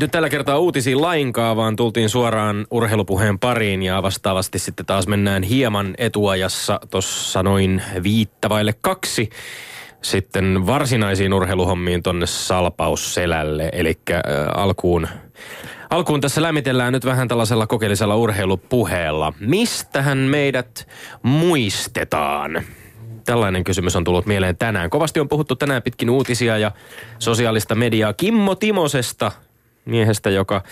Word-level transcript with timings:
Menty 0.00 0.12
tällä 0.12 0.28
kertaa 0.28 0.58
uutisiin 0.58 1.00
lainkaan, 1.00 1.56
vaan 1.56 1.76
tultiin 1.76 2.08
suoraan 2.08 2.66
urheilupuheen 2.70 3.38
pariin 3.38 3.82
ja 3.82 4.02
vastaavasti 4.02 4.58
sitten 4.58 4.86
taas 4.86 5.06
mennään 5.06 5.42
hieman 5.42 5.94
etuajassa 5.98 6.80
tuossa 6.90 7.42
noin 7.42 7.82
viittavaille 8.02 8.74
kaksi 8.80 9.30
sitten 10.02 10.66
varsinaisiin 10.66 11.32
urheiluhommiin 11.34 12.02
tonne 12.02 12.26
salpausselälle, 12.26 13.68
eli 13.72 13.98
äh, 14.10 14.20
alkuun 14.54 15.08
Alkuun 15.90 16.20
tässä 16.20 16.42
lämmitellään 16.42 16.92
nyt 16.92 17.04
vähän 17.04 17.28
tällaisella 17.28 17.66
kokeellisella 17.66 18.16
urheilupuheella. 18.16 19.32
Mistähän 19.40 20.18
meidät 20.18 20.88
muistetaan? 21.22 22.62
Tällainen 23.24 23.64
kysymys 23.64 23.96
on 23.96 24.04
tullut 24.04 24.26
mieleen 24.26 24.56
tänään. 24.56 24.90
Kovasti 24.90 25.20
on 25.20 25.28
puhuttu 25.28 25.56
tänään 25.56 25.82
pitkin 25.82 26.10
uutisia 26.10 26.58
ja 26.58 26.72
sosiaalista 27.18 27.74
mediaa 27.74 28.12
Kimmo 28.12 28.54
Timosesta, 28.54 29.32
miehestä, 29.84 30.30
joka 30.30 30.62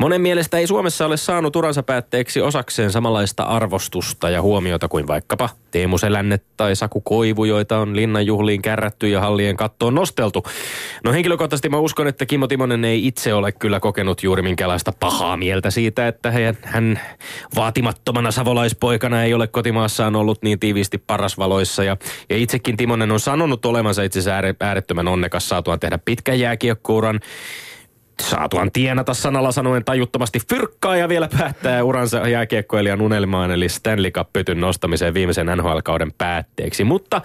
monen 0.00 0.20
mielestä 0.20 0.58
ei 0.58 0.66
Suomessa 0.66 1.06
ole 1.06 1.16
saanut 1.16 1.56
uransa 1.56 1.82
päätteeksi 1.82 2.40
osakseen 2.40 2.92
samanlaista 2.92 3.42
arvostusta 3.42 4.30
ja 4.30 4.42
huomiota 4.42 4.88
kuin 4.88 5.06
vaikkapa 5.06 5.48
Teemu 5.70 5.98
Selänne 5.98 6.40
tai 6.56 6.76
Saku 6.76 7.00
Koivu, 7.00 7.44
joita 7.44 7.78
on 7.78 7.96
linnanjuhliin 7.96 8.62
kärrätty 8.62 9.08
ja 9.08 9.20
hallien 9.20 9.56
kattoon 9.56 9.94
nosteltu. 9.94 10.44
No 11.04 11.12
henkilökohtaisesti 11.12 11.68
mä 11.68 11.78
uskon, 11.78 12.06
että 12.06 12.26
Kimmo 12.26 12.46
Timonen 12.46 12.84
ei 12.84 13.06
itse 13.06 13.34
ole 13.34 13.52
kyllä 13.52 13.80
kokenut 13.80 14.22
juuri 14.22 14.42
minkälaista 14.42 14.92
pahaa 15.00 15.36
mieltä 15.36 15.70
siitä, 15.70 16.08
että 16.08 16.32
hän 16.62 17.00
vaatimattomana 17.56 18.30
savolaispoikana 18.30 19.24
ei 19.24 19.34
ole 19.34 19.46
kotimaassaan 19.46 20.16
ollut 20.16 20.42
niin 20.42 20.60
tiiviisti 20.60 20.98
parasvaloissa. 20.98 21.84
Ja, 21.84 21.96
ja 22.30 22.36
itsekin 22.36 22.76
Timonen 22.76 23.12
on 23.12 23.20
sanonut 23.20 23.66
olevansa 23.66 24.02
itse 24.02 24.18
asiassa 24.18 24.54
äärettömän 24.60 25.08
onnekas 25.08 25.48
saatuaan 25.48 25.80
tehdä 25.80 25.98
pitkän 26.04 26.40
jääkiekkuuran 26.40 27.20
saatuan 28.22 28.72
tienata 28.72 29.14
sanalla 29.14 29.52
sanoen 29.52 29.84
tajuttomasti 29.84 30.38
fyrkkaa 30.50 30.96
ja 30.96 31.08
vielä 31.08 31.28
päättää 31.38 31.84
uransa 31.84 32.28
jääkiekkoilijan 32.28 33.00
unelmaan 33.00 33.50
eli 33.50 33.68
Stanley 33.68 34.10
Cup-pytyn 34.10 34.60
nostamiseen 34.60 35.14
viimeisen 35.14 35.46
NHL-kauden 35.46 36.12
päätteeksi. 36.18 36.84
Mutta 36.84 37.20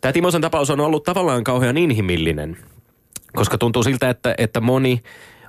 tämä 0.00 0.12
Timosen 0.12 0.40
tapaus 0.40 0.70
on 0.70 0.80
ollut 0.80 1.04
tavallaan 1.04 1.44
kauhean 1.44 1.76
inhimillinen, 1.76 2.56
koska 3.32 3.58
tuntuu 3.58 3.82
siltä, 3.82 4.10
että, 4.10 4.34
että 4.38 4.60
moni 4.60 5.02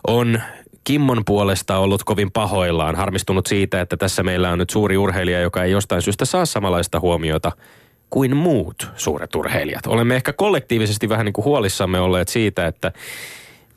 on 0.08 0.42
Kimmon 0.84 1.26
puolesta 1.26 1.78
ollut 1.78 2.04
kovin 2.04 2.32
pahoillaan, 2.32 2.96
harmistunut 2.96 3.48
siitä, 3.48 3.82
että 3.82 3.98
tässä 3.98 4.24
meillä 4.24 4.52
on 4.52 4.58
nyt 4.58 4.70
suuri 4.70 4.98
urheilija, 4.98 5.40
joka 5.40 5.64
ei 5.64 5.72
jostain 5.72 6.02
syystä 6.02 6.26
saa 6.26 6.46
samanlaista 6.46 7.00
huomiota 7.00 7.52
kuin 8.10 8.38
muut 8.38 8.92
suuret 8.96 9.36
urheilijat. 9.36 9.88
Olemme 9.88 10.16
ehkä 10.16 10.34
kollektiivisesti 10.34 11.10
vähän 11.10 11.26
niin 11.26 11.34
kuin 11.34 11.46
huolissamme 11.46 12.00
olleet 12.00 12.28
siitä, 12.28 12.68
että 12.68 12.92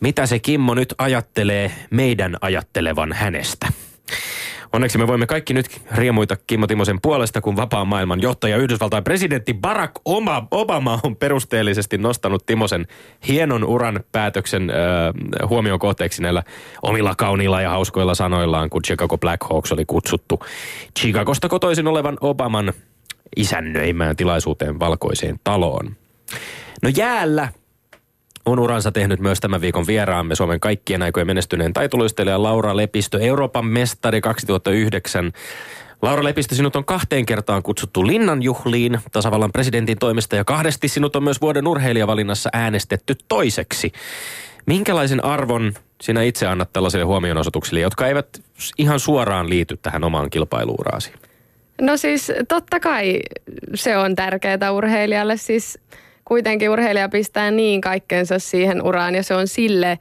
mitä 0.00 0.26
se 0.26 0.38
Kimmo 0.38 0.74
nyt 0.74 0.94
ajattelee 0.98 1.70
meidän 1.90 2.36
ajattelevan 2.40 3.12
hänestä. 3.12 3.66
Onneksi 4.72 4.98
me 4.98 5.06
voimme 5.06 5.26
kaikki 5.26 5.54
nyt 5.54 5.80
riemuita 5.92 6.36
Kimmo 6.46 6.66
Timosen 6.66 7.00
puolesta, 7.02 7.40
kun 7.40 7.56
vapaan 7.56 7.88
maailman 7.88 8.22
johtaja 8.22 8.56
Yhdysvaltain 8.56 9.04
presidentti 9.04 9.54
Barack 9.54 9.94
Obama 10.50 11.00
on 11.02 11.16
perusteellisesti 11.16 11.98
nostanut 11.98 12.46
Timosen 12.46 12.86
hienon 13.28 13.64
uran 13.64 14.00
päätöksen 14.12 14.70
äh, 14.70 15.48
huomion 15.48 15.78
kohteeksi 15.78 16.22
näillä 16.22 16.42
omilla 16.82 17.14
kauniilla 17.14 17.62
ja 17.62 17.70
hauskoilla 17.70 18.14
sanoillaan, 18.14 18.70
kun 18.70 18.82
Chicago 18.82 19.18
Blackhawks 19.18 19.72
oli 19.72 19.84
kutsuttu 19.84 20.40
Chicagosta 20.98 21.48
kotoisin 21.48 21.86
olevan 21.86 22.16
Obaman 22.20 22.72
isännöimään 23.36 24.16
tilaisuuteen 24.16 24.80
valkoiseen 24.80 25.40
taloon. 25.44 25.96
No 26.82 26.90
jäällä 26.96 27.48
on 28.46 28.58
uransa 28.58 28.92
tehnyt 28.92 29.20
myös 29.20 29.40
tämän 29.40 29.60
viikon 29.60 29.86
vieraamme 29.86 30.34
Suomen 30.34 30.60
kaikkien 30.60 31.02
aikojen 31.02 31.26
menestyneen 31.26 31.72
taitoluistelija 31.72 32.42
Laura 32.42 32.76
Lepistö, 32.76 33.18
Euroopan 33.20 33.66
mestari 33.66 34.20
2009. 34.20 35.32
Laura 36.02 36.24
Lepistö, 36.24 36.54
sinut 36.54 36.76
on 36.76 36.84
kahteen 36.84 37.26
kertaan 37.26 37.62
kutsuttu 37.62 38.06
linnanjuhliin 38.06 38.98
tasavallan 39.12 39.52
presidentin 39.52 39.98
toimesta 39.98 40.36
ja 40.36 40.44
kahdesti 40.44 40.88
sinut 40.88 41.16
on 41.16 41.24
myös 41.24 41.40
vuoden 41.40 41.66
urheilijavalinnassa 41.66 42.50
äänestetty 42.52 43.16
toiseksi. 43.28 43.92
Minkälaisen 44.66 45.24
arvon 45.24 45.72
sinä 46.00 46.22
itse 46.22 46.46
annat 46.46 46.72
tällaisille 46.72 47.04
huomionosoituksille, 47.04 47.80
jotka 47.80 48.06
eivät 48.06 48.42
ihan 48.78 49.00
suoraan 49.00 49.50
liity 49.50 49.78
tähän 49.82 50.04
omaan 50.04 50.30
kilpailuuraasi? 50.30 51.12
No 51.80 51.96
siis 51.96 52.32
totta 52.48 52.80
kai 52.80 53.20
se 53.74 53.96
on 53.96 54.14
tärkeää 54.14 54.72
urheilijalle. 54.72 55.36
Siis 55.36 55.78
kuitenkin 56.24 56.70
urheilija 56.70 57.08
pistää 57.08 57.50
niin 57.50 57.80
kaikkeensa 57.80 58.38
siihen 58.38 58.82
uraan 58.82 59.14
ja 59.14 59.22
se 59.22 59.34
on 59.34 59.48
sille 59.48 59.98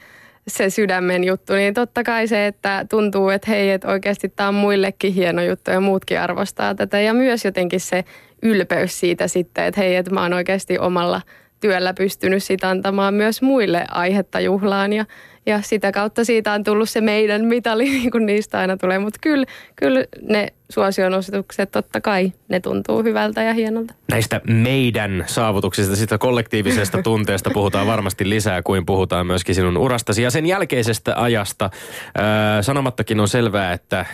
se 0.47 0.69
sydämen 0.69 1.23
juttu, 1.23 1.53
niin 1.53 1.73
totta 1.73 2.03
kai 2.03 2.27
se, 2.27 2.47
että 2.47 2.85
tuntuu, 2.89 3.29
että 3.29 3.51
hei, 3.51 3.71
että 3.71 3.87
oikeasti 3.87 4.29
tämä 4.29 4.49
on 4.49 4.55
muillekin 4.55 5.13
hieno 5.13 5.41
juttu 5.43 5.71
ja 5.71 5.79
muutkin 5.79 6.19
arvostaa 6.19 6.75
tätä. 6.75 6.99
Ja 6.99 7.13
myös 7.13 7.45
jotenkin 7.45 7.79
se 7.79 8.05
ylpeys 8.41 8.99
siitä 8.99 9.27
sitten, 9.27 9.65
että 9.65 9.81
hei, 9.81 9.95
että 9.95 10.13
mä 10.13 10.21
oon 10.21 10.33
oikeasti 10.33 10.79
omalla 10.79 11.21
työllä 11.59 11.93
pystynyt 11.93 12.43
sitä 12.43 12.69
antamaan 12.69 13.13
myös 13.13 13.41
muille 13.41 13.85
aihetta 13.91 14.39
juhlaan 14.39 14.93
ja 14.93 15.05
ja 15.45 15.61
sitä 15.61 15.91
kautta 15.91 16.25
siitä 16.25 16.53
on 16.53 16.63
tullut 16.63 16.89
se 16.89 17.01
meidän 17.01 17.45
mitali, 17.45 17.83
niin 17.99 18.11
kuin 18.11 18.25
niistä 18.25 18.59
aina 18.59 18.77
tulee. 18.77 18.99
Mutta 18.99 19.19
kyllä, 19.21 19.45
kyllä 19.75 20.05
ne 20.21 20.47
suosionosoitukset, 20.69 21.71
totta 21.71 22.01
kai, 22.01 22.33
ne 22.49 22.59
tuntuu 22.59 23.03
hyvältä 23.03 23.43
ja 23.43 23.53
hienolta. 23.53 23.93
Näistä 24.11 24.41
meidän 24.47 25.23
saavutuksista, 25.27 25.95
sitä 25.95 26.17
kollektiivisesta 26.17 27.01
tunteesta 27.03 27.49
puhutaan 27.53 27.87
varmasti 27.87 28.29
lisää, 28.29 28.61
kuin 28.61 28.85
puhutaan 28.85 29.27
myöskin 29.27 29.55
sinun 29.55 29.77
urastasi. 29.77 30.23
Ja 30.23 30.31
sen 30.31 30.45
jälkeisestä 30.45 31.13
ajasta 31.21 31.69
ää, 32.17 32.61
sanomattakin 32.61 33.19
on 33.19 33.27
selvää, 33.27 33.73
että 33.73 34.05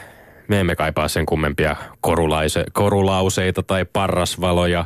me 0.48 0.60
emme 0.60 0.76
kaipaa 0.76 1.08
sen 1.08 1.26
kummempia 1.26 1.76
korulause, 2.02 2.64
korulauseita 2.74 3.64
tai 3.64 3.86
parrasvaloja 3.86 4.86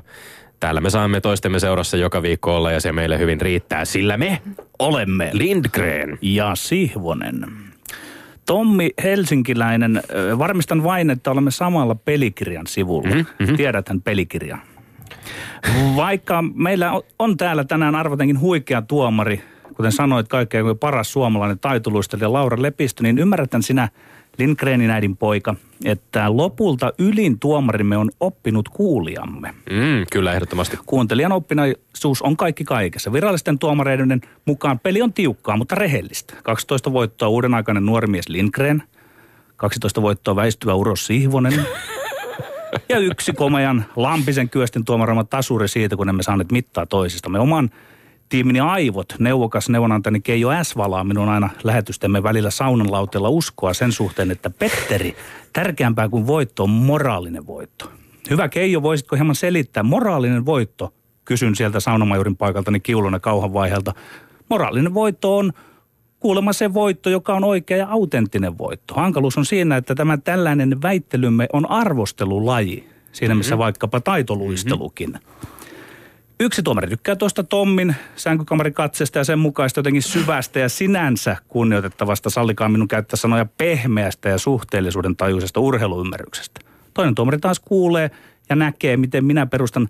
Täällä 0.64 0.82
me 0.82 0.90
saamme 0.90 1.22
toistemme 1.22 1.60
seurassa 1.60 1.98
joka 1.98 2.22
viikko 2.22 2.56
olla 2.56 2.72
ja 2.72 2.80
se 2.80 2.92
meille 2.92 3.20
hyvin 3.20 3.42
riittää, 3.42 3.86
sillä 3.86 4.18
me 4.18 4.42
olemme 4.80 5.30
Lindgren 5.34 6.18
ja 6.22 6.56
Sihvonen. 6.56 7.46
Tommi 8.46 8.90
Helsinkiläinen, 9.04 10.04
varmistan 10.38 10.84
vain, 10.84 11.10
että 11.10 11.32
olemme 11.32 11.52
samalla 11.52 11.96
pelikirjan 11.96 12.68
sivulla. 12.68 13.16
Mm-hmm. 13.16 13.58
Tiedäthän 13.58 14.02
pelikirjan. 14.02 14.62
Vaikka 15.96 16.42
meillä 16.42 17.02
on 17.20 17.38
täällä 17.38 17.64
tänään 17.64 17.96
arvotenkin 17.96 18.40
huikea 18.40 18.82
tuomari, 18.82 19.42
kuten 19.74 19.92
sanoit, 19.92 20.28
kaikkein 20.28 20.66
paras 20.80 21.14
suomalainen 21.14 21.60
taitoluistelija 21.60 22.34
Laura 22.34 22.62
Lepistö, 22.62 23.04
niin 23.04 23.20
ymmärrätän 23.20 23.64
sinä– 23.64 23.90
Lindgrenin 24.38 24.90
äidin 24.90 25.18
poika, 25.18 25.56
että 25.86 26.38
lopulta 26.38 26.94
ylin 27.00 27.40
tuomarimme 27.40 27.98
on 27.98 28.12
oppinut 28.20 28.70
kuulijamme. 28.70 29.54
Mm, 29.70 30.06
kyllä, 30.12 30.34
ehdottomasti. 30.34 30.78
Kuuntelijan 30.86 31.32
oppinaisuus 31.32 32.22
on 32.22 32.38
kaikki 32.38 32.64
kaikessa. 32.64 33.14
Virallisten 33.14 33.60
tuomareiden 33.60 34.22
mukaan 34.46 34.80
peli 34.80 35.02
on 35.02 35.14
tiukkaa, 35.14 35.58
mutta 35.58 35.76
rehellistä. 35.76 36.34
12 36.44 36.94
voittoa 36.94 37.30
uuden 37.30 37.54
aikainen 37.54 37.86
nuori 37.86 38.08
mies 38.08 38.30
Lindgren, 38.30 38.84
12 39.56 40.02
voittoa 40.02 40.36
väistyvä 40.36 40.74
Uros 40.74 41.06
Sihvonen, 41.06 41.54
ja 42.90 43.00
yksi 43.00 43.34
komean 43.34 43.86
Lampisen 43.96 44.50
kyöstin 44.50 44.86
tuomarama 44.86 45.24
tasuri 45.24 45.68
siitä, 45.68 45.96
kun 45.96 46.10
emme 46.10 46.24
saaneet 46.24 46.52
mittaa 46.52 46.86
toisistamme. 46.86 47.40
Oman 47.40 47.70
tiimini 48.30 48.60
aivot, 48.60 49.16
neuvokas 49.20 49.70
neuvonantani 49.70 50.20
Keijo 50.20 50.50
S. 50.64 50.78
valaa 50.78 51.04
minun 51.04 51.30
aina 51.30 51.50
lähetystemme 51.64 52.24
välillä 52.24 52.50
saunan 52.50 52.92
lauteella 52.92 53.30
uskoa 53.30 53.74
sen 53.74 53.92
suhteen, 53.92 54.32
että 54.32 54.50
Petteri, 54.50 55.16
tärkeämpää 55.54 56.10
kuin 56.10 56.28
voitto 56.28 56.64
on 56.64 56.70
moraalinen 56.70 57.48
voitto. 57.48 57.92
Hyvä 58.30 58.50
Keijo, 58.50 58.82
voisitko 58.82 59.16
hieman 59.16 59.36
selittää 59.36 59.84
moraalinen 59.84 60.46
voitto? 60.46 60.94
Kysyn 61.26 61.56
sieltä 61.56 61.80
saunamajurin 61.80 62.38
paikaltani 62.38 62.80
kiuluna 62.80 63.20
kauhan 63.20 63.54
vaiheelta. 63.54 63.94
Moraalinen 64.50 64.94
voitto 64.94 65.38
on 65.38 65.54
kuulemma 66.20 66.54
se 66.54 66.74
voitto, 66.74 67.10
joka 67.10 67.34
on 67.34 67.44
oikea 67.44 67.78
ja 67.78 67.88
autenttinen 67.90 68.58
voitto. 68.58 68.94
Hankaluus 68.94 69.38
on 69.38 69.46
siinä, 69.46 69.78
että 69.78 69.96
tämä 69.96 70.18
tällainen 70.18 70.82
väittelymme 70.82 71.48
on 71.54 71.72
arvostelulaji. 71.72 72.90
Siinä 73.12 73.36
missä 73.36 73.56
mm-hmm. 73.56 73.64
vaikkapa 73.64 74.00
taitoluistelukin. 74.00 75.10
Mm-hmm. 75.10 75.53
Yksi 76.40 76.64
tuomari 76.64 76.88
tykkää 76.88 77.16
tuosta 77.16 77.44
Tommin 77.44 77.96
sänkykamarikatsesta 78.16 79.18
ja 79.18 79.24
sen 79.24 79.40
mukaista 79.40 79.80
jotenkin 79.80 80.02
syvästä 80.02 80.60
ja 80.60 80.70
sinänsä 80.70 81.38
kunnioitettavasta, 81.48 82.30
sallikaa 82.30 82.70
minun 82.70 82.88
käyttää 82.88 83.18
sanoja 83.18 83.46
pehmeästä 83.46 84.30
ja 84.30 84.38
suhteellisuuden 84.38 85.16
tajuisesta 85.16 85.60
urheiluymmärryksestä. 85.60 86.62
Toinen 86.94 87.16
tuomari 87.16 87.38
taas 87.38 87.60
kuulee 87.60 88.12
ja 88.50 88.56
näkee, 88.56 88.98
miten 88.98 89.26
minä 89.26 89.46
perustan 89.46 89.90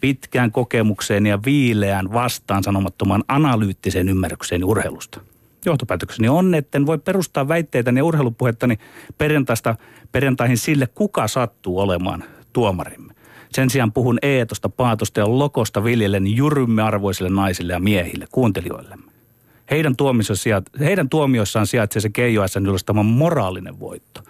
pitkään 0.00 0.52
kokemukseen 0.52 1.26
ja 1.26 1.38
viileään 1.44 2.12
vastaan 2.12 2.62
sanomattoman 2.62 3.24
analyyttiseen 3.28 4.08
ymmärrykseen 4.08 4.64
urheilusta. 4.64 5.20
Johtopäätökseni 5.64 6.28
on, 6.28 6.54
että 6.54 6.78
en 6.78 6.86
voi 6.86 6.98
perustaa 6.98 7.48
väitteitäni 7.48 8.00
ja 8.00 8.04
urheilupuhettani 8.04 8.78
perjantaista 9.18 9.76
perjantaihin 10.12 10.58
sille, 10.58 10.86
kuka 10.86 11.28
sattuu 11.28 11.80
olemaan 11.80 12.24
tuomarimme. 12.52 13.13
Sen 13.54 13.70
sijaan 13.70 13.92
puhun 13.92 14.18
eetosta, 14.22 14.68
paatosta 14.68 15.20
ja 15.20 15.38
lokosta 15.38 15.84
viljellen 15.84 16.36
jurymme 16.36 16.82
arvoisille 16.82 17.30
naisille 17.30 17.72
ja 17.72 17.80
miehille, 17.80 18.26
kuuntelijoillemme. 18.32 19.12
Heidän, 19.70 19.94
heidän 20.80 21.08
tuomioissaan 21.08 21.66
sijaitsee 21.66 22.00
se 22.00 22.08
KJSn 22.08 22.66
ylöstämä 22.66 23.02
moraalinen 23.02 23.80
voitto. 23.80 24.20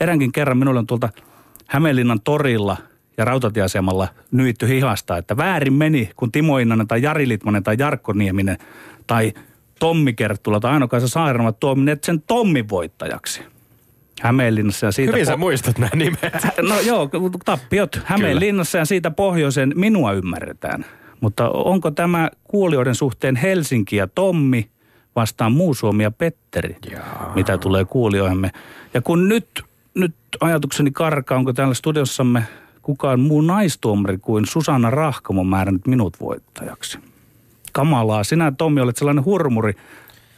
Eränkin 0.00 0.32
kerran 0.32 0.58
minulle 0.58 0.78
on 0.78 0.86
tuolta 0.86 1.08
Hämeenlinnan 1.66 2.20
torilla 2.20 2.76
ja 3.16 3.24
rautatieasemalla 3.24 4.08
nyitty 4.30 4.68
hihasta, 4.68 5.16
että 5.16 5.36
väärin 5.36 5.72
meni, 5.72 6.10
kun 6.16 6.32
Timo 6.32 6.58
Innanen 6.58 6.88
tai 6.88 7.02
Jari 7.02 7.28
Litmanen 7.28 7.62
tai 7.62 7.76
Jarkko 7.78 8.12
Nieminen 8.12 8.58
tai 9.06 9.32
Tommi 9.78 10.12
Kerttula 10.12 10.60
tai 10.60 10.72
Aino-Kaisa 10.72 11.08
Saarama 11.08 11.52
tuomineet 11.52 12.04
sen 12.04 12.22
Tommin 12.26 12.68
voittajaksi. 12.68 13.42
Hämeenlinnassa 14.20 14.86
ja 14.86 14.92
siitä... 14.92 15.12
Hyvin 15.12 15.26
sä 15.26 15.36
muistat 15.36 15.78
nämä 15.78 15.90
nimet. 15.94 16.46
No 16.68 16.80
joo, 16.80 17.10
tappiot 17.44 18.00
Hämeenlinnassa 18.04 18.78
ja 18.78 18.84
siitä 18.84 19.10
pohjoisen 19.10 19.72
minua 19.76 20.12
ymmärretään. 20.12 20.84
Mutta 21.20 21.50
onko 21.50 21.90
tämä 21.90 22.30
kuulijoiden 22.44 22.94
suhteen 22.94 23.36
Helsinki 23.36 23.96
ja 23.96 24.06
Tommi 24.06 24.70
vastaan 25.16 25.52
muu 25.52 25.74
Suomi 25.74 26.02
ja 26.02 26.10
Petteri, 26.10 26.76
Jaa. 26.90 27.32
mitä 27.34 27.58
tulee 27.58 27.84
kuulijoihimme. 27.84 28.50
Ja 28.94 29.00
kun 29.00 29.28
nyt, 29.28 29.64
nyt 29.94 30.14
ajatukseni 30.40 30.90
karkaa, 30.90 31.38
onko 31.38 31.52
täällä 31.52 31.74
studiossamme 31.74 32.42
kukaan 32.82 33.20
muu 33.20 33.40
naistuomari 33.40 34.18
kuin 34.18 34.46
Susanna 34.46 34.90
Rahkamo 34.90 35.44
määrännyt 35.44 35.86
minut 35.86 36.20
voittajaksi. 36.20 36.98
Kamalaa, 37.72 38.24
sinä 38.24 38.52
Tommi 38.52 38.80
olet 38.80 38.96
sellainen 38.96 39.24
hurmuri. 39.24 39.72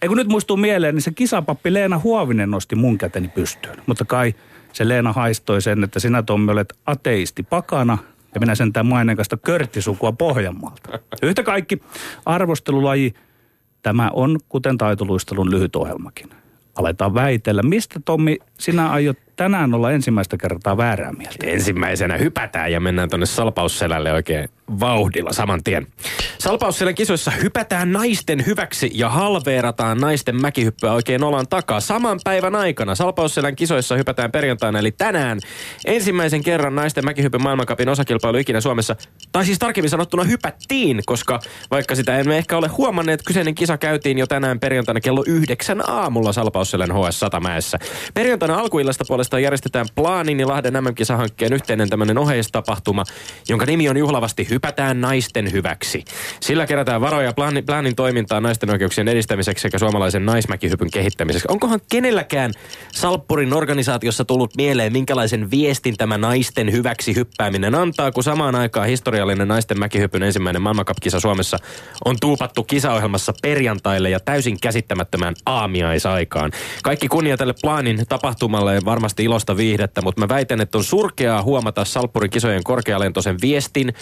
Ei 0.02 0.08
kun 0.08 0.16
nyt 0.16 0.28
muistuu 0.28 0.56
mieleen, 0.56 0.94
niin 0.94 1.02
se 1.02 1.10
kisapappi 1.10 1.72
Leena 1.72 1.98
Huovinen 1.98 2.50
nosti 2.50 2.76
mun 2.76 2.98
käteni 2.98 3.28
pystyyn. 3.28 3.76
Mutta 3.86 4.04
kai 4.04 4.34
se 4.72 4.88
Leena 4.88 5.12
haistoi 5.12 5.62
sen, 5.62 5.84
että 5.84 6.00
sinä 6.00 6.22
Tommi 6.22 6.52
olet 6.52 6.74
ateisti 6.86 7.42
pakana 7.42 7.98
ja 8.34 8.40
minä 8.40 8.54
sentään 8.54 8.86
mainekasta 8.86 9.36
körttisukua 9.36 10.12
Pohjanmaalta. 10.12 10.98
Yhtä 11.22 11.42
kaikki 11.42 11.82
arvostelulaji, 12.26 13.14
tämä 13.82 14.10
on 14.12 14.38
kuten 14.48 14.78
taitoluistelun 14.78 15.50
lyhyt 15.50 15.76
ohjelmakin. 15.76 16.30
Aletaan 16.74 17.14
väitellä. 17.14 17.62
Mistä 17.62 18.00
Tommi 18.04 18.38
sinä 18.62 18.90
aiot 18.90 19.18
tänään 19.36 19.74
olla 19.74 19.90
ensimmäistä 19.90 20.36
kertaa 20.36 20.76
väärää 20.76 21.12
mieltä? 21.12 21.46
Ensimmäisenä 21.46 22.16
hypätään 22.16 22.72
ja 22.72 22.80
mennään 22.80 23.08
tuonne 23.08 23.26
salpausselälle 23.26 24.12
oikein 24.12 24.48
vauhdilla 24.80 25.32
saman 25.32 25.64
tien. 25.64 25.86
Salpausselän 26.38 26.94
kisoissa 26.94 27.30
hypätään 27.30 27.92
naisten 27.92 28.46
hyväksi 28.46 28.90
ja 28.94 29.08
halveerataan 29.08 29.98
naisten 29.98 30.40
mäkihyppyä 30.40 30.92
oikein 30.92 31.24
olan 31.24 31.48
takaa. 31.48 31.80
Saman 31.80 32.20
päivän 32.24 32.54
aikana 32.54 32.94
Salpausselän 32.94 33.56
kisoissa 33.56 33.96
hypätään 33.96 34.32
perjantaina 34.32 34.78
eli 34.78 34.90
tänään 34.90 35.38
ensimmäisen 35.84 36.42
kerran 36.44 36.74
naisten 36.74 37.04
mäkihyppyn 37.04 37.42
maailmankapin 37.42 37.88
osakilpailu 37.88 38.38
ikinä 38.38 38.60
Suomessa. 38.60 38.96
Tai 39.32 39.44
siis 39.44 39.58
tarkemmin 39.58 39.90
sanottuna 39.90 40.24
hypättiin, 40.24 41.02
koska 41.06 41.40
vaikka 41.70 41.94
sitä 41.94 42.18
emme 42.18 42.38
ehkä 42.38 42.56
ole 42.56 42.68
huomanneet, 42.68 43.22
kyseinen 43.26 43.54
kisa 43.54 43.78
käytiin 43.78 44.18
jo 44.18 44.26
tänään 44.26 44.60
perjantaina 44.60 45.00
kello 45.00 45.24
yhdeksän 45.26 45.90
aamulla 45.90 46.32
Salpausselän 46.32 46.92
HS 46.92 47.20
Satamäessä. 47.20 47.78
Perjantaina 48.14 48.51
alkuillasta 48.52 49.04
puolestaan 49.08 49.42
järjestetään 49.42 49.86
Plaanin 49.94 50.40
ja 50.40 50.48
Lahden 50.48 50.74
MM-kisahankkeen 50.84 51.52
yhteinen 51.52 51.88
tämmöinen 51.88 52.18
oheistapahtuma, 52.18 53.04
jonka 53.48 53.66
nimi 53.66 53.88
on 53.88 53.96
juhlavasti 53.96 54.46
Hypätään 54.50 55.00
naisten 55.00 55.52
hyväksi. 55.52 56.04
Sillä 56.40 56.66
kerätään 56.66 57.00
varoja 57.00 57.32
Plaanin, 57.32 57.66
Plaanin 57.66 57.96
toimintaan 57.96 58.42
naisten 58.42 58.70
oikeuksien 58.70 59.08
edistämiseksi 59.08 59.62
sekä 59.62 59.78
suomalaisen 59.78 60.26
naismäkihypyn 60.26 60.90
kehittämiseksi. 60.90 61.46
Onkohan 61.50 61.80
kenelläkään 61.90 62.52
Salppurin 62.92 63.52
organisaatiossa 63.54 64.24
tullut 64.24 64.56
mieleen, 64.56 64.92
minkälaisen 64.92 65.50
viestin 65.50 65.96
tämä 65.96 66.18
naisten 66.18 66.72
hyväksi 66.72 67.14
hyppääminen 67.14 67.74
antaa, 67.74 68.12
kun 68.12 68.22
samaan 68.22 68.54
aikaan 68.54 68.86
historiallinen 68.86 69.48
naisten 69.48 69.78
mäkihypyn 69.78 70.22
ensimmäinen 70.22 70.62
maailmankapkisa 70.62 71.20
Suomessa 71.20 71.58
on 72.04 72.16
tuupattu 72.20 72.64
kisaohjelmassa 72.64 73.32
perjantaille 73.42 74.10
ja 74.10 74.20
täysin 74.20 74.60
käsittämättömään 74.60 75.34
aamiaisaikaan. 75.46 76.50
Kaikki 76.82 77.08
kunnia 77.08 77.36
tälle 77.36 77.54
Plaanin 77.62 78.06
tapahtumalle 78.08 78.41
varmasti 78.84 79.24
ilosta 79.24 79.56
viihdettä, 79.56 80.02
mutta 80.02 80.20
mä 80.20 80.28
väitän, 80.28 80.60
että 80.60 80.78
on 80.78 80.84
surkeaa 80.84 81.42
huomata 81.42 81.84
Salppurin 81.84 82.30
kisojen 82.30 82.64
korkealentoisen 82.64 83.36
viestin 83.42 83.94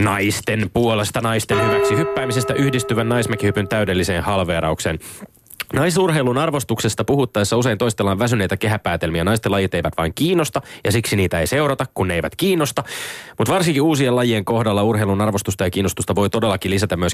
naisten 0.00 0.70
puolesta 0.72 1.20
naisten 1.20 1.66
hyväksi 1.66 1.96
hyppäämisestä 1.96 2.54
yhdistyvän 2.54 3.08
naismäkihypyn 3.08 3.68
täydelliseen 3.68 4.22
halveeraukseen. 4.22 4.98
Naisurheilun 5.72 6.38
arvostuksesta 6.38 7.04
puhuttaessa 7.04 7.56
usein 7.56 7.78
toistellaan 7.78 8.18
väsyneitä 8.18 8.56
kehäpäätelmiä. 8.56 9.24
Naisten 9.24 9.52
lajit 9.52 9.74
eivät 9.74 9.92
vain 9.96 10.12
kiinnosta 10.14 10.62
ja 10.84 10.92
siksi 10.92 11.16
niitä 11.16 11.40
ei 11.40 11.46
seurata, 11.46 11.86
kun 11.94 12.08
ne 12.08 12.14
eivät 12.14 12.36
kiinnosta. 12.36 12.84
Mutta 13.38 13.52
varsinkin 13.52 13.82
uusien 13.82 14.16
lajien 14.16 14.44
kohdalla 14.44 14.82
urheilun 14.82 15.20
arvostusta 15.20 15.64
ja 15.64 15.70
kiinnostusta 15.70 16.14
voi 16.14 16.30
todellakin 16.30 16.70
lisätä 16.70 16.96
myös 16.96 17.12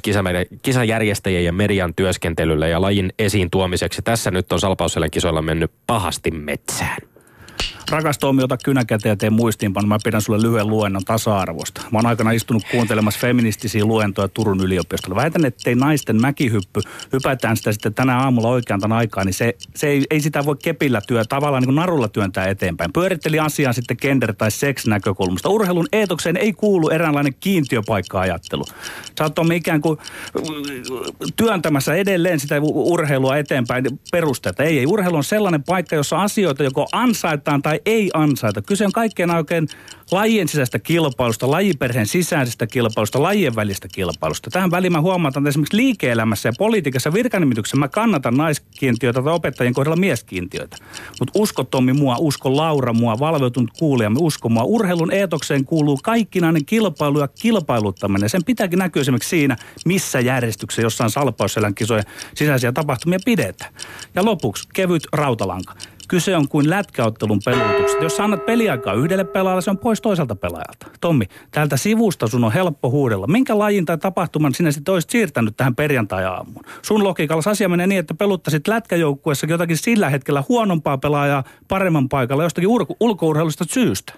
kisajärjestäjien 0.63 1.45
ja 1.45 1.53
median 1.53 1.95
työskentelylle 1.95 2.69
ja 2.69 2.81
lajin 2.81 3.13
esiin 3.19 3.51
tuomiseksi. 3.51 4.03
Tässä 4.03 4.31
nyt 4.31 4.53
on 4.53 4.61
Salpausselen 4.61 5.11
kisoilla 5.11 5.43
mennyt 5.43 5.73
pahasti 5.87 6.31
metsään. 6.31 7.18
Rakas 7.91 8.19
Tomi, 8.19 8.43
ota 8.43 8.57
kynäkäteen 8.57 9.13
ja 9.13 9.17
tee 9.17 9.31
muistiinpan. 9.31 9.89
Mä 9.89 9.99
pidän 10.05 10.23
sulle 10.23 10.43
lyhyen 10.43 10.69
luennon 10.69 11.05
tasa-arvosta. 11.05 11.81
Mä 11.91 11.99
oon 11.99 12.07
aikana 12.07 12.31
istunut 12.31 12.63
kuuntelemassa 12.71 13.21
feministisiä 13.21 13.85
luentoja 13.85 14.29
Turun 14.29 14.61
yliopistolla. 14.61 15.17
Väitän, 15.17 15.45
ettei 15.45 15.75
naisten 15.75 16.21
mäkihyppy, 16.21 16.81
hypätään 17.13 17.57
sitä 17.57 17.73
sitten 17.73 17.95
tänä 17.95 18.19
aamulla 18.19 18.49
oikean 18.49 18.81
tämän 18.81 18.99
aikaa, 18.99 19.25
niin 19.25 19.35
se, 19.35 19.57
se 19.75 19.89
ei, 19.89 20.05
ei, 20.11 20.21
sitä 20.21 20.45
voi 20.45 20.57
kepillä 20.63 21.01
työ, 21.07 21.25
tavallaan 21.25 21.61
niin 21.61 21.67
kuin 21.69 21.77
narulla 21.77 22.09
työntää 22.09 22.47
eteenpäin. 22.47 22.93
Pyöritteli 22.93 23.39
asiaa 23.39 23.73
sitten 23.73 23.97
gender- 24.03 24.35
tai 24.39 24.51
seks-näkökulmasta. 24.51 25.49
Urheilun 25.49 25.89
eetokseen 25.93 26.37
ei 26.37 26.53
kuulu 26.53 26.89
eräänlainen 26.89 27.35
kiintiöpaikka-ajattelu. 27.41 28.65
Sä 29.19 29.25
oot 29.25 29.35
Tomi 29.35 29.57
ikään 29.57 29.81
kuin 29.81 29.99
työntämässä 31.37 31.95
edelleen 31.95 32.41
sitä 32.41 32.61
urheilua 32.63 33.37
eteenpäin 33.37 33.85
perusteetta. 34.13 34.63
Ei, 34.63 34.79
ei. 34.79 34.87
Urheilu 34.87 35.17
on 35.17 35.25
sellainen 35.25 35.63
paikka, 35.63 35.97
jossa 35.97 36.23
asioita 36.23 36.65
joko 36.65 36.89
ansaitaan 36.93 37.48
tai 37.63 37.81
ei 37.87 38.11
ansaita. 38.15 38.63
Kyse 38.63 38.87
on 38.87 38.93
kaikkein 38.93 39.31
oikein 39.31 39.69
lajien 40.11 40.49
sisäistä 40.49 40.79
kilpailusta, 40.79 41.51
lajiperheen 41.51 42.07
sisäisestä 42.07 42.67
kilpailusta, 42.67 43.23
lajien 43.23 43.57
välistä 43.57 43.89
kilpailusta. 43.89 44.51
Tähän 44.51 44.71
väliin 44.71 44.93
mä 44.93 45.01
huomaan, 45.01 45.39
että 45.39 45.49
esimerkiksi 45.49 45.77
liike-elämässä 45.77 46.49
ja 46.49 46.53
politiikassa 46.59 47.13
virkanimityksessä 47.13 47.77
mä 47.77 47.89
kannatan 47.89 48.37
naiskiintiöitä 48.37 49.23
tai 49.23 49.33
opettajien 49.33 49.75
kohdalla 49.75 49.97
mieskiintiöitä. 49.97 50.77
Mutta 51.21 51.33
usko 51.39 51.65
Tommi 51.65 51.93
mua, 51.93 52.17
usko 52.19 52.57
Laura 52.57 52.93
mua, 52.93 53.19
valveutunut 53.19 53.71
kuulijamme, 53.79 54.19
usko 54.23 54.49
mua. 54.49 54.63
Urheilun 54.63 55.13
eetokseen 55.13 55.65
kuuluu 55.65 55.99
kaikkinainen 56.03 56.65
kilpailu 56.65 57.21
ja 57.21 57.29
kilpailuttaminen. 57.29 58.31
Sen 58.31 58.45
pitääkin 58.45 58.79
näkyä 58.79 59.01
esimerkiksi 59.01 59.31
siinä, 59.31 59.57
missä 59.85 60.21
järjestyksessä 60.21 60.83
jossain 60.83 61.11
salpausselän 61.11 61.75
kisojen 61.75 62.05
sisäisiä 62.35 62.73
tapahtumia 62.73 63.19
pidetään. 63.25 63.75
Ja 64.15 64.25
lopuksi 64.25 64.69
kevyt 64.75 65.03
rautalanka. 65.13 65.75
Kyse 66.09 66.37
on 66.37 66.49
kuin 66.49 66.71
lätkäottelun 66.71 67.41
pelutuksesta. 67.45 68.05
Jos 68.05 68.21
annat 68.21 68.47
peliaikaa 68.47 68.95
yhdelle 68.95 69.25
pelaajalle, 69.25 69.63
se 69.63 69.71
on 69.71 69.79
pois 69.79 70.01
toiselta 70.01 70.37
pelaajalta. 70.37 70.87
Tommi, 71.01 71.25
täältä 71.51 71.77
sivusta 71.77 72.27
sun 72.27 72.45
on 72.45 72.53
helppo 72.53 72.91
huudella. 72.91 73.27
Minkä 73.27 73.59
lajin 73.59 73.85
tai 73.85 73.99
tapahtuman 73.99 74.55
sinä 74.55 74.71
sitten 74.71 74.95
olisit 74.95 75.11
siirtänyt 75.11 75.57
tähän 75.57 75.75
perjantai-aamuun? 75.75 76.65
Sun 76.83 77.05
logiikalla 77.05 77.51
asia 77.51 77.69
menee 77.69 77.87
niin, 77.87 77.99
että 77.99 78.15
peluttaisit 78.15 78.69
lätkäjoukkuessa 78.69 79.47
jotakin 79.47 79.77
sillä 79.77 80.11
hetkellä 80.11 80.45
huonompaa 80.49 80.99
pelaajaa 80.99 81.45
paremman 81.69 82.09
paikalla 82.09 82.43
jostakin 82.43 82.69
ulko- 82.69 82.97
ulkourheilusta 83.01 83.65
syystä. 83.69 84.13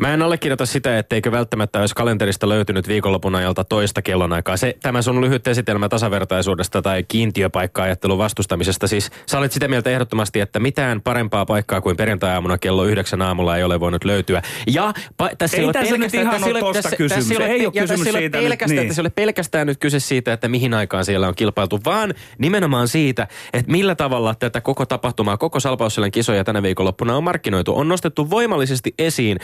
Mä 0.00 0.14
en 0.14 0.22
allekirjoita 0.22 0.66
sitä, 0.66 0.98
etteikö 0.98 1.32
välttämättä 1.32 1.80
olisi 1.80 1.94
kalenterista 1.94 2.48
löytynyt 2.48 2.88
viikonlopun 2.88 3.34
ajalta 3.34 3.64
toista 3.64 4.02
kellonaikaa. 4.02 4.56
Se, 4.56 4.76
tämä 4.82 5.02
sun 5.02 5.20
lyhyt 5.20 5.46
esitelmä 5.46 5.88
tasavertaisuudesta 5.88 6.82
tai 6.82 7.02
kiintiöpaikka-ajattelun 7.08 8.18
vastustamisesta. 8.18 8.86
Siis 8.86 9.10
sä 9.26 9.38
olet 9.38 9.52
sitä 9.52 9.68
mieltä 9.68 9.90
ehdottomasti, 9.90 10.40
että 10.40 10.60
mitään 10.60 11.00
parempaa 11.00 11.46
paikkaa 11.46 11.80
kuin 11.80 11.96
perjantai-aamuna 11.96 12.58
kello 12.58 12.84
yhdeksän 12.84 13.22
aamulla 13.22 13.56
ei 13.56 13.64
ole 13.64 13.80
voinut 13.80 14.04
löytyä. 14.04 14.42
Ja 14.66 14.92
pa, 15.16 15.30
tässä 15.38 15.56
ei, 15.56 15.64
ei 15.64 15.72
tässä 15.72 15.96
nyt 15.96 16.14
ihan 16.14 16.44
ole 16.44 16.60
tosta 16.60 16.96
kysymys. 16.96 17.28
Tässä, 17.28 17.46
ei 17.46 17.66
ole 17.66 17.72
kysymys 17.72 18.00
tässä 18.00 18.18
siitä. 18.18 18.38
Pelkästään, 18.38 18.76
niin. 18.76 18.88
Tässä 18.88 19.02
ei 19.02 19.04
ole 19.04 19.10
pelkästään 19.10 19.66
nyt 19.66 19.78
kyse 19.78 20.00
siitä, 20.00 20.32
että 20.32 20.48
mihin 20.48 20.74
aikaan 20.74 21.04
siellä 21.04 21.28
on 21.28 21.34
kilpailtu, 21.34 21.80
vaan 21.84 22.14
nimenomaan 22.38 22.88
siitä, 22.88 23.28
että 23.52 23.72
millä 23.72 23.94
tavalla 23.94 24.34
tätä 24.34 24.60
koko 24.60 24.86
tapahtumaa, 24.86 25.36
koko 25.36 25.60
Salpausselän 25.60 26.10
kisoja 26.10 26.44
tänä 26.44 26.62
viikonloppuna 26.62 27.16
on 27.16 27.24
markkinoitu. 27.24 27.78
On 27.78 27.88
nostettu 27.88 28.30
voimallisesti 28.30 28.94
esiin, 28.98 29.38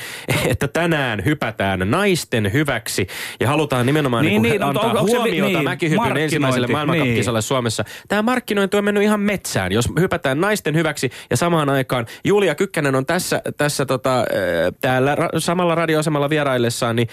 että 0.52 0.68
tänään 0.68 1.24
hypätään 1.24 1.90
naisten 1.90 2.52
hyväksi 2.52 3.06
ja 3.40 3.48
halutaan 3.48 3.86
nimenomaan 3.86 4.24
niin, 4.24 4.42
niin, 4.42 4.62
antaa 4.62 4.84
onko, 4.84 4.98
onko 4.98 5.12
huomiota 5.12 5.48
niin, 5.48 5.64
mäkihypyn 5.64 6.16
ensimmäiselle 6.16 6.66
maailmankapkisalle 6.66 7.36
niin. 7.36 7.42
Suomessa. 7.42 7.84
Tämä 8.08 8.22
markkinointi 8.22 8.76
on 8.76 8.84
mennyt 8.84 9.02
ihan 9.02 9.20
metsään, 9.20 9.72
jos 9.72 9.88
hypätään 10.00 10.40
naisten 10.40 10.74
hyväksi 10.74 11.10
ja 11.30 11.36
samaan 11.36 11.68
aikaan 11.68 12.06
Julia 12.24 12.54
Kykkänen 12.54 12.94
on 12.94 13.06
tässä, 13.06 13.42
tässä 13.56 13.86
tota, 13.86 14.24
täällä 14.80 15.14
ra- 15.14 15.40
samalla 15.40 15.74
radioasemalla 15.74 16.30
vieraillessaan, 16.30 16.96
niin 16.96 17.08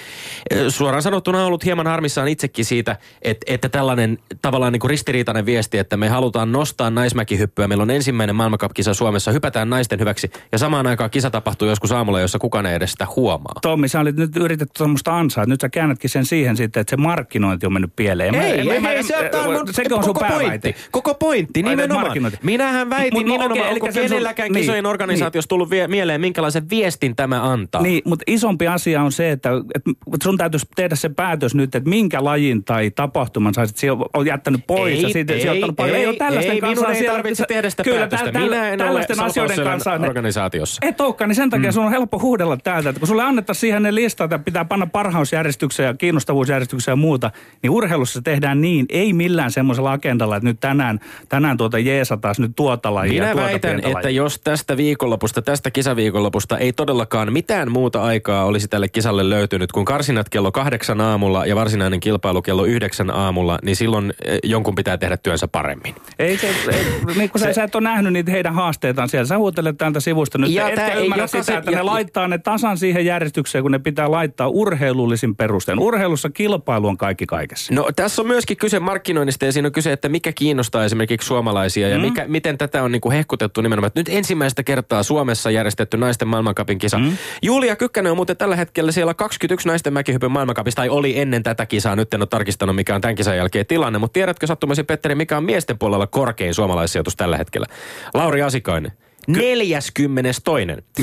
suoraan 0.70 1.04
sanottuna 1.04 1.46
ollut 1.46 1.66
hieman 1.66 1.88
harmissaan 1.88 2.28
itsekin 2.28 2.66
siitä, 2.66 2.98
että, 3.22 3.54
että 3.54 3.70
tällainen 3.70 4.18
tavallaan 4.42 4.74
niin 4.74 4.80
kuin 4.80 4.90
ristiriitainen 4.90 5.46
viesti, 5.46 5.78
että 5.78 5.98
me 5.98 6.10
halutaan 6.10 6.52
nostaa 6.52 6.90
naismäkihyppyä. 6.90 7.68
Meillä 7.68 7.82
on 7.82 7.92
ensimmäinen 7.92 8.36
maailmankapkisa 8.36 8.94
Suomessa, 8.94 9.32
hypätään 9.32 9.70
naisten 9.70 10.00
hyväksi 10.00 10.32
ja 10.52 10.58
samaan 10.58 10.88
aikaan 10.88 11.10
kisa 11.10 11.30
tapahtuu 11.30 11.68
joskus 11.68 11.92
aamulla, 11.92 12.20
jossa 12.20 12.40
kukaan 12.40 12.66
ei 12.66 12.76
edestä 12.76 13.06
huomaa. 13.24 13.54
Tommi, 13.62 13.88
sä 13.88 14.00
olit 14.00 14.16
nyt 14.16 14.38
yritetty 14.38 14.74
tuommoista 14.78 15.18
ansaa. 15.18 15.46
Nyt 15.46 15.62
sä 15.62 15.70
käännätkin 15.70 16.10
sen 16.10 16.26
siihen 16.26 16.58
sitten, 16.58 16.82
että 16.82 16.92
se 16.92 16.98
markkinointi 16.98 17.66
on 17.66 17.74
mennyt 17.74 17.96
pieleen. 17.96 18.36
Ei, 18.36 18.42
ei, 18.52 18.70
ei, 18.72 18.88
ei, 18.88 19.04
se 19.04 19.16
on, 19.18 19.68
sekö 19.74 19.96
on 19.96 20.04
sun 20.04 20.14
koko 20.14 20.26
pointti. 20.30 20.76
Koko 20.92 21.14
pointti, 21.14 21.64
Vai 21.64 21.70
nimenomaan. 21.70 22.32
Minähän 22.44 22.90
väitin 22.90 23.14
Mut- 23.14 23.28
no 23.28 23.34
nimenomaan, 23.34 23.62
okei, 23.62 23.74
onko 23.74 23.86
sen 23.86 23.94
sun- 23.94 24.10
kenelläkään 24.10 24.52
niin, 24.52 24.62
kisojen 24.62 24.86
organisaatiossa 24.86 25.50
tullut 25.50 25.70
vie, 25.70 25.88
mieleen, 25.88 26.22
minkälaisen 26.22 26.70
viestin 26.70 27.16
tämä 27.16 27.52
antaa. 27.52 27.82
Niin, 27.82 28.02
mutta 28.06 28.24
isompi 28.28 28.68
asia 28.68 29.02
on 29.02 29.12
se, 29.12 29.32
että, 29.32 29.50
että 29.76 29.92
sun 30.24 30.38
täytyisi 30.38 30.66
tehdä 30.76 30.96
se 30.96 31.10
päätös 31.10 31.56
nyt, 31.56 31.76
että 31.76 31.90
minkä 31.90 32.24
lajin 32.24 32.64
tai 32.64 32.92
tapahtuman 32.92 33.54
sä 33.54 33.66
sit 33.66 33.78
on 34.14 34.26
jättänyt 34.26 34.62
pois. 34.68 34.94
Ei, 34.94 35.02
ja 35.02 35.10
siitä, 35.10 35.34
ei, 35.34 35.50
on 35.50 35.56
ottanut 35.56 35.76
paljon. 35.76 35.98
ei, 35.98 36.08
ole 36.08 36.16
tällaisten 36.16 36.54
ei, 36.54 36.62
kanssa 36.62 36.88
minun 36.88 37.04
ei 37.04 37.08
tarvitse 37.08 37.46
tehdä 37.48 37.70
sitä 37.70 37.84
Kyllä, 37.84 38.00
päätöstä. 38.00 38.30
täl- 38.30 38.40
Minä 38.44 38.68
en 38.68 38.82
ole 38.82 38.88
tällaisten 38.88 39.20
asioiden 39.20 39.64
kanssa. 39.64 39.94
organisaatiossa. 39.94 40.82
Et 40.86 41.02
olekaan, 41.02 41.30
niin 41.30 41.36
sen 41.36 41.50
takia 41.50 41.70
mm. 41.70 41.74
sun 41.74 41.86
on 41.86 41.92
helppo 41.92 42.20
huudella 42.20 42.58
täältä, 42.58 42.90
että 42.90 43.00
kun 43.04 43.08
sulle 43.08 43.24
annettaisiin 43.24 43.62
siihen 43.62 43.84
ne 43.84 43.96
listat 43.96 44.32
ja 44.32 44.40
pitää 44.40 44.66
panna 44.66 44.88
parhausjärjestykseen 44.88 45.88
ja 45.88 45.94
kiinnostavuusjärjestykseen 45.94 46.94
ja 46.94 46.96
muuta, 46.96 47.32
niin 47.64 47.72
urheilussa 47.72 48.14
se 48.14 48.22
tehdään 48.24 48.62
niin, 48.62 48.86
ei 48.90 49.14
millään 49.14 49.52
semmoisella 49.52 49.92
agendalla, 49.92 50.36
että 50.36 50.50
nyt 50.50 50.60
tänään, 50.60 51.00
tänään 51.30 51.58
tuota 51.58 51.80
jeesataan 51.80 52.36
nyt 52.38 52.52
tuota 52.56 52.94
lajia 52.94 53.14
Minä 53.24 53.32
tuota 53.34 53.48
väitän, 53.48 53.76
että 53.78 53.92
lajia. 53.94 54.10
jos 54.10 54.40
tästä 54.40 54.78
viikonlopusta, 54.78 55.42
tästä 55.42 55.72
kisaviikonlopusta 55.72 56.58
ei 56.58 56.74
todellakaan 56.74 57.34
mitään 57.34 57.72
muuta 57.72 58.04
aikaa 58.04 58.46
olisi 58.46 58.68
tälle 58.68 58.88
kisalle 58.88 59.30
löytynyt 59.30 59.72
kuin 59.72 59.86
karsinat 59.86 60.30
kello 60.30 60.52
kahdeksan 60.52 61.02
aamulla 61.02 61.46
ja 61.46 61.56
varsinainen 61.56 62.00
kilpailu 62.00 62.42
kello 62.42 62.66
yhdeksän 62.66 63.12
aamulla, 63.12 63.60
niin 63.64 63.76
silloin 63.76 64.14
eh, 64.26 64.40
jonkun 64.44 64.76
pitää 64.76 64.98
tehdä 64.98 65.18
työnsä 65.18 65.48
paremmin. 65.48 65.96
Ei 66.20 66.38
se, 66.38 66.48
ei, 66.48 66.86
niin 67.16 67.30
kun 67.30 67.40
sä, 67.42 67.54
sä 67.54 67.64
et 67.64 67.76
ole 67.76 67.84
nähnyt 67.84 68.14
niitä 68.14 68.32
heidän 68.32 68.54
haasteitaan 68.54 69.10
siellä. 69.10 69.26
Sä 69.28 69.38
huutelet 69.38 69.78
täältä 69.78 70.00
sivusta 70.00 70.38
nyt. 70.38 70.52
Ja 70.52 70.70
etkä 70.70 70.88
ei 70.88 71.04
ymmärrä 71.04 71.28
sitä, 71.28 71.58
että 71.58 71.72
ne 71.72 71.78
ja- 71.78 71.86
laittaa 71.86 72.28
ne 72.28 72.38
tasan 72.38 72.78
siihen 72.78 72.93
järjestykseen, 73.02 73.62
kun 73.62 73.72
ne 73.72 73.80
pitää 73.80 74.12
laittaa 74.12 74.48
urheilullisin 74.48 75.36
perustein. 75.36 75.80
Urheilussa 75.80 76.30
kilpailu 76.30 76.88
on 76.88 76.98
kaikki 76.98 77.26
kaikessa. 77.26 77.74
No 77.74 77.90
tässä 77.96 78.22
on 78.22 78.28
myöskin 78.28 78.58
kyse 78.58 78.80
markkinoinnista 78.80 79.46
ja 79.46 79.52
siinä 79.52 79.68
on 79.68 79.72
kyse, 79.72 79.92
että 79.92 80.10
mikä 80.10 80.32
kiinnostaa 80.32 80.86
esimerkiksi 80.86 81.28
suomalaisia 81.28 81.90
ja 81.90 82.00
mikä, 82.00 82.26
miten 82.28 82.58
tätä 82.58 82.84
on 82.84 82.92
niin 82.92 83.02
kuin 83.02 83.14
hehkutettu 83.14 83.62
nimenomaan. 83.62 83.92
Nyt 83.96 84.10
ensimmäistä 84.10 84.64
kertaa 84.64 85.04
Suomessa 85.04 85.52
järjestetty 85.52 85.98
naisten 85.98 86.28
maailmankapin 86.28 86.78
kisa. 86.78 86.98
Mm. 86.98 87.18
Julia 87.42 87.76
Kykkänen 87.76 88.12
on 88.12 88.18
muuten 88.18 88.38
tällä 88.38 88.56
hetkellä 88.56 88.92
siellä 88.92 89.14
21 89.14 89.68
naisten 89.68 89.94
mäkihypyn 89.94 90.32
maailmankapista, 90.32 90.76
tai 90.76 90.90
oli 90.90 91.20
ennen 91.20 91.44
tätä 91.44 91.66
kisaa. 91.66 91.96
Nyt 91.96 92.14
en 92.14 92.22
ole 92.22 92.28
tarkistanut, 92.28 92.76
mikä 92.76 92.96
on 92.96 93.02
tämän 93.02 93.16
kisan 93.16 93.38
jälkeen 93.38 93.66
tilanne, 93.66 94.00
mutta 94.00 94.14
tiedätkö 94.14 94.48
sattumaisin 94.48 94.86
Petteri, 94.86 95.16
mikä 95.16 95.38
on 95.38 95.44
miesten 95.44 95.80
puolella 95.80 96.08
korkein 96.08 96.54
suomalaissijoitus 96.54 97.16
tällä 97.16 97.38
hetkellä? 97.38 97.68
Lauri 98.14 98.42
Asikainen. 98.42 98.92
42. 99.28 100.04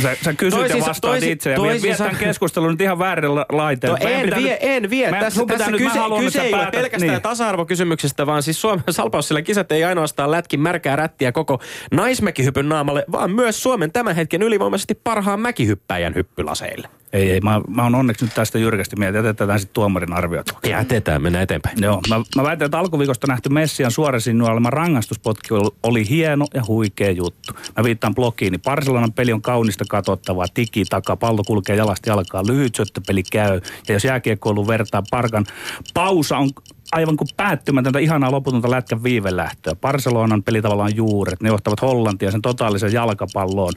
Sä, 0.02 0.16
sä 0.24 0.34
kysyt 0.34 0.60
Toisin- 0.60 0.78
ja 0.78 0.86
vastaat 0.86 1.12
toisin- 1.12 1.32
itse 1.32 1.50
ja 1.50 1.56
toisin 1.56 1.82
viet 1.82 1.96
tämän 1.96 2.16
keskustelun 2.16 2.70
nyt 2.70 2.80
ihan 2.80 2.98
väärillä 2.98 3.46
laiteilla. 3.52 3.98
No 4.02 4.08
en 4.08 4.30
vie, 4.36 4.50
nyt- 4.52 4.58
en 4.60 4.90
vie. 4.90 5.10
Mä- 5.10 5.20
tässä 5.20 5.46
tässä 5.46 5.70
nyt- 5.70 5.80
kyse, 5.80 5.98
haluan, 5.98 6.24
kyse 6.24 6.42
ei 6.42 6.54
ole 6.54 6.66
pelkästään 6.72 7.12
niin. 7.12 7.22
tasa-arvokysymyksestä, 7.22 8.26
vaan 8.26 8.42
siis 8.42 8.60
Suomen 8.60 8.84
salpaussilla 8.90 9.42
kisat 9.42 9.72
ei 9.72 9.84
ainoastaan 9.84 10.30
lätki 10.30 10.56
märkää 10.56 10.96
rättiä 10.96 11.32
koko 11.32 11.60
naismäkihypyn 11.92 12.68
naamalle, 12.68 13.04
vaan 13.12 13.30
myös 13.30 13.62
Suomen 13.62 13.92
tämän 13.92 14.16
hetken 14.16 14.42
ylivoimaisesti 14.42 14.94
parhaan 14.94 15.40
mäkihyppäjän 15.40 16.14
hyppylaseille. 16.14 16.88
Ei, 17.12 17.30
ei, 17.30 17.40
mä, 17.40 17.60
mä 17.68 17.82
oon 17.82 17.94
onneksi 17.94 18.24
nyt 18.24 18.34
tästä 18.34 18.58
jyrkästi 18.58 18.96
mieltä. 18.96 19.18
Jätetään 19.18 19.60
sitten 19.60 19.74
tuomarin 19.74 20.12
arviot. 20.12 20.46
Jätetään, 20.66 21.22
mennään 21.22 21.42
eteenpäin. 21.42 21.82
Joo, 21.82 22.00
mä, 22.08 22.20
mä 22.36 22.42
väitän, 22.42 22.66
että 22.66 22.78
alkuviikosta 22.78 23.26
nähty 23.26 23.48
Messian 23.48 23.90
suorasinnuolema 23.90 24.70
rangaistuspotki 24.70 25.48
oli- 25.82 26.08
hieno 26.08 26.46
ja 26.54 26.62
huikea 26.68 27.10
juttu. 27.10 27.52
Mä 27.76 27.84
viittaan 27.84 28.14
blogiin, 28.14 28.52
niin 28.52 28.62
Barcelonan 28.62 29.12
peli 29.12 29.32
on 29.32 29.42
kaunista 29.42 29.84
katsottavaa, 29.88 30.46
tiki 30.54 30.84
takaa, 30.84 31.16
pallo 31.16 31.42
kulkee 31.46 31.76
jalasti 31.76 32.10
alkaa, 32.10 32.46
lyhyt 32.46 32.74
syöttöpeli 32.74 33.22
käy. 33.22 33.60
Ja 33.88 33.94
jos 33.94 34.04
jääkiekkoilu 34.04 34.66
vertaa 34.66 35.02
Parkan 35.10 35.46
pausa 35.94 36.38
on 36.38 36.50
aivan 36.92 37.16
kuin 37.16 37.28
päättymätöntä, 37.36 37.98
ihanaa 37.98 38.30
loputonta 38.30 38.70
lätkän 38.70 39.02
viivelähtöä. 39.02 39.74
Barcelonan 39.74 40.42
peli 40.42 40.62
tavallaan 40.62 40.96
juuret, 40.96 41.42
ne 41.42 41.48
johtavat 41.48 41.82
Hollantia 41.82 42.30
sen 42.30 42.42
totaalisen 42.42 42.92
jalkapalloon. 42.92 43.72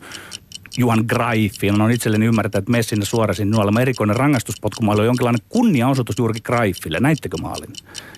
Juhan 0.77 1.05
Greifin. 1.07 1.81
On 1.81 1.91
itselleni 1.91 2.25
ymmärtää, 2.25 2.59
että 2.59 2.71
Messin 2.71 2.99
ja 2.99 3.05
suorasin 3.05 3.51
nuolema 3.51 3.81
erikoinen 3.81 4.15
rangaistuspotkumaali 4.15 4.99
on 4.99 5.05
jonkinlainen 5.05 5.45
kunniaosoitus 5.49 6.17
juurikin 6.17 6.43
Greifille. 6.45 6.99
Näittekö 6.99 7.37
maalin? 7.41 7.69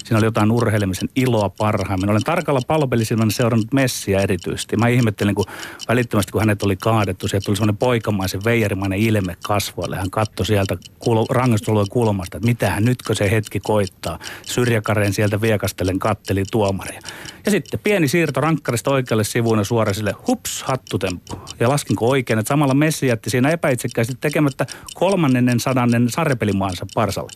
Siinä 0.03 0.17
oli 0.17 0.25
jotain 0.25 0.51
urheilemisen 0.51 1.09
iloa 1.15 1.49
parhaimmin. 1.49 2.09
Olen 2.09 2.23
tarkalla 2.23 2.61
pallopelisillä 2.67 3.25
seurannut 3.29 3.73
Messiä 3.73 4.19
erityisesti. 4.19 4.77
Mä 4.77 4.87
ihmettelin, 4.87 5.35
kun 5.35 5.45
välittömästi 5.87 6.31
kun 6.31 6.41
hänet 6.41 6.63
oli 6.63 6.75
kaadettu, 6.75 7.27
sieltä 7.27 7.45
tuli 7.45 7.55
semmoinen 7.55 7.77
poikamaisen 7.77 8.41
veijerimainen 8.45 8.99
ilme 8.99 9.35
kasvoille. 9.43 9.95
Hän 9.95 10.09
katsoi 10.11 10.45
sieltä 10.45 10.77
kuul- 10.99 11.25
rangaistusalueen 11.29 11.89
kulmasta, 11.89 12.37
että 12.37 12.47
mitähän 12.47 12.85
nytkö 12.85 13.15
se 13.15 13.31
hetki 13.31 13.59
koittaa. 13.59 14.19
Syrjäkareen 14.41 15.13
sieltä 15.13 15.41
viekastellen 15.41 15.99
katteli 15.99 16.43
tuomaria. 16.51 16.99
Ja 17.45 17.51
sitten 17.51 17.79
pieni 17.83 18.07
siirto 18.07 18.41
rankkarista 18.41 18.91
oikealle 18.91 19.23
sivuun 19.23 19.57
ja 19.57 19.63
suorasille 19.63 20.15
hups, 20.27 20.63
hattutemppu. 20.63 21.39
Ja 21.59 21.69
laskinko 21.69 22.09
oikein, 22.09 22.39
että 22.45 22.53
samalla 22.53 22.73
Messi 22.73 23.07
jätti 23.07 23.29
siinä 23.29 23.49
epäitsekkäästi 23.49 24.13
tekemättä 24.21 24.65
kolmannen 24.93 25.59
sadannen 25.59 26.09
sarjapelimaansa 26.09 26.85
Parsalle. 26.95 27.31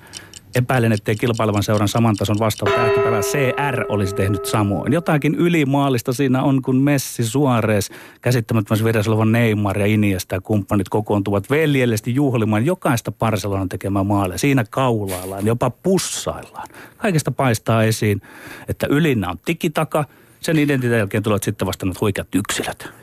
Epäilen, 0.55 0.91
ettei 0.91 1.15
kilpailevan 1.15 1.63
seuran 1.63 1.87
saman 1.87 2.15
tason 2.15 2.39
vastaava 2.39 2.75
tähtipelä 2.75 3.19
CR 3.19 3.85
olisi 3.89 4.15
tehnyt 4.15 4.45
samoin. 4.45 4.93
Jotakin 4.93 5.35
ylimaalista 5.35 6.13
siinä 6.13 6.43
on, 6.43 6.61
kun 6.61 6.75
Messi, 6.75 7.23
Suarez, 7.23 7.89
käsittämättömässä 8.21 8.85
virassa 8.85 9.11
oleva 9.11 9.25
Neymar 9.25 9.79
ja 9.79 9.85
Iniesta 9.85 10.35
ja 10.35 10.41
kumppanit 10.41 10.89
kokoontuvat 10.89 11.49
veljellisesti 11.49 12.15
juhlimaan 12.15 12.65
jokaista 12.65 13.11
Barcelonan 13.11 13.69
tekemää 13.69 14.03
maalia. 14.03 14.37
Siinä 14.37 14.65
kaulaillaan, 14.69 15.45
jopa 15.45 15.69
pussaillaan. 15.69 16.67
Kaikesta 16.97 17.31
paistaa 17.31 17.83
esiin, 17.83 18.21
että 18.67 18.87
ylinnä 18.89 19.29
on 19.29 19.39
tikitaka. 19.45 20.05
Sen 20.41 20.59
identiteetin 20.59 20.97
jälkeen 20.97 21.23
tulevat 21.23 21.43
sitten 21.43 21.67
vasta 21.67 21.87
huikeat 22.01 22.35
yksilöt. 22.35 22.98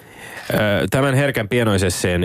Tämän 0.91 1.15
herkän 1.15 1.49
pienoisesseen 1.49 2.25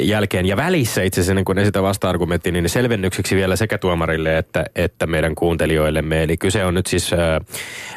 jälkeen 0.00 0.46
ja 0.46 0.56
välissä 0.56 1.02
itse 1.02 1.20
asiassa, 1.20 1.32
ennen 1.32 1.44
kuin 1.44 1.58
esitä 1.58 1.82
vasta-argumentti, 1.82 2.52
niin 2.52 2.68
selvennykseksi 2.68 3.36
vielä 3.36 3.56
sekä 3.56 3.78
tuomarille 3.78 4.38
että, 4.38 4.64
että 4.74 5.06
meidän 5.06 5.34
kuuntelijoillemme. 5.34 6.22
Eli 6.22 6.36
kyse 6.36 6.64
on 6.64 6.74
nyt 6.74 6.86
siis 6.86 7.10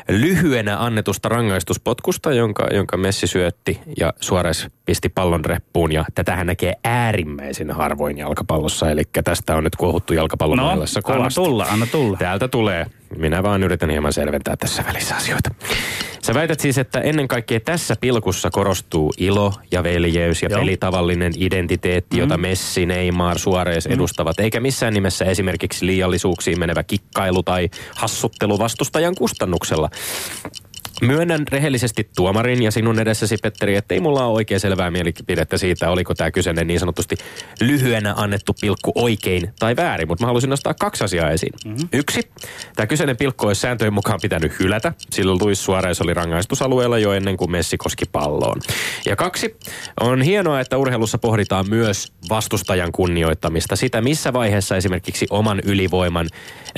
lyhyenä 0.09 0.77
annetusta 0.83 1.29
rangaistuspotkusta, 1.29 2.33
jonka, 2.33 2.67
jonka 2.71 2.97
Messi 2.97 3.27
syötti 3.27 3.79
ja 3.97 4.13
Suores 4.21 4.67
pisti 4.85 5.09
pallon 5.09 5.45
reppuun. 5.45 5.91
Ja 5.91 6.05
tätähän 6.15 6.47
näkee 6.47 6.74
äärimmäisen 6.83 7.71
harvoin 7.71 8.17
jalkapallossa, 8.17 8.91
eli 8.91 9.03
tästä 9.24 9.55
on 9.55 9.63
nyt 9.63 9.75
kuohuttu 9.75 10.13
jalkapallon 10.13 10.57
No, 10.57 10.63
maailmassa 10.63 11.01
anna 11.05 11.17
kovasti. 11.17 11.35
tulla, 11.35 11.65
anna 11.69 11.85
tulla. 11.85 12.17
Täältä 12.17 12.47
tulee. 12.47 12.85
Minä 13.17 13.43
vaan 13.43 13.63
yritän 13.63 13.89
hieman 13.89 14.13
selventää 14.13 14.55
tässä 14.55 14.83
välissä 14.88 15.15
asioita. 15.15 15.51
Sä 16.25 16.33
väität 16.33 16.59
siis, 16.59 16.77
että 16.77 17.00
ennen 17.00 17.27
kaikkea 17.27 17.59
tässä 17.59 17.95
pilkussa 18.01 18.50
korostuu 18.51 19.13
ilo 19.17 19.53
ja 19.71 19.83
veljeys 19.83 20.43
ja 20.43 20.50
Joo. 20.50 20.59
pelitavallinen 20.59 21.33
identiteetti, 21.38 22.17
jota 22.17 22.38
Messi, 22.38 22.85
Neymar, 22.85 23.39
Suarez 23.39 23.85
edustavat, 23.85 24.39
eikä 24.39 24.59
missään 24.59 24.93
nimessä 24.93 25.25
esimerkiksi 25.25 25.85
liiallisuuksiin 25.85 26.59
menevä 26.59 26.83
kikkailu 26.83 27.43
tai 27.43 27.69
hassuttelu 27.95 28.59
vastustajan 28.59 29.15
kustannuksella. 29.15 29.89
Myönnän 31.01 31.47
rehellisesti 31.47 32.09
tuomarin 32.15 32.63
ja 32.63 32.71
sinun 32.71 32.99
edessäsi, 32.99 33.37
Petteri, 33.41 33.75
että 33.75 33.93
ei 33.93 33.99
mulla 33.99 34.25
ole 34.25 34.35
oikein 34.35 34.59
selvää 34.59 34.91
mielipidettä 34.91 35.57
siitä, 35.57 35.89
oliko 35.89 36.13
tämä 36.13 36.31
kyseinen 36.31 36.67
niin 36.67 36.79
sanotusti 36.79 37.15
lyhyenä 37.61 38.13
annettu 38.17 38.53
pilkku 38.61 38.91
oikein 38.95 39.53
tai 39.59 39.75
väärin, 39.75 40.07
mutta 40.07 40.23
mä 40.23 40.27
haluaisin 40.27 40.49
nostaa 40.49 40.73
kaksi 40.73 41.03
asiaa 41.03 41.29
esiin. 41.29 41.53
Mm-hmm. 41.65 41.89
Yksi, 41.93 42.21
tämä 42.75 42.87
kyseinen 42.87 43.17
pilkku 43.17 43.47
olisi 43.47 43.61
sääntöjen 43.61 43.93
mukaan 43.93 44.19
pitänyt 44.21 44.59
hylätä, 44.59 44.93
sillä 45.09 45.35
Luis 45.41 45.63
Suarez 45.63 46.01
oli 46.01 46.13
rangaistusalueella 46.13 46.97
jo 46.97 47.13
ennen 47.13 47.37
kuin 47.37 47.51
Messi 47.51 47.77
koski 47.77 48.05
palloon. 48.11 48.61
Ja 49.05 49.15
kaksi, 49.15 49.55
on 50.01 50.21
hienoa, 50.21 50.59
että 50.59 50.77
urheilussa 50.77 51.17
pohditaan 51.17 51.65
myös 51.69 52.13
vastustajan 52.29 52.91
kunnioittamista, 52.91 53.75
sitä 53.75 54.01
missä 54.01 54.33
vaiheessa 54.33 54.75
esimerkiksi 54.75 55.27
oman 55.29 55.59
ylivoiman 55.65 56.27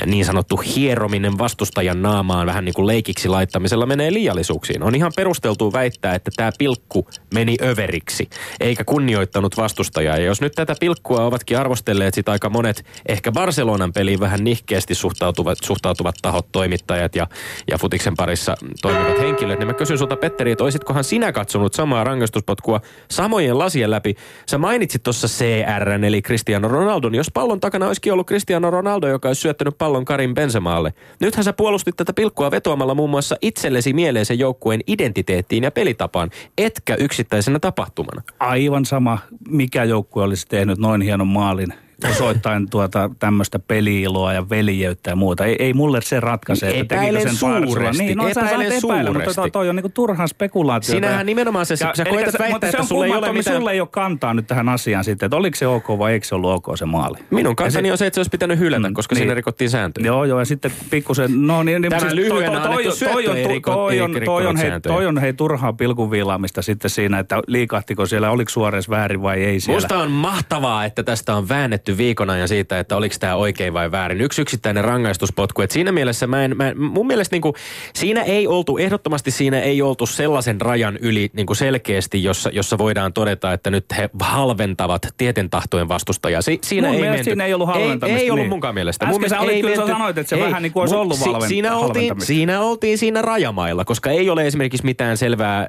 niin 0.06 0.24
sanottu 0.24 0.56
hierominen 0.56 1.38
vastustajan 1.38 2.02
naamaan 2.02 2.46
vähän 2.46 2.64
niin 2.64 2.74
kuin 2.74 2.86
leikiksi 2.86 3.28
laittamisella 3.28 3.86
menee 3.86 4.07
liiallisuuksiin. 4.12 4.82
On 4.82 4.94
ihan 4.94 5.12
perusteltu 5.16 5.72
väittää, 5.72 6.14
että 6.14 6.30
tämä 6.36 6.50
pilkku 6.58 7.06
meni 7.34 7.56
överiksi, 7.62 8.28
eikä 8.60 8.84
kunnioittanut 8.84 9.56
vastustajaa. 9.56 10.16
Ja 10.16 10.24
jos 10.24 10.40
nyt 10.40 10.52
tätä 10.54 10.74
pilkkua 10.80 11.24
ovatkin 11.24 11.58
arvostelleet 11.58 12.14
sit 12.14 12.28
aika 12.28 12.50
monet 12.50 12.84
ehkä 13.08 13.32
Barcelonan 13.32 13.92
peliin 13.92 14.20
vähän 14.20 14.44
nihkeästi 14.44 14.94
suhtautuvat, 14.94 15.58
suhtautuvat 15.64 16.14
tahot, 16.22 16.46
toimittajat 16.52 17.16
ja, 17.16 17.26
ja 17.70 17.78
futiksen 17.78 18.14
parissa 18.16 18.54
toimivat 18.82 19.18
henkilöt, 19.20 19.58
niin 19.58 19.66
mä 19.66 19.74
kysyn 19.74 19.98
sulta 19.98 20.16
Petteri, 20.16 20.50
että 20.50 20.64
olisitkohan 20.64 21.04
sinä 21.04 21.32
katsonut 21.32 21.74
samaa 21.74 22.04
rangaistuspotkua 22.04 22.80
samojen 23.10 23.58
lasien 23.58 23.90
läpi? 23.90 24.14
Sä 24.50 24.58
mainitsit 24.58 25.02
tuossa 25.02 25.28
CR, 25.28 26.04
eli 26.04 26.22
Cristiano 26.22 26.68
Ronaldo, 26.68 27.08
jos 27.08 27.30
pallon 27.34 27.60
takana 27.60 27.86
olisikin 27.86 28.12
ollut 28.12 28.26
Cristiano 28.26 28.70
Ronaldo, 28.70 29.08
joka 29.08 29.28
olisi 29.28 29.40
syöttänyt 29.40 29.78
pallon 29.78 30.04
Karin 30.04 30.34
Benzemaalle. 30.34 30.92
Nythän 31.20 31.44
sä 31.44 31.52
puolustit 31.52 31.96
tätä 31.96 32.12
pilkkua 32.12 32.50
vetoamalla 32.50 32.94
muun 32.94 33.10
muassa 33.10 33.36
itsellesi 33.42 33.92
mieleen 33.98 34.26
sen 34.26 34.38
joukkueen 34.38 34.80
identiteettiin 34.86 35.64
ja 35.64 35.70
pelitapaan, 35.70 36.30
etkä 36.58 36.94
yksittäisenä 36.94 37.58
tapahtumana. 37.58 38.22
Aivan 38.40 38.84
sama, 38.84 39.18
mikä 39.48 39.84
joukkue 39.84 40.22
olisi 40.22 40.46
tehnyt 40.48 40.78
noin 40.78 41.02
hienon 41.02 41.26
maalin 41.26 41.72
osoittain 42.10 42.70
tuota 42.70 43.10
tämmöistä 43.18 43.58
peliiloa 43.58 44.32
ja 44.32 44.48
veljeyttä 44.50 45.10
ja 45.10 45.16
muuta. 45.16 45.44
Ei, 45.44 45.56
ei 45.58 45.72
mulle 45.74 46.00
se 46.02 46.20
ratkaise, 46.20 46.70
että 46.78 46.96
tekikö 47.00 47.20
sen 47.20 47.36
suuresti, 47.36 48.04
Niin, 48.04 48.18
no, 48.18 48.24
sä 48.24 48.40
epäilen 48.40 48.66
mutta 48.66 48.80
suuresti. 48.80 49.34
toi, 49.34 49.50
toi 49.50 49.68
on 49.68 49.76
niinku 49.76 49.88
turhaa 49.88 50.26
spekulaatiota. 50.26 50.92
Sinähän 50.96 51.26
nimenomaan 51.26 51.66
se, 51.66 51.74
Ja- 51.80 51.92
sä 51.94 52.04
koetat 52.04 52.32
se- 52.32 52.38
väittää, 52.38 52.50
mutta 52.50 52.66
se 52.66 52.68
että 52.70 52.82
on 52.82 52.86
sulla 52.88 53.06
ei 53.06 53.12
ole 53.12 53.32
mitään... 53.32 53.56
Sulle 53.56 53.72
ei 53.72 53.80
ole 53.80 53.88
kantaa 53.92 54.34
nyt 54.34 54.46
tähän 54.46 54.68
asiaan 54.68 55.04
sitten, 55.04 55.26
että 55.26 55.36
oliko 55.36 55.56
se 55.56 55.66
ok 55.66 55.88
vai 55.98 56.12
eikö 56.12 56.26
se 56.26 56.34
ollut 56.34 56.50
ok 56.66 56.76
se 56.78 56.84
maali. 56.84 57.18
Minun 57.30 57.56
kantani 57.56 57.88
Ja 57.88 57.94
on 57.94 57.98
se, 57.98 58.06
että 58.06 58.14
se 58.14 58.20
olisi 58.20 58.30
pitänyt 58.30 58.58
hylätä, 58.58 58.88
Mm, 58.88 58.94
koska 58.94 59.14
niin. 59.14 59.20
siinä 59.20 59.34
rikottiin 59.34 59.70
sääntöjä. 59.70 60.06
Joo, 60.06 60.24
joo, 60.24 60.38
ja 60.38 60.44
sitten 60.44 60.72
pikkusen, 60.90 61.46
no 61.46 61.62
niin, 61.62 61.82
niin 61.82 61.90
Tämä 61.90 62.00
siis 62.00 62.12
lyhyen 62.12 62.52
toi, 62.52 62.84
toi, 62.84 62.84
toi, 63.12 63.28
on, 63.28 63.36
ei 63.36 63.44
toi, 63.44 63.56
riko- 63.56 63.72
toi, 63.74 63.94
ei 63.94 64.00
on, 64.00 64.10
toi, 64.10 64.20
rikkonut 64.20 64.46
on, 64.46 64.56
hei, 64.56 64.80
toi 64.80 65.06
on 65.06 65.18
hei 65.18 65.32
turhaa 65.32 65.72
pilkunviilaamista 65.72 66.62
sitten 66.62 66.90
siinä, 66.90 67.18
että 67.18 67.40
liikahtiko 67.46 68.06
siellä, 68.06 68.30
oliko 68.30 68.48
Suores 68.48 68.90
väärin 68.90 69.22
vai 69.22 69.44
ei 69.44 69.60
siellä. 69.60 69.76
Musta 69.76 69.98
on 69.98 70.10
mahtavaa, 70.10 70.84
että 70.84 71.02
tästä 71.02 71.34
on 71.34 71.48
väännetty 71.48 71.87
viikon 71.96 72.30
ajan 72.30 72.48
siitä, 72.48 72.78
että 72.78 72.96
oliko 72.96 73.14
tämä 73.20 73.36
oikein 73.36 73.72
vai 73.72 73.90
väärin. 73.90 74.20
Yksi 74.20 74.42
yksittäinen 74.42 74.84
rangaistuspotku. 74.84 75.62
Et 75.62 75.70
siinä 75.70 75.92
mielessä 75.92 76.26
mä 76.26 76.44
en, 76.44 76.56
mä 76.56 76.68
en, 76.68 76.80
mun 76.80 77.06
mielestä 77.06 77.34
niinku, 77.34 77.54
siinä 77.94 78.22
ei 78.22 78.46
oltu, 78.46 78.78
ehdottomasti 78.78 79.30
siinä 79.30 79.60
ei 79.60 79.82
oltu 79.82 80.06
sellaisen 80.06 80.60
rajan 80.60 80.96
yli 80.96 81.30
niinku 81.32 81.54
selkeästi, 81.54 82.22
jossa, 82.24 82.50
jossa 82.52 82.78
voidaan 82.78 83.12
todeta, 83.12 83.52
että 83.52 83.70
nyt 83.70 83.84
he 83.98 84.10
halventavat 84.20 85.02
tieten 85.16 85.50
tahtojen 85.50 85.88
vastustajaa. 85.88 86.42
Si, 86.42 86.58
siinä 86.62 86.88
Mun 86.88 86.96
ei 86.96 87.02
menty. 87.10 87.24
siinä 87.24 87.44
ei 87.46 87.54
ollut 87.54 87.68
halventamista, 87.68 88.06
Ei, 88.18 88.24
ei 88.24 88.30
ollut 88.30 88.42
niin. 88.42 88.50
munkaan 88.50 88.74
mielestä. 88.74 89.04
Äsken 89.04 89.14
mun 89.14 89.20
mielestä 89.20 89.36
sä 89.36 89.42
olit 89.42 89.54
ei 89.54 89.60
kyllä, 89.60 89.76
menty- 89.76 89.92
sanoit, 89.92 90.18
että 90.18 90.36
se 90.36 90.40
vähän 90.42 90.62
niin 90.62 90.72
kuin 90.72 90.80
olisi 90.80 90.94
mun- 90.94 90.98
ollut 91.00 91.20
valven- 91.20 91.48
siinä, 91.48 91.76
oltiin, 91.76 92.14
siinä 92.18 92.60
oltiin 92.60 92.98
siinä 92.98 93.22
rajamailla, 93.22 93.84
koska 93.84 94.10
ei 94.10 94.30
ole 94.30 94.46
esimerkiksi 94.46 94.84
mitään 94.84 95.16
selvää 95.16 95.60
äh, 95.60 95.68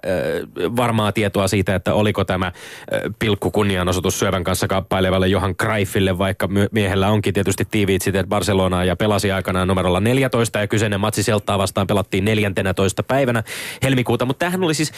varmaa 0.76 1.12
tietoa 1.12 1.48
siitä, 1.48 1.76
että 1.76 1.94
oliko 1.94 2.24
tämä 2.26 2.46
äh, 2.48 2.54
pilkku 3.20 3.52
kunnianosoitus 3.52 4.20
syövän 4.20 4.44
kanssa 4.44 4.68
kamppailevalle 4.68 5.28
Johan 5.28 5.56
Greifille, 5.60 6.09
vaikka 6.18 6.48
my- 6.48 6.68
miehellä 6.72 7.10
onkin 7.10 7.34
tietysti 7.34 7.66
tiiviit 7.72 8.02
siteet 8.02 8.28
Barcelonaa 8.28 8.86
ja 8.86 8.96
pelasi 8.96 9.32
aikanaan 9.32 9.68
numerolla 9.68 10.00
14 10.00 10.60
ja 10.60 10.68
kyseinen 10.68 11.00
matsi 11.00 11.24
Seltaa 11.24 11.58
vastaan 11.58 11.88
pelattiin 11.88 12.26
14 12.26 13.04
päivänä 13.04 13.44
helmikuuta, 13.84 14.26
mutta 14.26 14.40
tämähän 14.40 14.64
oli 14.64 14.74
siis, 14.74 14.92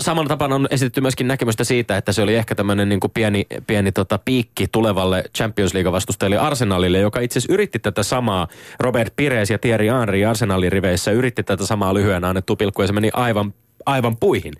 samalla 0.00 0.28
tapana 0.28 0.54
on 0.54 0.68
esitetty 0.70 1.00
myöskin 1.00 1.28
näkemystä 1.28 1.64
siitä, 1.64 1.96
että 1.96 2.12
se 2.12 2.22
oli 2.22 2.34
ehkä 2.34 2.54
tämmöinen 2.54 2.88
niin 2.88 3.00
pieni, 3.14 3.46
pieni 3.66 3.92
tota 3.92 4.18
piikki 4.24 4.66
tulevalle 4.72 5.24
Champions 5.36 5.74
League 5.74 5.92
vastustajalle 5.92 6.38
Arsenalille, 6.38 6.98
joka 6.98 7.20
itse 7.20 7.38
asiassa 7.38 7.52
yritti 7.52 7.78
tätä 7.78 8.02
samaa, 8.02 8.48
Robert 8.80 9.12
Pires 9.16 9.50
ja 9.50 9.58
Thierry 9.58 9.86
Henry 9.86 10.24
Arsenalin 10.24 10.72
riveissä 10.72 11.10
yritti 11.10 11.42
tätä 11.42 11.66
samaa 11.66 11.94
lyhyen 11.94 12.24
annettu 12.24 12.56
pilkku 12.56 12.82
ja 12.82 12.86
se 12.86 12.92
meni 12.92 13.10
aivan 13.12 13.54
aivan 13.86 14.16
puihin. 14.16 14.54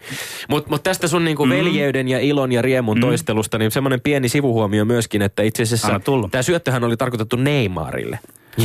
Mutta 0.49 0.71
mut 0.71 0.83
tästä 0.83 1.09
sun 1.09 1.25
niinku 1.25 1.47
mm. 1.47 1.51
veljeyden 1.51 2.09
ja 2.09 2.21
ilon 2.21 2.53
ja 2.53 2.63
riemun 2.63 2.97
mm. 2.97 3.01
toistelusta, 3.01 3.59
niin 3.59 3.71
semmoinen 3.71 4.01
pieni 4.01 4.29
sivuhuomio 4.29 4.85
myöskin, 4.85 5.23
että 5.23 5.43
itse 5.43 5.63
asiassa 5.63 6.01
tämä 6.31 6.43
syöttöhän 6.43 6.85
oli 6.85 6.97
tarkoitettu 6.97 7.37
Neymarille. 7.37 8.19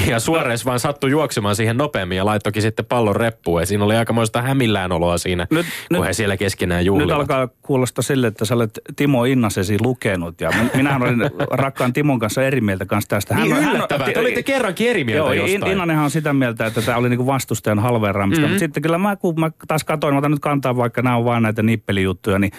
Ja 0.08 0.20
Suores 0.20 0.66
vaan 0.66 0.80
sattui 0.80 1.12
juoksemaan 1.12 1.56
siihen 1.56 1.78
nopeammin 1.78 2.18
ja 2.18 2.26
laittokin 2.26 2.62
sitten 2.62 2.86
pallon 2.86 3.16
reppuun. 3.16 3.62
Ja 3.62 3.66
siinä 3.66 3.84
oli 3.84 3.96
aikamoista 3.96 4.42
hämillään 4.42 4.92
oloa 4.92 5.18
siinä, 5.18 5.48
nyt, 5.50 5.66
Nyt- 5.66 5.66
kun 5.88 5.98
nyt- 5.98 6.08
he 6.08 6.14
siellä 6.14 6.38
keskenään 6.38 6.80
Nyt 6.80 6.86
juhlivat. 6.86 7.12
alkaa 7.16 7.48
kuulostaa 7.62 8.02
sille, 8.04 8.28
että 8.28 8.46
sä 8.46 8.56
olet 8.56 8.80
Timo 8.96 9.26
Innasesi 9.26 9.78
lukenut. 9.82 10.42
Ja 10.42 10.50
min- 10.52 10.72
minähän 10.76 11.04
olin 11.04 11.20
rakkaan 11.52 11.94
Timon 11.94 12.20
kanssa 12.20 12.44
eri 12.44 12.62
mieltä 12.62 12.86
kanssa 12.86 13.08
tästä. 13.10 13.36
Niin 13.36 13.54
on- 13.54 13.64
yllättävää. 13.64 14.12
Te 14.12 14.20
olitte 14.20 14.44
kerrankin 14.44 14.90
eri 14.90 15.04
mieltä 15.04 15.18
Joo, 15.18 15.34
jostain. 15.34 15.64
In- 15.64 15.72
Innanenhan 15.72 16.06
on 16.06 16.12
sitä 16.12 16.34
mieltä, 16.34 16.66
että 16.66 16.82
tämä 16.82 16.98
oli 16.98 17.10
niinku 17.10 17.26
vastustajan 17.26 17.80
halveeraamista. 17.80 18.42
Mm-hmm. 18.42 18.52
Mutta 18.52 18.60
sitten 18.60 18.84
kyllä 18.84 18.98
mä, 18.98 19.16
kun 19.16 19.40
mä 19.40 19.52
taas 19.68 19.84
katsoin, 19.84 20.14
mä 20.14 20.18
otan 20.18 20.32
nyt 20.32 20.40
kantaa, 20.40 20.78
vaikka 20.78 21.02
nämä 21.02 21.16
on 21.18 21.26
vaan 21.26 21.44
näitä 21.44 21.64
nippelijuttuja, 21.64 22.40
niin 22.40 22.52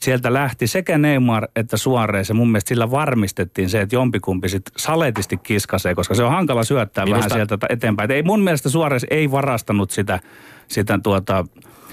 sieltä 0.00 0.32
lähti 0.32 0.66
sekä 0.66 0.98
Neymar 0.98 1.48
että 1.56 1.76
Suarez 1.76 2.28
ja 2.28 2.34
mun 2.34 2.50
mielestä 2.50 2.68
sillä 2.68 2.90
varmistettiin 2.90 3.68
se, 3.68 3.80
että 3.80 3.94
jompikumpi 3.94 4.48
sitten 4.48 4.72
saletisti 4.76 5.36
kiskasee, 5.36 5.94
koska 5.94 6.14
se 6.14 6.24
on 6.24 6.30
hankala 6.30 6.64
syöttää 6.64 7.04
Minusta- 7.04 7.18
vähän 7.34 7.48
sieltä 7.48 7.66
eteenpäin. 7.68 8.10
Et 8.10 8.16
ei 8.16 8.22
mun 8.22 8.40
mielestä 8.40 8.68
Suarez 8.68 9.04
ei 9.10 9.30
varastanut 9.30 9.90
sitä, 9.90 10.20
sitä 10.68 10.98
tuota, 11.02 11.44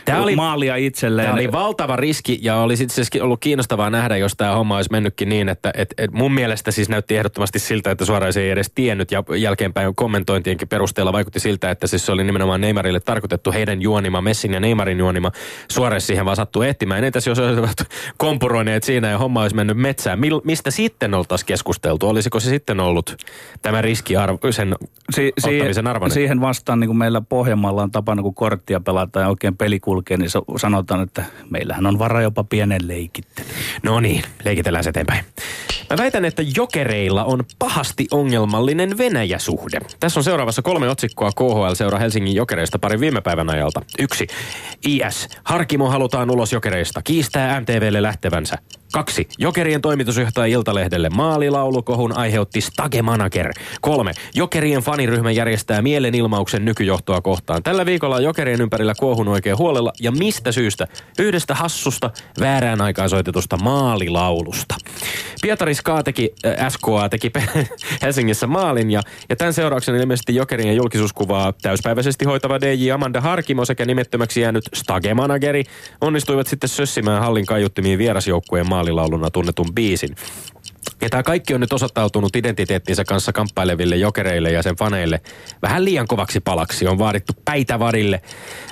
Tää 0.05 0.21
oli- 0.21 0.35
maalia 0.35 0.75
itselleen. 0.75 1.25
Tämä 1.25 1.35
oli 1.35 1.51
valtava 1.51 1.95
riski 1.95 2.39
ja 2.41 2.57
olisi 2.57 2.83
itse 2.83 3.01
asiassa 3.01 3.23
ollut 3.25 3.39
kiinnostavaa 3.39 3.89
nähdä, 3.89 4.17
jos 4.17 4.33
tämä 4.37 4.55
homma 4.55 4.75
olisi 4.75 4.91
mennytkin 4.91 5.29
niin, 5.29 5.49
että 5.49 5.71
et, 5.75 5.93
et 5.97 6.11
mun 6.11 6.33
mielestä 6.33 6.71
siis 6.71 6.89
näytti 6.89 7.17
ehdottomasti 7.17 7.59
siltä, 7.59 7.91
että 7.91 8.05
Suarez 8.05 8.37
ei 8.37 8.49
edes 8.49 8.71
tiennyt 8.75 9.11
ja 9.11 9.23
jälkeenpäin 9.37 9.95
kommentointienkin 9.95 10.67
perusteella 10.67 11.13
vaikutti 11.13 11.39
siltä, 11.39 11.71
että 11.71 11.87
siis 11.87 12.05
se 12.05 12.11
oli 12.11 12.23
nimenomaan 12.23 12.61
Neymarille 12.61 12.99
tarkoitettu 12.99 13.51
heidän 13.51 13.81
juonima, 13.81 14.21
Messin 14.21 14.53
ja 14.53 14.59
Neymarin 14.59 14.99
juonima. 14.99 15.31
Suarez 15.71 16.03
siihen 16.03 16.25
vaan 16.25 16.35
sattui 16.35 16.67
ehtimään. 16.67 17.03
Entäs 17.03 17.27
jos 17.27 17.39
olisivat 17.39 17.77
kompuroineet 18.17 18.83
siinä 18.83 19.09
ja 19.09 19.17
homma 19.17 19.41
olisi 19.41 19.55
mennyt 19.55 19.77
metsään? 19.77 20.19
Mil, 20.19 20.41
mistä 20.43 20.71
sitten 20.71 21.13
oltaisiin 21.13 21.47
keskusteltu? 21.47 22.09
Olisiko 22.09 22.39
se 22.39 22.49
sitten 22.49 22.79
ollut 22.79 23.15
tämä 23.61 23.81
riski 23.81 24.17
arvo, 24.17 24.39
sen 24.51 24.75
Si- 25.11 25.33
ottamisen 25.43 25.87
arvoinen? 25.87 26.13
Siihen 26.13 26.41
vastaan, 26.41 26.79
niin 26.79 26.87
kuin 26.87 26.97
meillä 26.97 27.21
Pohjanmaalla 27.21 27.83
on 27.83 27.91
tapana, 27.91 28.21
kun 28.21 28.35
korttia 28.35 28.79
pelataan 28.79 29.23
ja 29.23 29.29
oikein 29.29 29.57
peli 29.57 29.79
kulkee, 29.93 30.17
niin 30.17 30.29
sanotaan, 30.57 31.03
että 31.03 31.23
meillähän 31.49 31.85
on 31.85 31.99
vara 31.99 32.21
jopa 32.21 32.43
pienen 32.43 32.87
leikittely. 32.87 33.47
No 33.83 33.99
niin, 33.99 34.23
leikitellään 34.45 34.83
se 34.83 34.89
eteenpäin. 34.89 35.25
Mä 35.89 35.97
väitän, 35.97 36.25
että 36.25 36.43
jokereilla 36.55 37.23
on 37.23 37.43
pahasti 37.59 38.07
ongelmallinen 38.11 38.97
Venäjä-suhde. 38.97 39.79
Tässä 39.99 40.19
on 40.19 40.23
seuraavassa 40.23 40.61
kolme 40.61 40.89
otsikkoa 40.89 41.31
KHL-seura 41.31 41.99
Helsingin 41.99 42.35
jokereista 42.35 42.79
parin 42.79 42.99
viime 42.99 43.21
päivän 43.21 43.49
ajalta. 43.49 43.81
Yksi. 43.99 44.27
IS. 44.87 45.27
Harkimo 45.43 45.89
halutaan 45.89 46.31
ulos 46.31 46.53
jokereista. 46.53 47.01
Kiistää 47.01 47.61
MTVlle 47.61 48.01
lähtevänsä. 48.01 48.57
Kaksi. 48.93 49.27
Jokerien 49.37 49.81
toimitusjohtaja 49.81 50.53
Iltalehdelle 50.53 51.09
maalilaulukohun 51.09 52.17
aiheutti 52.17 52.61
Stage 52.61 53.01
Manager. 53.01 53.51
Kolme. 53.81 54.11
Jokerien 54.35 54.81
faniryhmä 54.81 55.31
järjestää 55.31 55.81
mielenilmauksen 55.81 56.65
nykyjohtoa 56.65 57.21
kohtaan. 57.21 57.63
Tällä 57.63 57.85
viikolla 57.85 58.19
Jokerien 58.19 58.61
ympärillä 58.61 58.93
kuohun 58.99 59.27
oikein 59.27 59.57
huolella. 59.57 59.82
Ja 59.99 60.11
mistä 60.11 60.51
syystä? 60.51 60.87
Yhdestä 61.19 61.55
hassusta, 61.55 62.11
väärään 62.39 62.81
aikaan 62.81 63.09
soitetusta 63.09 63.57
maalilaulusta. 63.57 64.75
Pietari 65.41 65.73
Ska 65.73 66.03
teki, 66.03 66.33
äh, 66.45 66.69
SKA 66.69 67.09
teki 67.09 67.31
Helsingissä 68.01 68.47
maalin 68.47 68.91
ja, 68.91 69.01
ja 69.29 69.35
tämän 69.35 69.53
seurauksena 69.53 69.97
ilmeisesti 69.97 70.35
Jokerien 70.35 70.75
julkisuuskuvaa 70.75 71.53
täyspäiväisesti 71.61 72.25
hoitava 72.25 72.61
DJ 72.61 72.91
Amanda 72.91 73.21
Harkimo 73.21 73.65
sekä 73.65 73.85
nimettömäksi 73.85 74.41
jäänyt 74.41 74.69
Stage-manageri 74.75 75.63
onnistuivat 76.01 76.47
sitten 76.47 76.69
sössimään 76.69 77.21
hallin 77.21 77.45
kaiuttimiin 77.45 77.99
vierasjoukkueen 77.99 78.69
maalilauluna 78.69 79.29
tunnetun 79.29 79.73
biisin. 79.73 80.15
Ja 81.01 81.09
tämä 81.09 81.23
kaikki 81.23 81.53
on 81.53 81.61
nyt 81.61 81.73
osoittautunut 81.73 82.35
identiteettinsä 82.35 83.03
kanssa 83.05 83.33
kamppaileville 83.33 83.95
jokereille 83.95 84.51
ja 84.51 84.63
sen 84.63 84.75
faneille 84.75 85.21
vähän 85.61 85.85
liian 85.85 86.07
kovaksi 86.07 86.39
palaksi. 86.39 86.87
On 86.87 86.99
vaadittu 86.99 87.33
päitä 87.45 87.79
varille. 87.79 88.21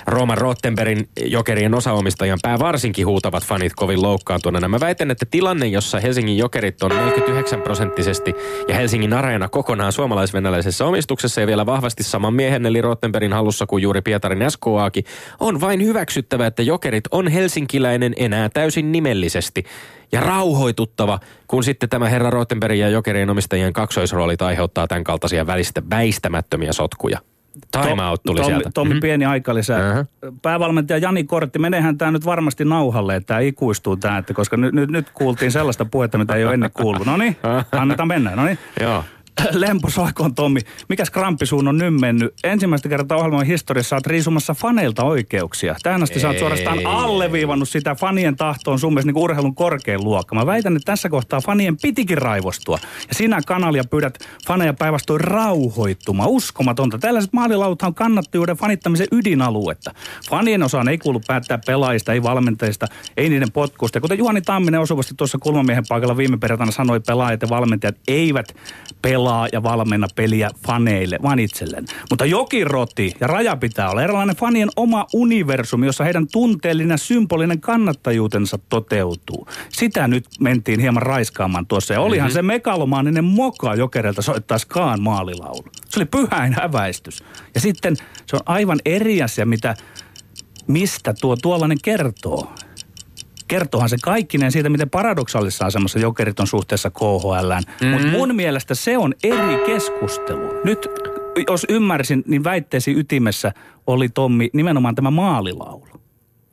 Roman 0.08 0.38
Rottenbergin 0.38 1.10
jokerien 1.26 1.76
osaomistajan 1.76 2.40
pää 2.42 2.60
varsinkin 2.60 3.06
huutavat 3.06 3.46
fanit 3.46 3.74
kovin 3.76 4.02
loukkaantuneena. 4.02 4.68
Mä 4.68 4.80
väitän, 4.80 5.12
että 5.12 5.26
tilanne, 5.32 5.68
jossa 5.68 6.00
Helsingin 6.00 6.38
jokerit 6.38 6.84
on 6.84 6.90
49 6.90 7.62
prosenttisesti 7.62 8.34
ja 8.68 8.76
Helsingin 8.76 9.14
areena 9.14 9.50
kokonaan 9.50 9.92
suomalaisvenäläisessä 9.92 10.86
omistuksessa 10.86 11.42
ja 11.42 11.48
vielä 11.48 11.66
vahvasti 11.66 12.04
saman 12.04 12.34
miehen 12.34 12.66
eli 12.66 12.82
Rottenbergin 12.82 13.34
hallussa 13.34 13.66
kuin 13.66 13.84
juuri 13.84 14.02
Pietarin 14.02 14.52
SKAkin, 14.52 15.06
on 15.40 15.62
vain 15.62 15.84
hyväksyttävä, 15.84 16.48
että 16.48 16.64
jokerit 16.64 17.04
on 17.12 17.28
helsinkiläinen 17.28 18.14
enää 18.18 18.50
täysin 18.50 18.92
nimellisesti 18.92 19.64
ja 20.12 20.20
rauhoituttava, 20.22 21.20
kun 21.52 21.64
sitten 21.64 21.90
tämä 21.90 22.10
herra 22.10 22.30
Rottenberg 22.30 22.78
ja 22.78 22.90
jokerien 22.90 23.30
omistajien 23.30 23.74
kaksoisroolit 23.74 24.42
aiheuttaa 24.42 24.88
tämän 24.88 25.04
kaltaisia 25.04 25.48
välistä 25.48 25.82
väistämättömiä 25.90 26.74
sotkuja. 26.74 27.20
Time 27.72 28.04
out 28.04 28.24
tuli 28.24 28.36
Tommi, 28.40 28.52
sieltä. 28.54 28.70
Tommi 28.74 28.94
Mhm. 28.94 29.00
pieni 29.02 29.26
aikalisä. 29.26 29.90
Aha. 29.90 30.06
Päävalmentaja 30.42 30.98
Jani 30.98 31.24
Kortti, 31.24 31.60
menehän 31.60 31.98
tämä 31.98 32.12
nyt 32.12 32.26
varmasti 32.26 32.66
nauhalle, 32.66 33.16
että 33.16 33.28
tämä 33.28 33.40
ikuistuu 33.40 33.96
tämä, 33.98 34.18
että 34.18 34.34
koska 34.34 34.58
nyt, 34.58 34.74
nyt, 34.74 34.92
nyt 34.92 35.10
kuultiin 35.14 35.52
sellaista 35.52 35.86
puhetta, 35.86 36.18
mitä 36.18 36.36
ei 36.36 36.46
ole 36.46 36.54
ennen 36.54 36.72
kuullut. 36.74 37.06
No 37.06 37.18
niin, 37.18 37.38
annetaan 37.72 38.08
mennä. 38.08 38.36
No 38.36 38.46
niin. 38.46 38.58
Joo. 38.82 39.04
Lempo 39.52 39.90
soikoon 39.90 40.36
Tommi. 40.36 40.60
Mikäs 40.90 41.10
kramppisuun 41.10 41.68
on 41.68 41.78
nyt 41.78 41.94
mennyt? 42.00 42.34
Ensimmäistä 42.44 42.90
kertaa 42.90 43.18
ohjelman 43.18 43.46
historiassa 43.46 43.96
olet 43.96 44.08
riisumassa 44.08 44.54
faneilta 44.54 45.04
oikeuksia. 45.04 45.76
Tähän 45.84 46.04
asti 46.04 46.20
sä 46.20 46.28
oot 46.28 46.40
suorastaan 46.40 46.86
alleviivannut 46.86 47.70
sitä 47.70 47.96
fanien 47.96 48.36
tahtoon 48.36 48.80
sun 48.80 48.94
mielestä 48.94 49.12
niin 49.12 49.24
urheilun 49.24 49.56
korkein 49.56 50.04
luokka. 50.04 50.36
Mä 50.36 50.46
väitän, 50.46 50.76
että 50.76 50.92
tässä 50.92 51.10
kohtaa 51.10 51.42
fanien 51.42 51.78
pitikin 51.82 52.18
raivostua. 52.18 52.80
Ja 53.08 53.16
sinä 53.16 53.42
kanalia 53.48 53.84
pyydät 53.84 54.18
faneja 54.48 54.74
päinvastoin 54.74 55.22
rauhoittumaan. 55.22 56.30
Uskomatonta. 56.30 56.98
Tällaiset 56.98 57.34
maalilauthan 57.34 57.88
on 57.88 57.96
kannattijuuden 57.96 58.58
fanittamisen 58.58 59.08
ydinaluetta. 59.12 59.92
Fanien 60.30 60.64
osaan 60.64 60.90
ei 60.90 60.98
kuulu 60.98 61.22
päättää 61.28 61.60
pelaajista, 61.66 62.14
ei 62.14 62.24
valmentajista, 62.24 62.86
ei 63.18 63.30
niiden 63.30 63.52
potkuista. 63.52 63.98
Ja 63.98 64.02
kuten 64.02 64.18
Juhani 64.18 64.42
Tamminen 64.42 64.82
osuvasti 64.82 65.14
tuossa 65.18 65.38
kulmamiehen 65.42 65.84
paikalla 65.90 66.18
viime 66.18 66.38
perjantaina 66.38 66.72
sanoi, 66.72 67.00
pelaajat 67.00 67.42
ja 67.42 67.50
valmentajat 67.50 67.96
eivät 68.08 68.56
pelaa 69.02 69.21
pelaa 69.22 69.48
ja 69.54 69.64
valmenna 69.64 70.08
peliä 70.16 70.50
faneille, 70.68 71.20
vaan 71.22 71.40
itselleen. 71.40 71.86
Mutta 72.10 72.26
jokiroti 72.26 73.14
ja 73.20 73.28
raja 73.28 73.56
pitää 73.56 73.90
olla 73.90 74.04
erilainen 74.04 74.36
fanien 74.36 74.70
oma 74.76 75.06
universumi, 75.14 75.86
jossa 75.86 76.04
heidän 76.04 76.28
tunteellinen 76.32 76.98
symbolinen 76.98 77.62
kannattajuutensa 77.62 78.60
toteutuu. 78.70 79.48
Sitä 79.70 80.08
nyt 80.08 80.26
mentiin 80.40 80.80
hieman 80.80 81.04
raiskaamaan 81.04 81.68
tuossa. 81.68 81.94
Ja 81.94 82.02
olihan 82.02 82.28
mm-hmm. 82.28 82.34
se 82.34 82.42
megalomaaninen 82.42 83.24
moka 83.24 83.76
jokerilta 83.76 84.22
soittaa 84.22 84.58
Skaan 84.58 85.02
maalilaulu. 85.02 85.66
Se 85.90 86.00
oli 86.00 86.06
pyhäin 86.06 86.54
häväistys. 86.54 87.24
Ja 87.56 87.62
sitten 87.62 87.96
se 88.26 88.36
on 88.36 88.42
aivan 88.46 88.80
eri 88.86 89.22
asia, 89.22 89.46
mitä, 89.46 89.76
mistä 90.68 91.14
tuo 91.22 91.36
tuollainen 91.36 91.78
kertoo 91.84 92.54
kertoohan 93.52 93.90
se 93.90 93.98
kaikkinen 94.04 94.52
siitä, 94.52 94.70
miten 94.70 94.90
paradoksaalisessa 94.90 95.66
asemassa 95.66 96.00
jokerit 96.00 96.40
on 96.40 96.48
suhteessa 96.48 96.90
KHL. 96.90 97.54
Mm-hmm. 97.54 97.88
Mutta 97.88 98.08
mun 98.08 98.36
mielestä 98.36 98.76
se 98.76 98.98
on 98.98 99.14
eri 99.24 99.58
keskustelu. 99.66 100.62
Nyt 100.64 100.88
jos 101.48 101.66
ymmärsin, 101.70 102.24
niin 102.28 102.44
väitteesi 102.44 103.00
ytimessä 103.00 103.54
oli 103.88 104.10
Tommi 104.10 104.50
nimenomaan 104.54 104.96
tämä 104.96 105.12
maalilaulu. 105.12 105.88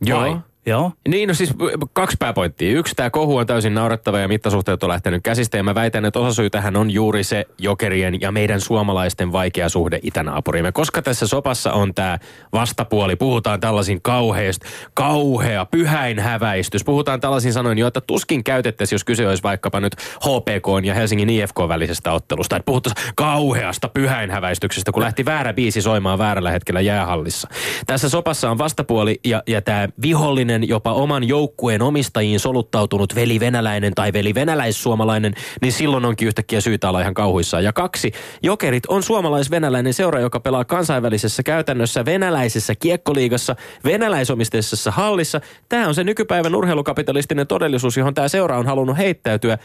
Joo. 0.04 0.20
Vai? 0.20 0.37
Joo. 0.68 0.92
Niin, 1.09 1.28
no 1.28 1.35
siis 1.35 1.54
kaksi 1.92 2.16
pääpointtia. 2.18 2.78
Yksi, 2.78 2.94
tämä 2.94 3.11
kohu 3.11 3.37
on 3.37 3.46
täysin 3.46 3.74
naurettava 3.74 4.18
ja 4.18 4.28
mittasuhteet 4.28 4.83
on 4.83 4.88
lähtenyt 4.88 5.22
käsistä. 5.22 5.57
Ja 5.57 5.62
mä 5.62 5.74
väitän, 5.74 6.04
että 6.04 6.18
osasyy 6.18 6.50
tähän 6.50 6.76
on 6.76 6.90
juuri 6.90 7.24
se 7.24 7.44
jokerien 7.59 8.20
ja 8.20 8.33
meidän 8.33 8.61
suomalaisten 8.61 9.33
vaikea 9.33 9.68
suhde 9.68 10.00
itänaapurimme. 10.02 10.72
Koska 10.72 11.02
tässä 11.02 11.26
sopassa 11.26 11.72
on 11.72 11.94
tämä 11.94 12.18
vastapuoli, 12.52 13.16
puhutaan 13.16 13.61
tällaisin 13.61 14.02
kauheista, 14.02 14.66
kauhea, 14.94 15.66
pyhäin 15.66 16.18
häväistys. 16.18 16.85
Puhutaan 16.85 17.20
tällaisin 17.20 17.52
sanoin, 17.52 17.78
joita 17.78 18.00
tuskin 18.00 18.44
käytettäisiin, 18.44 18.94
jos 18.94 19.04
kyse 19.04 19.28
olisi 19.28 19.42
vaikkapa 19.42 19.81
nyt 19.81 19.96
HPK 19.96 20.85
ja 20.85 20.94
Helsingin 20.94 21.31
IFK 21.31 21.59
välisestä 21.68 22.12
ottelusta. 22.12 22.57
Että 22.57 22.66
puhuttaisiin 22.66 23.12
kauheasta 23.16 23.88
pyhäin 23.88 24.31
häväistyksestä, 24.31 24.92
kun 24.92 25.02
lähti 25.02 25.24
väärä 25.24 25.52
biisi 25.52 25.83
soimaan 25.83 26.18
väärällä 26.18 26.50
hetkellä 26.50 26.81
jäähallissa. 26.81 27.48
Tässä 27.87 28.09
sopassa 28.09 28.50
on 28.50 28.59
vastapuoli 28.59 29.20
ja, 29.24 29.42
ja 29.46 29.62
tämä 29.62 29.88
vihollinen 30.02 30.57
venäläinen, 30.58 30.68
jopa 30.68 30.92
oman 30.92 31.24
joukkueen 31.28 31.82
omistajiin 31.82 32.40
soluttautunut 32.40 33.14
veli 33.14 33.40
venäläinen 33.40 33.94
tai 33.94 34.12
veli 34.12 34.34
venäläissuomalainen, 34.34 35.34
niin 35.62 35.72
silloin 35.72 36.04
onkin 36.04 36.28
yhtäkkiä 36.28 36.60
syytä 36.60 36.88
olla 36.88 37.00
ihan 37.00 37.14
kauhuissaan. 37.14 37.64
Ja 37.64 37.72
kaksi, 37.72 38.12
Jokerit 38.42 38.86
on 38.86 39.02
suomalais-venäläinen 39.02 39.94
seura, 39.94 40.20
joka 40.20 40.40
pelaa 40.40 40.64
kansainvälisessä 40.64 41.42
käytännössä 41.42 42.04
venäläisessä 42.04 42.74
kiekkoliigassa, 42.74 43.56
venäläisomisteisessa 43.84 44.90
hallissa. 44.90 45.40
Tämä 45.68 45.88
on 45.88 45.94
se 45.94 46.04
nykypäivän 46.04 46.54
urheilukapitalistinen 46.54 47.46
todellisuus, 47.46 47.96
johon 47.96 48.14
tämä 48.14 48.28
seura 48.28 48.58
on 48.58 48.66
halunnut 48.66 48.98
heittäytyä 48.98 49.58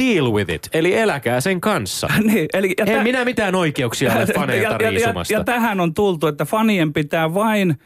deal 0.00 0.32
with 0.32 0.50
it, 0.50 0.68
eli 0.72 0.94
eläkää 0.94 1.40
sen 1.40 1.60
kanssa. 1.60 2.08
niin, 2.32 2.48
eli, 2.52 2.74
ja 2.78 2.84
en 2.84 2.98
tä- 2.98 3.02
minä 3.02 3.24
mitään 3.24 3.54
oikeuksia 3.54 4.12
ole 4.12 4.26
faneilta 4.26 4.76
ja, 4.82 4.90
ja, 4.90 5.00
ja, 5.00 5.14
ja 5.30 5.44
tähän 5.44 5.80
on 5.80 5.94
tultu, 5.94 6.26
että 6.26 6.44
fanien 6.44 6.92
pitää 6.92 7.34
vain 7.34 7.78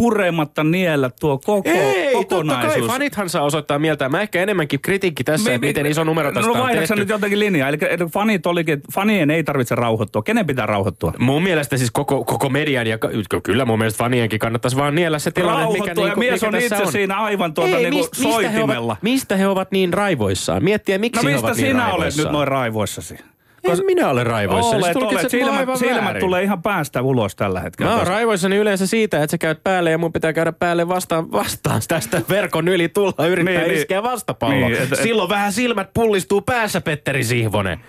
purematta 0.00 0.64
niellä 0.64 1.10
tuo 1.20 1.38
koko 1.38 1.68
Ei, 1.70 2.12
kokonaisuus. 2.12 2.74
totta 2.74 2.80
kai, 2.80 2.88
fanithan 2.88 3.28
saa 3.28 3.42
osoittaa 3.42 3.78
mieltä. 3.78 4.08
Mä 4.08 4.20
ehkä 4.22 4.42
enemmänkin 4.42 4.80
kritiikki 4.80 5.24
tässä, 5.24 5.50
me, 5.50 5.54
että 5.54 5.66
miten 5.66 5.86
iso 5.86 6.04
numero 6.04 6.32
tästä 6.32 6.52
no, 6.52 6.62
on 6.62 6.70
tehty. 6.70 6.94
nyt 6.94 7.08
jotenkin 7.08 7.38
linjaa. 7.38 7.68
Eli, 7.68 7.78
eli 7.80 8.06
fanit 8.12 8.46
olikin, 8.46 8.80
fanien 8.92 9.30
ei 9.30 9.44
tarvitse 9.44 9.74
rauhoittua. 9.74 10.22
Kenen 10.22 10.46
pitää 10.46 10.66
rauhoittua? 10.66 11.12
Mun 11.18 11.42
mielestä 11.42 11.76
siis 11.76 11.90
koko, 11.90 12.24
koko 12.24 12.48
median 12.48 12.86
ja 12.86 12.98
kyllä 13.42 13.64
mun 13.64 13.78
mielestä 13.78 13.98
fanienkin 13.98 14.38
kannattaisi 14.38 14.76
vaan 14.76 14.94
niellä 14.94 15.18
se 15.18 15.30
tilanne, 15.30 15.72
mikä, 15.72 15.94
niinku, 15.94 16.18
mies 16.20 16.32
mikä 16.32 16.46
on 16.48 16.56
itse 16.56 16.76
on. 16.76 16.92
siinä 16.92 17.16
aivan 17.16 17.54
tuota 17.54 17.76
ei, 17.76 17.90
niinku 17.90 17.98
mist, 17.98 18.14
soitimella. 18.14 18.56
Mistä 18.56 18.76
he, 18.76 18.82
ovat, 18.82 19.02
mistä 19.02 19.36
he 19.36 19.48
ovat 19.48 19.70
niin 19.70 19.92
raivoissaan? 19.92 20.64
Miettiä, 20.64 20.98
miksi 20.98 21.24
no 21.24 21.30
he 21.30 21.38
ovat 21.38 21.56
niin 21.56 21.66
sinä 21.66 21.84
niin 21.84 21.94
olet 21.94 22.16
nyt 22.16 22.30
noin 22.30 22.48
raivoissasi? 22.48 23.18
En 23.64 23.86
minä 23.86 24.08
ole 24.08 24.24
raivoissa. 24.24 24.76
Olet, 24.76 24.96
olet. 24.96 25.30
Silmät, 25.30 25.78
silmät 25.78 26.18
tulee 26.18 26.42
ihan 26.42 26.62
päästä 26.62 27.02
ulos 27.02 27.36
tällä 27.36 27.60
hetkellä. 27.60 27.92
Mä 27.92 27.98
oon 27.98 28.06
raivoissani 28.06 28.56
yleensä 28.56 28.86
siitä, 28.86 29.22
että 29.22 29.30
sä 29.30 29.38
käyt 29.38 29.64
päälle 29.64 29.90
ja 29.90 29.98
mun 29.98 30.12
pitää 30.12 30.32
käydä 30.32 30.52
päälle 30.52 30.88
vastaan, 30.88 31.32
vastaan 31.32 31.82
tästä 31.88 32.22
verkon 32.28 32.68
yli 32.68 32.88
tulla 32.88 33.26
yrittää 33.26 33.62
niin, 33.62 33.74
iskeä 33.74 34.00
niin, 34.00 34.10
vastapallo. 34.10 34.68
Niin, 34.68 34.82
et, 34.82 34.88
Silloin 35.02 35.26
et, 35.26 35.30
vähän 35.30 35.52
silmät 35.52 35.90
pullistuu 35.94 36.40
päässä, 36.40 36.80
Petteri 36.80 37.24
Sihvonen. 37.24 37.80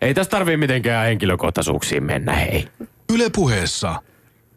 Ei 0.00 0.14
tästä 0.14 0.30
tarvii 0.30 0.56
mitenkään 0.56 1.06
henkilökohtaisuuksiin 1.06 2.04
mennä, 2.04 2.32
hei. 2.32 2.68
Yle 3.12 3.30
puheessa 3.36 3.94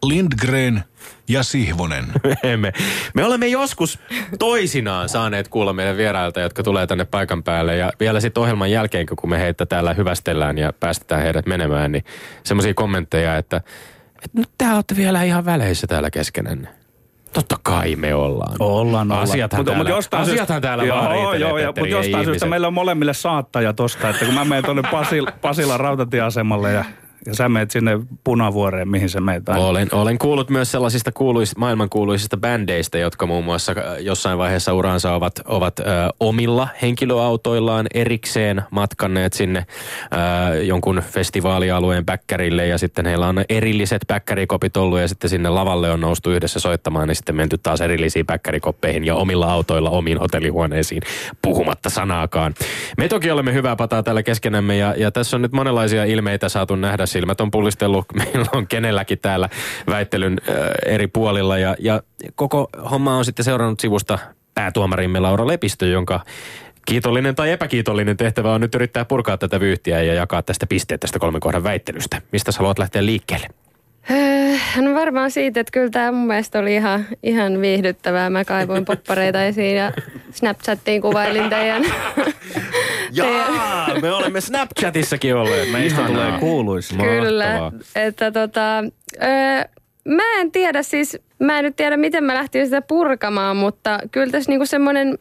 Lindgren 0.04 0.84
ja 1.30 1.44
Sihvonen. 1.44 2.06
me, 2.58 2.74
me 3.14 3.26
olemme 3.26 3.48
joskus 3.48 4.00
toisinaan 4.40 5.10
saaneet 5.10 5.48
kuulla 5.48 5.74
meidän 5.74 5.98
vierailta, 5.98 6.40
jotka 6.40 6.64
tulee 6.64 6.88
tänne 6.88 7.06
paikan 7.06 7.44
päälle. 7.44 7.78
Ja 7.78 7.92
vielä 8.00 8.20
sitten 8.20 8.42
ohjelman 8.42 8.72
jälkeen, 8.72 9.06
kun 9.06 9.30
me 9.30 9.40
heitä 9.40 9.66
täällä 9.66 9.94
hyvästellään 9.94 10.58
ja 10.58 10.74
päästetään 10.74 11.22
heidät 11.22 11.46
menemään, 11.46 11.92
niin 11.92 12.04
semmoisia 12.44 12.74
kommentteja, 12.74 13.38
että, 13.38 13.58
että 14.16 14.38
nyt 14.38 14.50
te 14.58 14.74
olette 14.74 14.96
vielä 14.96 15.24
ihan 15.24 15.46
väleissä 15.46 15.88
täällä 15.88 16.12
keskenänne. 16.12 16.68
Totta 17.34 17.56
kai 17.64 17.96
me 17.96 18.16
ollaan. 18.16 18.56
Ollaan, 18.60 19.12
ollaan. 19.12 19.24
Asiathan 19.24 19.60
mutta, 19.60 19.72
täällä, 19.72 19.78
mutta 19.78 19.98
jostain 19.98 20.24
asiathan 20.24 20.48
syystä, 20.48 20.62
täällä 20.62 20.84
joo, 20.84 20.98
vaan 20.98 21.40
joo, 21.40 21.58
joo, 21.58 21.68
mutta 21.68 21.88
jostain 21.88 22.26
syystä 22.26 22.46
meillä 22.46 22.68
on 22.68 22.74
molemmille 22.74 23.14
saattaja 23.14 23.74
tosta, 23.74 24.10
että 24.10 24.26
kun 24.26 24.34
mä 24.34 24.46
menen 24.46 24.66
tuonne 24.66 24.84
Pasil, 24.92 25.28
Pasilan 25.42 25.80
rautatieasemalle 25.80 26.72
ja 26.72 26.86
ja 27.25 27.36
sä 27.36 27.49
meet 27.49 27.71
sinne 27.71 27.99
punavuoreen, 28.23 28.89
mihin 28.89 29.10
sä 29.10 29.21
meet 29.21 29.49
aina. 29.49 29.62
Olen, 29.62 29.88
olen 29.91 30.17
kuullut 30.17 30.49
myös 30.49 30.71
sellaisista 30.71 31.12
kuuluis, 31.12 31.57
maailmankuuluisista 31.57 32.38
bändeistä, 32.38 32.97
jotka 32.97 33.25
muun 33.25 33.45
muassa 33.45 33.71
äh, 33.71 33.99
jossain 33.99 34.38
vaiheessa 34.38 34.73
uransa 34.73 35.13
ovat, 35.13 35.34
ovat 35.45 35.79
ö, 35.79 35.84
äh, 35.84 36.10
omilla 36.19 36.67
henkilöautoillaan 36.81 37.88
erikseen 37.93 38.62
matkanneet 38.71 39.34
sinne 39.34 39.65
ö, 39.69 40.17
äh, 40.17 40.63
jonkun 40.63 41.03
festivaalialueen 41.10 42.05
päkkärille 42.05 42.67
ja 42.67 42.77
sitten 42.77 43.05
heillä 43.05 43.27
on 43.27 43.43
erilliset 43.49 44.01
päkkärikopit 44.07 44.77
ollut 44.77 44.99
ja 44.99 45.07
sitten 45.07 45.29
sinne 45.29 45.49
lavalle 45.49 45.91
on 45.91 45.99
noustu 46.01 46.31
yhdessä 46.31 46.60
soittamaan 46.60 47.07
niin 47.07 47.15
sitten 47.15 47.36
menty 47.36 47.57
taas 47.57 47.81
erillisiin 47.81 48.25
päkkärikoppeihin 48.25 49.05
ja 49.05 49.15
omilla 49.15 49.53
autoilla 49.53 49.89
omiin 49.89 50.17
hotellihuoneisiin 50.17 51.01
puhumatta 51.41 51.89
sanaakaan. 51.89 52.53
Me 52.97 53.07
toki 53.07 53.31
olemme 53.31 53.53
hyvää 53.53 53.75
pataa 53.75 54.03
täällä 54.03 54.23
keskenämme 54.23 54.77
ja, 54.77 54.95
ja 54.97 55.12
tässä 55.12 55.38
on 55.38 55.41
nyt 55.41 55.51
monenlaisia 55.51 56.05
ilmeitä 56.05 56.49
saatu 56.49 56.75
nähdä 56.75 57.05
silmät 57.12 57.41
on 57.41 57.52
pullistellut. 57.52 58.06
Meillä 58.24 58.45
on 58.54 58.67
kenelläkin 58.67 59.19
täällä 59.19 59.50
väittelyn 59.88 60.38
eri 60.86 61.08
puolilla 61.08 61.58
ja, 61.58 61.76
ja 61.80 62.02
koko 62.36 62.69
homma 62.91 63.17
on 63.17 63.26
sitten 63.26 63.45
seurannut 63.45 63.80
sivusta 63.80 64.19
päätuomarimme 64.54 65.19
Laura 65.19 65.47
Lepistö, 65.47 65.88
jonka 65.88 66.19
kiitollinen 66.86 67.36
tai 67.36 67.52
epäkiitollinen 67.52 68.17
tehtävä 68.17 68.54
on 68.54 68.62
nyt 68.62 68.76
yrittää 68.76 69.06
purkaa 69.06 69.38
tätä 69.38 69.60
vyyhtiä 69.60 70.02
ja 70.02 70.13
jakaa 70.13 70.41
tästä 70.41 70.67
pisteet 70.67 71.00
tästä 71.00 71.19
kolmen 71.19 71.41
kohdan 71.41 71.63
väittelystä. 71.63 72.21
Mistä 72.32 72.52
haluat 72.58 72.80
lähteä 72.80 73.06
liikkeelle? 73.06 73.47
No 74.82 74.94
varmaan 74.94 75.32
siitä, 75.32 75.60
että 75.60 75.72
kyllä 75.72 75.90
tämä 75.90 76.12
mun 76.12 76.28
mielestä 76.28 76.60
oli 76.60 76.76
ihan, 76.76 77.06
ihan 77.24 77.62
viihdyttävää. 77.62 78.30
Mä 78.30 78.46
kaivoin 78.46 78.86
poppareita 78.86 79.44
esiin 79.52 79.76
ja 79.76 79.92
Snapchattiin 80.32 81.02
kuvailin 81.02 81.50
teidän... 81.50 81.84
Jaa, 83.12 83.88
me 84.02 84.12
olemme 84.12 84.42
Snapchatissakin 84.42 85.36
olleet. 85.36 85.72
Meistä 85.72 86.02
tulee 86.02 86.32
kuuluisi. 86.40 86.96
Kyllä, 86.96 87.72
että 87.96 88.32
tota... 88.32 88.84
Öö, 89.24 89.66
mä 90.06 90.24
en 90.40 90.52
tiedä 90.52 90.84
siis, 90.84 91.18
mä 91.40 91.58
en 91.60 91.64
nyt 91.64 91.76
tiedä 91.76 91.98
miten 91.98 92.24
mä 92.24 92.36
lähtin 92.36 92.66
sitä 92.66 92.82
purkamaan, 92.82 93.58
mutta 93.58 94.00
kyllä 94.12 94.32
tässä 94.32 94.52
niinku 94.52 94.66
semmoinen 94.66 95.18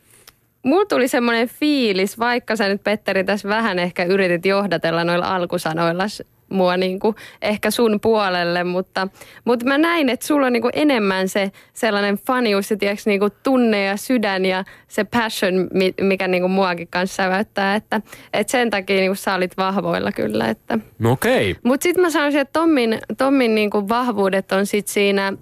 Mulla 0.63 0.85
tuli 0.85 1.09
semmoinen 1.09 1.49
fiilis, 1.49 2.19
vaikka 2.19 2.57
sä 2.57 2.69
nyt 2.69 2.85
Petteri 2.85 3.25
tässä 3.25 3.49
vähän 3.49 3.79
ehkä 3.79 4.05
yritit 4.05 4.47
johdatella 4.47 5.05
noilla 5.05 5.27
alkusanoilla 5.27 6.05
mua 6.51 6.77
niin 6.77 6.99
kuin 7.01 7.17
ehkä 7.43 7.71
sun 7.71 8.01
puolelle, 8.01 8.65
mutta, 8.65 9.09
mutta 9.45 9.67
mä 9.67 9.79
näin, 9.79 10.09
että 10.09 10.27
sulla 10.27 10.47
on 10.47 10.53
niin 10.53 10.63
kuin 10.63 10.73
enemmän 10.75 11.29
se 11.29 11.53
sellainen 11.73 12.19
fanius 12.27 12.71
ja 12.71 12.77
tiiäks, 12.77 13.07
niin 13.07 13.21
kuin 13.21 13.33
tunne 13.43 13.85
ja 13.85 13.97
sydän 13.97 14.45
ja 14.45 14.65
se 14.89 15.05
passion, 15.05 15.69
mikä 16.01 16.29
niin 16.29 16.43
kuin 16.43 16.53
muakin 16.53 16.89
kanssa 16.89 17.17
säväyttää, 17.17 17.75
että, 17.75 18.01
että 18.33 18.51
sen 18.51 18.71
takia 18.71 18.97
niin 18.97 19.11
kuin 19.11 19.17
sä 19.17 19.35
olit 19.35 19.57
vahvoilla 19.57 20.13
kyllä. 20.13 20.49
Että. 20.49 20.79
No 20.99 21.13
okei. 21.13 21.51
Okay. 21.51 21.61
Mutta 21.65 21.83
sitten 21.83 22.03
mä 22.03 22.11
sanoisin, 22.11 22.41
että 22.41 22.61
Tommin, 22.61 22.99
Tommin 23.19 23.55
niin 23.55 23.71
kuin 23.71 23.89
vahvuudet 23.89 24.53
on 24.53 24.67
sitten 24.67 24.93
siinä 24.93 25.33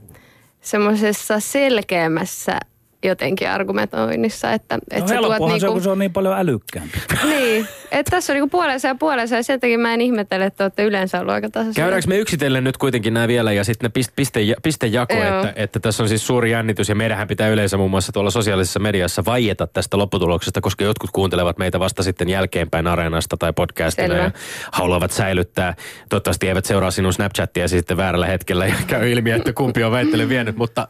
semmoisessa 0.61 1.41
selkeämmässä 1.41 2.59
jotenkin 3.05 3.51
argumentoinnissa. 3.51 4.53
Että, 4.53 4.79
että 4.91 5.15
no 5.15 5.23
tuot 5.23 5.39
niinku... 5.39 5.61
se 5.61 5.67
on, 5.67 5.73
kun 5.73 5.83
se 5.83 5.91
on 5.91 5.99
niin 5.99 6.13
paljon 6.13 6.39
älykkäämpi. 6.39 6.99
niin, 7.31 7.69
että 7.91 8.11
tässä 8.11 8.33
on 8.33 8.35
niinku 8.35 8.49
puolensa 8.49 8.89
ja 8.89 8.95
puolensa 8.95 9.37
ja 9.37 9.43
sen 9.43 9.61
takia 9.61 9.79
mä 9.79 9.95
en 9.95 10.01
ihmettele, 10.01 10.45
että 10.45 10.65
olette 10.65 10.85
yleensä 10.85 11.21
ollut 11.21 11.35
aika 11.35 11.51
tasaisia. 11.51 11.85
Käydäänkö 11.85 12.09
me 12.09 12.19
yksitellen 12.19 12.65
nyt 12.65 12.77
kuitenkin 12.77 13.15
nämä 13.15 13.29
vielä 13.29 13.53
ja 13.53 13.65
sitten 13.65 13.91
ne 13.97 14.03
piste, 14.15 14.41
pistejako, 14.63 15.15
että, 15.15 15.53
että 15.57 15.81
tässä 15.81 16.03
on 16.03 16.09
siis 16.09 16.27
suuri 16.27 16.51
jännitys 16.51 16.89
ja 16.89 16.95
meidähän 16.95 17.29
pitää 17.29 17.49
yleensä 17.49 17.77
muun 17.77 17.91
muassa 17.91 18.13
tuolla 18.13 18.31
sosiaalisessa 18.31 18.81
mediassa 18.81 19.25
vaieta 19.25 19.67
tästä 19.67 19.99
lopputuloksesta, 19.99 20.61
koska 20.61 20.85
jotkut 20.85 21.11
kuuntelevat 21.11 21.59
meitä 21.59 21.81
vasta 21.81 22.03
sitten 22.03 22.29
jälkeenpäin 22.29 22.87
areenasta 22.87 23.37
tai 23.37 23.53
podcastina 23.53 24.09
Selvä. 24.09 24.25
ja 24.25 24.31
haluavat 24.73 25.11
säilyttää. 25.11 25.75
Toivottavasti 26.09 26.49
eivät 26.49 26.65
seuraa 26.65 26.91
sinun 26.91 27.13
Snapchattia 27.13 27.69
sitten 27.69 27.97
väärällä 27.97 28.27
hetkellä 28.27 28.67
ja 28.67 28.75
käy 28.87 29.13
ilmi, 29.13 29.31
että 29.31 29.53
kumpi 29.53 29.85
on 29.85 29.93
väittely 29.93 30.29
vienyt, 30.29 30.57
mutta 30.57 30.89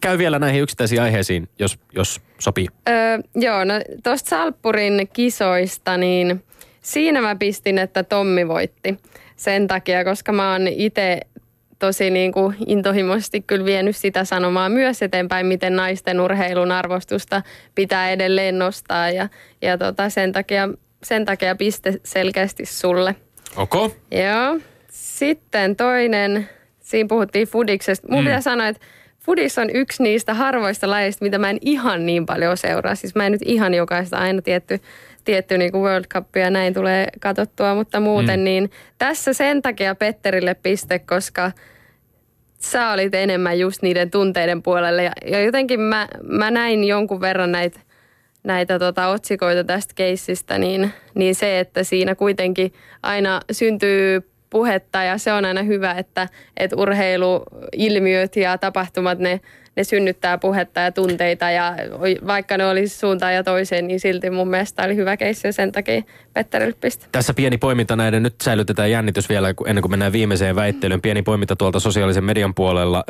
käy 0.00 0.18
vielä 0.18 0.38
näihin 0.38 0.62
yksittäisiin 0.62 1.02
aiheisiin 1.02 1.49
jos, 1.60 1.78
jos 1.94 2.20
sopii. 2.38 2.66
Öö, 2.88 3.18
joo, 3.34 3.64
no 3.64 3.74
tuosta 4.04 4.30
Salppurin 4.30 5.08
kisoista, 5.12 5.96
niin 5.96 6.44
siinä 6.80 7.20
mä 7.20 7.36
pistin, 7.36 7.78
että 7.78 8.02
Tommi 8.02 8.48
voitti. 8.48 8.98
sen 9.36 9.66
takia, 9.66 10.04
koska 10.04 10.32
mä 10.32 10.52
oon 10.52 10.68
itse 10.68 11.20
tosi 11.78 12.10
niin 12.10 12.32
kuin 12.32 12.56
intohimoisesti 12.66 13.40
kyllä 13.40 13.64
vienyt 13.64 13.96
sitä 13.96 14.24
sanomaa 14.24 14.68
myös 14.68 15.02
eteenpäin, 15.02 15.46
miten 15.46 15.76
naisten 15.76 16.20
urheilun 16.20 16.72
arvostusta 16.72 17.42
pitää 17.74 18.10
edelleen 18.10 18.58
nostaa 18.58 19.10
ja, 19.10 19.28
ja 19.62 19.78
tota, 19.78 20.10
sen, 20.10 20.32
takia, 20.32 20.68
sen 21.02 21.24
takia 21.24 21.54
piste 21.54 21.94
selkeästi 22.04 22.66
sulle. 22.66 23.16
Okay. 23.56 23.90
Joo. 24.10 24.60
Sitten 24.90 25.76
toinen, 25.76 26.48
siinä 26.80 27.08
puhuttiin 27.08 27.48
fudiksesta. 27.48 28.08
Mun 28.10 28.20
mm. 28.20 28.24
pitää 28.24 28.40
sanoa, 28.40 28.68
että 28.68 28.86
Fudis 29.30 29.58
on 29.58 29.70
yksi 29.74 30.02
niistä 30.02 30.34
harvoista 30.34 30.90
lajeista, 30.90 31.24
mitä 31.24 31.38
mä 31.38 31.50
en 31.50 31.58
ihan 31.60 32.06
niin 32.06 32.26
paljon 32.26 32.56
seuraa. 32.56 32.94
Siis 32.94 33.14
mä 33.14 33.26
en 33.26 33.32
nyt 33.32 33.42
ihan 33.44 33.74
jokaista 33.74 34.18
aina 34.18 34.42
tietty, 34.42 34.80
tietty 35.24 35.58
niin 35.58 35.72
kuin 35.72 35.82
World 35.82 36.04
Cupia 36.04 36.50
näin 36.50 36.74
tulee 36.74 37.08
katsottua, 37.20 37.74
mutta 37.74 38.00
muuten 38.00 38.40
mm. 38.40 38.44
niin 38.44 38.70
tässä 38.98 39.32
sen 39.32 39.62
takia 39.62 39.94
Petterille 39.94 40.54
piste, 40.54 40.98
koska 40.98 41.52
sä 42.58 42.90
olit 42.90 43.14
enemmän 43.14 43.58
just 43.58 43.82
niiden 43.82 44.10
tunteiden 44.10 44.62
puolelle. 44.62 45.04
Ja, 45.04 45.12
ja 45.26 45.42
jotenkin 45.42 45.80
mä, 45.80 46.08
mä 46.22 46.50
näin 46.50 46.84
jonkun 46.84 47.20
verran 47.20 47.52
näitä 47.52 47.80
näitä 48.44 48.78
tota, 48.78 49.08
otsikoita 49.08 49.64
tästä 49.64 49.92
keissistä, 49.94 50.58
niin, 50.58 50.92
niin 51.14 51.34
se, 51.34 51.60
että 51.60 51.84
siinä 51.84 52.14
kuitenkin 52.14 52.72
aina 53.02 53.40
syntyy 53.52 54.29
puhetta 54.50 55.02
ja 55.02 55.18
se 55.18 55.32
on 55.32 55.44
aina 55.44 55.62
hyvä, 55.62 55.92
että, 55.92 56.28
että 56.56 56.76
urheiluilmiöt 56.76 58.36
ja 58.36 58.58
tapahtumat, 58.58 59.18
ne 59.18 59.40
ne 59.80 59.84
synnyttää 59.84 60.38
puhetta 60.38 60.80
ja 60.80 60.92
tunteita 60.92 61.50
ja 61.50 61.74
vaikka 62.26 62.56
ne 62.56 62.66
olisi 62.66 62.98
suuntaan 62.98 63.34
ja 63.34 63.44
toiseen, 63.44 63.86
niin 63.86 64.00
silti 64.00 64.30
mun 64.30 64.48
mielestä 64.48 64.82
oli 64.82 64.96
hyvä 64.96 65.16
keissi 65.16 65.48
ja 65.48 65.52
sen 65.52 65.72
takia 65.72 66.02
Petterille 66.34 66.74
piste. 66.80 67.06
Tässä 67.12 67.34
pieni 67.34 67.58
poiminta 67.58 67.96
näiden, 67.96 68.22
nyt 68.22 68.34
säilytetään 68.42 68.90
jännitys 68.90 69.28
vielä 69.28 69.54
ennen 69.66 69.82
kuin 69.82 69.90
mennään 69.90 70.12
viimeiseen 70.12 70.56
väittelyyn. 70.56 71.00
Pieni 71.00 71.22
poiminta 71.22 71.56
tuolta 71.56 71.80
sosiaalisen 71.80 72.24
median 72.24 72.54
puolella 72.54 73.04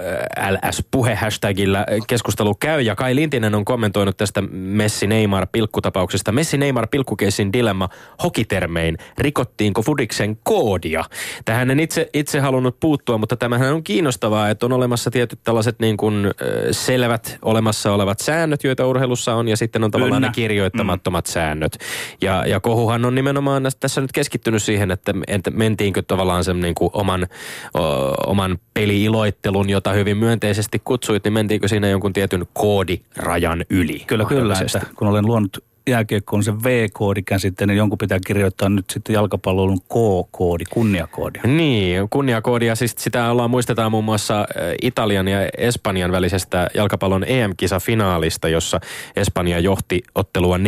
LS-puhe 0.50 1.14
hashtagillä 1.14 1.86
keskustelu 2.06 2.54
käy 2.54 2.80
ja 2.80 2.94
Kai 2.96 3.14
Lintinen 3.14 3.54
on 3.54 3.64
kommentoinut 3.64 4.16
tästä 4.16 4.42
Messi 4.52 5.06
Neymar 5.06 5.46
pilkkutapauksesta. 5.52 6.32
Messi 6.32 6.58
Neymar 6.58 6.88
pilkkukeisin 6.90 7.52
dilemma 7.52 7.88
hokitermein. 8.22 8.98
Rikottiinko 9.18 9.82
Fudiksen 9.82 10.36
koodia? 10.42 11.04
Tähän 11.44 11.70
en 11.70 11.80
itse, 11.80 12.08
itse 12.12 12.40
halunnut 12.40 12.80
puuttua, 12.80 13.18
mutta 13.18 13.36
tämähän 13.36 13.74
on 13.74 13.84
kiinnostavaa, 13.84 14.50
että 14.50 14.66
on 14.66 14.72
olemassa 14.72 15.10
tietyt 15.10 15.40
tällaiset 15.44 15.76
niin 15.80 15.96
kuin, 15.96 16.30
selvät 16.70 17.38
olemassa 17.42 17.92
olevat 17.92 18.18
säännöt, 18.18 18.64
joita 18.64 18.86
urheilussa 18.86 19.34
on, 19.34 19.48
ja 19.48 19.56
sitten 19.56 19.84
on 19.84 19.90
tavallaan 19.90 20.18
Ynnä. 20.18 20.28
ne 20.28 20.34
kirjoittamattomat 20.34 21.26
mm. 21.26 21.32
säännöt. 21.32 21.78
Ja, 22.20 22.46
ja 22.46 22.60
kohuhan 22.60 23.04
on 23.04 23.14
nimenomaan 23.14 23.62
tässä 23.80 24.00
nyt 24.00 24.12
keskittynyt 24.12 24.62
siihen, 24.62 24.90
että, 24.90 25.14
että 25.26 25.50
mentiinkö 25.50 26.02
tavallaan 26.02 26.44
sen 26.44 26.60
niin 26.60 26.74
kuin 26.74 26.90
oman, 26.92 27.26
o, 27.74 27.80
oman 28.26 28.58
peliiloittelun, 28.74 29.70
jota 29.70 29.92
hyvin 29.92 30.16
myönteisesti 30.16 30.78
kutsuit, 30.84 31.24
niin 31.24 31.32
mentiinkö 31.32 31.68
siinä 31.68 31.88
jonkun 31.88 32.12
tietyn 32.12 32.46
koodirajan 32.52 33.64
yli? 33.70 34.04
Kyllä, 34.06 34.24
kyllä. 34.24 34.54
Että 34.60 34.86
kun 34.96 35.08
olen 35.08 35.26
luonut 35.26 35.69
jääkiekko 35.90 36.36
on 36.36 36.44
se 36.44 36.52
V-koodi 36.64 37.22
käsite, 37.22 37.66
niin 37.66 37.76
jonkun 37.76 37.98
pitää 37.98 38.18
kirjoittaa 38.26 38.68
nyt 38.68 38.90
sitten 38.90 39.14
jalkapallon 39.14 39.78
K-koodi, 39.80 40.64
kunniakoodi. 40.70 41.38
Niin, 41.46 42.08
kunniakoodia. 42.10 42.74
Siis 42.74 42.94
sitä 42.98 43.30
ollaan 43.30 43.50
muistetaan 43.50 43.90
muun 43.90 44.04
muassa 44.04 44.46
Italian 44.82 45.28
ja 45.28 45.38
Espanjan 45.58 46.12
välisestä 46.12 46.68
jalkapallon 46.74 47.24
EM-kisafinaalista, 47.24 48.48
jossa 48.48 48.80
Espanja 49.16 49.58
johti 49.58 50.02
ottelua 50.14 50.56
4-0 50.56 50.60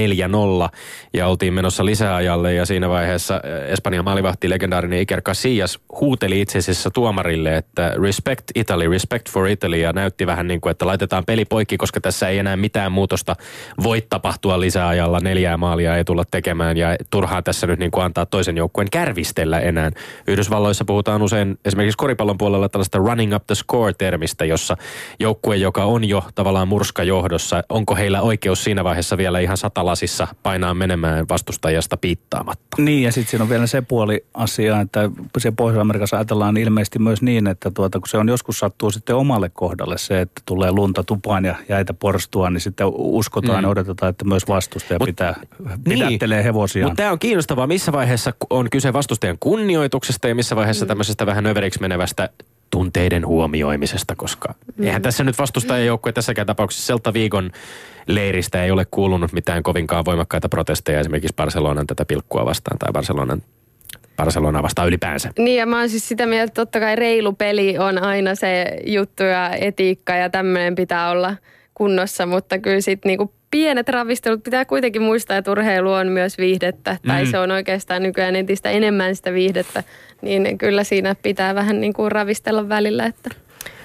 ja 1.13 1.29
oltiin 1.29 1.55
menossa 1.55 1.85
lisäajalle 1.85 2.55
ja 2.55 2.67
siinä 2.67 2.89
vaiheessa 2.89 3.41
Espanjan 3.69 4.05
maalivahti 4.05 4.51
legendaarinen 4.51 5.01
Iker 5.01 5.23
Casillas 5.23 5.79
huuteli 6.01 6.41
itse 6.41 6.59
asiassa 6.59 6.91
tuomarille, 6.91 7.57
että 7.57 7.93
respect 8.03 8.45
Italy, 8.55 8.89
respect 8.89 9.31
for 9.31 9.49
Italy 9.49 9.77
ja 9.77 9.93
näytti 9.93 10.27
vähän 10.27 10.47
niin 10.47 10.61
kuin, 10.61 10.71
että 10.71 10.87
laitetaan 10.87 11.25
peli 11.27 11.45
poikki, 11.45 11.77
koska 11.77 12.01
tässä 12.01 12.29
ei 12.29 12.39
enää 12.39 12.57
mitään 12.57 12.93
muutosta 12.93 13.37
voi 13.83 14.01
tapahtua 14.01 14.61
lisäajalla 14.61 15.12
ajalla 15.13 15.29
neljää 15.29 15.57
maalia 15.57 15.97
ei 15.97 16.05
tulla 16.05 16.25
tekemään 16.31 16.77
ja 16.77 16.97
turhaa 17.11 17.43
tässä 17.43 17.67
nyt 17.67 17.79
niin 17.79 17.91
kuin 17.91 18.05
antaa 18.05 18.27
toisen 18.27 18.57
joukkueen 18.57 18.91
kärvistellä 18.91 19.61
enää. 19.61 19.91
Yhdysvalloissa 20.27 20.85
puhutaan 20.85 21.23
usein 21.23 21.59
esimerkiksi 21.65 21.97
koripallon 21.97 22.39
puolella 22.39 22.69
tällaista 22.69 22.99
running 22.99 23.35
up 23.35 23.47
the 23.47 23.55
score-termistä, 23.55 24.45
jossa 24.45 24.77
joukkue, 25.21 25.57
joka 25.57 25.85
on 25.85 26.05
jo 26.05 26.25
tavallaan 26.35 26.69
murskajohdossa, 26.69 27.63
onko 27.69 27.95
heillä 27.95 28.21
oikeus 28.21 28.65
siinä 28.65 28.85
vaiheessa 28.85 29.17
vielä 29.17 29.41
ihan 29.41 29.57
satalasissa 29.57 30.29
painaa 30.43 30.75
menemään 30.75 31.27
vastustajasta 31.29 31.97
piittaamatta? 31.97 32.77
Niin 32.79 33.03
ja 33.03 33.13
sitten 33.13 33.31
siinä 33.31 33.43
on 33.43 33.49
vielä 33.49 33.67
se 33.67 33.83
puoli 33.83 34.25
asia, 34.35 34.81
että 34.81 35.11
se 35.39 35.51
Pohjois-Amerikassa 35.51 36.17
ajatellaan 36.17 36.57
ilmeisesti 36.57 36.99
myös 36.99 37.23
niin, 37.23 37.47
että 37.47 37.71
tuota, 37.71 37.99
kun 37.99 38.09
se 38.09 38.19
on 38.19 38.29
joskus 38.29 38.59
sattuu 38.59 38.91
sitten 38.91 39.17
omalle 39.17 39.49
kohdalle 39.49 39.99
se, 39.99 40.21
että 40.21 40.43
tulee 40.47 40.73
lunta 40.73 41.05
tupaan 41.05 41.45
ja 41.45 41.55
jäitä 41.69 41.95
porstua, 41.95 42.51
niin 42.51 42.61
sitten 42.61 42.87
uskotaan 42.95 43.59
mm. 43.59 43.63
ja 43.63 43.69
odotetaan, 43.69 44.11
että 44.11 44.25
myös 44.25 44.49
vastustaja 44.49 44.99
Mut, 45.03 45.07
pitää, 45.07 45.41
pidättelee 45.85 46.39
niin, 46.39 46.45
hevosia. 46.45 46.85
Mutta 46.85 46.97
tämä 46.97 47.13
on 47.13 47.19
kiinnostavaa, 47.19 47.67
missä 47.67 47.93
vaiheessa 47.93 48.33
on 48.51 48.71
kyse 48.71 48.93
vastustajan 48.93 49.37
kunnioituksesta 49.41 50.29
ja 50.29 50.35
missä 50.35 50.57
vaiheessa 50.57 50.85
mm. 50.85 50.89
tämmöisestä 50.89 51.27
vähän 51.27 51.47
överiksi 51.47 51.81
menevästä 51.81 52.29
tunteiden 52.71 53.27
huomioimisesta, 53.27 54.17
koska 54.17 54.55
mm. 54.77 54.85
eihän 54.85 55.03
tässä 55.03 55.25
nyt 55.25 55.39
vastustajajoukkue 55.39 56.13
tässäkään 56.13 56.47
tapauksessa 56.47 56.87
Selta 56.87 57.13
viikon 57.13 57.51
leiristä 58.07 58.65
ei 58.65 58.71
ole 58.71 58.87
kuulunut 58.91 59.33
mitään 59.33 59.63
kovinkaan 59.63 60.05
voimakkaita 60.05 60.49
protesteja 60.49 61.01
esimerkiksi 61.01 61.35
Barcelonan 61.37 61.87
tätä 61.87 62.05
pilkkua 62.05 62.45
vastaan 62.45 62.79
tai 62.79 62.93
Barcelonan 62.93 63.43
Barcelona 64.17 64.63
vastaan 64.63 64.89
ylipäänsä. 64.89 65.31
Niin 65.39 65.59
ja 65.59 65.67
mä 65.67 65.79
oon 65.79 65.89
siis 65.89 66.09
sitä 66.09 66.27
mieltä, 66.27 66.45
että 66.45 66.61
totta 66.61 66.81
kai 66.81 66.97
reilu 66.97 67.33
peli 67.33 67.79
on 67.79 68.03
aina 68.03 68.35
se 68.35 68.79
juttu 68.87 69.23
ja 69.23 69.51
etiikka 69.51 70.15
ja 70.15 70.31
tämmöinen 70.31 70.75
pitää 70.75 71.11
olla 71.11 71.37
kunnossa, 71.75 72.27
mutta 72.27 72.59
kyllä 72.59 72.81
sitten 72.81 73.09
niinku 73.09 73.33
pienet 73.53 73.89
ravistelut 73.89 74.43
pitää 74.43 74.65
kuitenkin 74.65 75.03
muistaa, 75.03 75.37
että 75.37 75.51
urheilu 75.51 75.93
on 75.93 76.09
myös 76.09 76.39
viihdettä, 76.39 76.97
mm. 77.03 77.09
tai 77.09 77.27
se 77.27 77.39
on 77.39 77.51
oikeastaan 77.51 78.03
nykyään 78.03 78.37
entistä 78.37 78.71
enemmän 78.71 79.17
sitä 79.17 79.33
viihdettä, 79.33 79.85
niin 80.23 80.59
kyllä 80.59 80.85
siinä 80.85 81.17
pitää 81.23 81.55
vähän 81.55 81.81
niin 81.81 81.93
kuin 81.93 82.13
ravistella 82.13 82.69
välillä, 82.69 83.07
että 83.07 83.31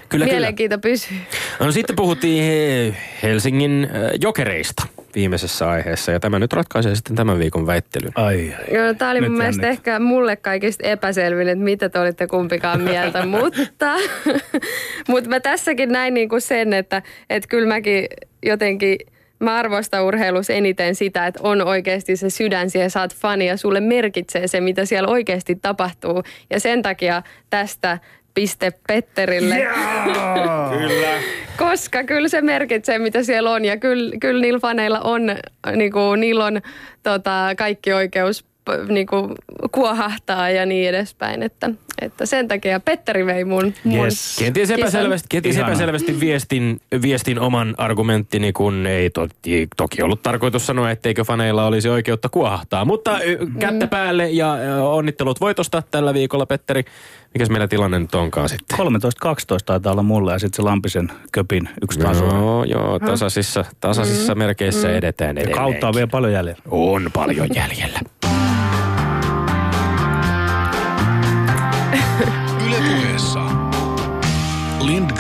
kyllä, 0.10 0.26
mielenkiinto 0.26 0.78
kyllä. 0.78 0.94
pysyy. 0.94 1.18
No 1.60 1.72
sitten 1.72 1.96
puhuttiin 1.96 2.96
Helsingin 3.24 3.90
jokereista 4.22 4.88
viimeisessä 5.16 5.70
aiheessa 5.70 6.12
ja 6.12 6.20
tämä 6.20 6.40
nyt 6.40 6.54
ratkaisee 6.54 6.96
sitten 6.96 7.16
tämän 7.16 7.40
viikon 7.40 7.68
väittelyn. 7.68 8.12
Ai, 8.16 8.54
ai. 8.60 8.76
Joo, 8.76 8.94
tämä 8.94 9.12
oli 9.12 9.22
nyt 9.22 9.30
mun 9.30 9.38
mielestä 9.38 9.62
nyt. 9.62 9.72
ehkä 9.72 10.00
mulle 10.00 10.36
kaikista 10.36 10.88
epäselvin, 10.88 11.50
että 11.50 11.64
mitä 11.64 11.90
te 11.90 12.00
olitte 12.00 12.28
kumpikaan 12.28 12.82
mieltä, 12.82 13.26
mutta, 13.38 13.96
mutta 15.10 15.30
mä 15.30 15.40
tässäkin 15.40 15.92
näin 15.92 16.14
niin 16.14 16.30
kuin 16.30 16.42
sen, 16.42 16.74
että, 16.74 17.02
että 17.30 17.50
kyllä 17.50 17.68
mäkin 17.68 18.06
jotenkin– 18.44 18.98
mä 19.40 19.56
arvostan 19.56 20.04
urheilussa 20.04 20.54
eniten 20.54 20.96
sitä, 20.96 21.28
että 21.28 21.40
on 21.44 21.62
oikeasti 21.62 22.16
se 22.16 22.30
sydän 22.30 22.70
siellä, 22.70 22.90
saat 22.90 23.16
fani 23.16 23.48
ja 23.48 23.58
sulle 23.58 23.80
merkitsee 23.80 24.48
se, 24.48 24.62
mitä 24.62 24.86
siellä 24.86 25.10
oikeasti 25.10 25.56
tapahtuu. 25.56 26.24
Ja 26.50 26.60
sen 26.60 26.82
takia 26.82 27.24
tästä 27.50 27.98
piste 28.34 28.72
Petterille. 28.88 29.56
Yeah! 29.56 30.70
kyllä. 30.80 31.08
Koska 31.58 32.04
kyllä 32.04 32.28
se 32.28 32.42
merkitsee, 32.42 33.00
mitä 33.00 33.24
siellä 33.24 33.52
on. 33.52 33.66
Ja 33.66 33.78
kyllä, 33.78 34.16
kyllä 34.22 34.42
niillä 34.42 34.60
faneilla 34.60 35.00
on, 35.00 35.36
niin 35.76 35.92
kuin, 35.92 36.20
niillä 36.20 36.46
on 36.46 36.62
tota, 37.04 37.50
kaikki 37.58 37.94
oikeus 37.94 38.47
niin 38.88 39.08
kuin, 39.08 39.36
kuohahtaa 39.72 40.50
ja 40.50 40.66
niin 40.66 40.90
edespäin. 40.90 41.44
Että, 41.44 41.70
että 42.02 42.26
sen 42.26 42.48
takia 42.48 42.80
Petteri 42.80 43.26
vei 43.26 43.46
mun, 43.46 43.74
mun 43.84 44.06
yes. 44.06 44.36
Kenties 44.40 44.72
epäselvästi, 44.72 45.28
kenties 45.30 45.58
epäselvästi 45.58 46.20
viestin, 46.20 46.82
viestin 47.02 47.40
oman 47.40 47.76
argumenttini, 47.78 48.54
kun 48.54 48.86
ei 48.86 49.10
to, 49.10 49.28
toki 49.78 50.02
ollut 50.02 50.24
tarkoitus 50.24 50.66
sanoa, 50.66 50.92
etteikö 50.92 51.24
faneilla 51.24 51.66
olisi 51.66 51.90
oikeutta 51.90 52.30
kuohahtaa. 52.30 52.86
Mutta 52.86 53.20
kättä 53.60 53.86
mm. 53.86 53.90
päälle 53.90 54.30
ja 54.30 54.58
onnittelut 54.82 55.42
voitosta 55.42 55.84
tällä 55.92 56.14
viikolla, 56.14 56.46
Petteri. 56.46 56.84
Mikäs 57.34 57.50
meillä 57.50 57.68
tilanne 57.68 58.00
nyt 58.00 58.16
onkaan 58.16 58.50
sitten? 58.50 58.80
13-12 58.80 58.82
taitaa 59.66 59.92
olla 59.92 60.04
mulla 60.04 60.32
ja 60.34 60.40
sitten 60.40 60.56
se 60.56 60.62
Lampisen 60.62 61.12
köpin 61.32 61.70
yksi 61.82 62.00
taso. 62.00 62.26
Joo, 62.26 62.64
joo, 62.64 63.00
tasaisissa, 63.00 63.66
tasaisissa 63.80 64.36
mm. 64.36 64.40
merkeissä 64.40 64.88
mm. 64.88 64.94
edetään 64.94 65.38
edelleen. 65.38 65.58
Kautta 65.58 65.88
on 65.88 65.94
vielä 65.94 66.08
paljon 66.08 66.34
jäljellä. 66.34 66.62
On 66.72 67.10
paljon 67.14 67.48
jäljellä. 67.56 68.00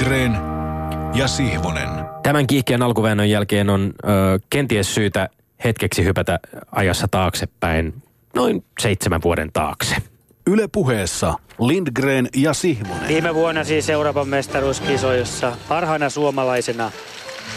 Lindgren 0.07 0.37
ja 1.15 1.27
Sihvonen. 1.27 1.89
Tämän 2.23 2.47
kiihkeän 2.47 2.83
alkuväännön 2.83 3.29
jälkeen 3.29 3.69
on 3.69 3.93
ö, 4.03 4.07
kenties 4.49 4.95
syytä 4.95 5.29
hetkeksi 5.63 6.03
hypätä 6.03 6.39
ajassa 6.71 7.07
taaksepäin 7.07 7.93
noin 8.35 8.63
seitsemän 8.79 9.21
vuoden 9.23 9.49
taakse. 9.53 9.95
Ylepuheessa 10.47 11.33
Lindgren 11.59 12.29
ja 12.35 12.53
Sihvonen. 12.53 13.07
Viime 13.07 13.35
vuonna 13.35 13.63
siis 13.63 13.89
Euroopan 13.89 14.27
mestaruuskisoissa 14.27 15.57
parhaana 15.69 16.09
suomalaisena 16.09 16.91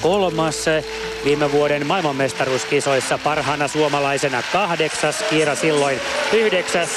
kolmas 0.00 0.64
viime 1.24 1.52
vuoden 1.52 1.86
maailmanmestaruuskisoissa 1.86 3.18
parhaana 3.18 3.68
suomalaisena 3.68 4.42
kahdeksas, 4.52 5.24
Kiira 5.30 5.54
silloin 5.54 6.00
yhdeksäs. 6.32 6.90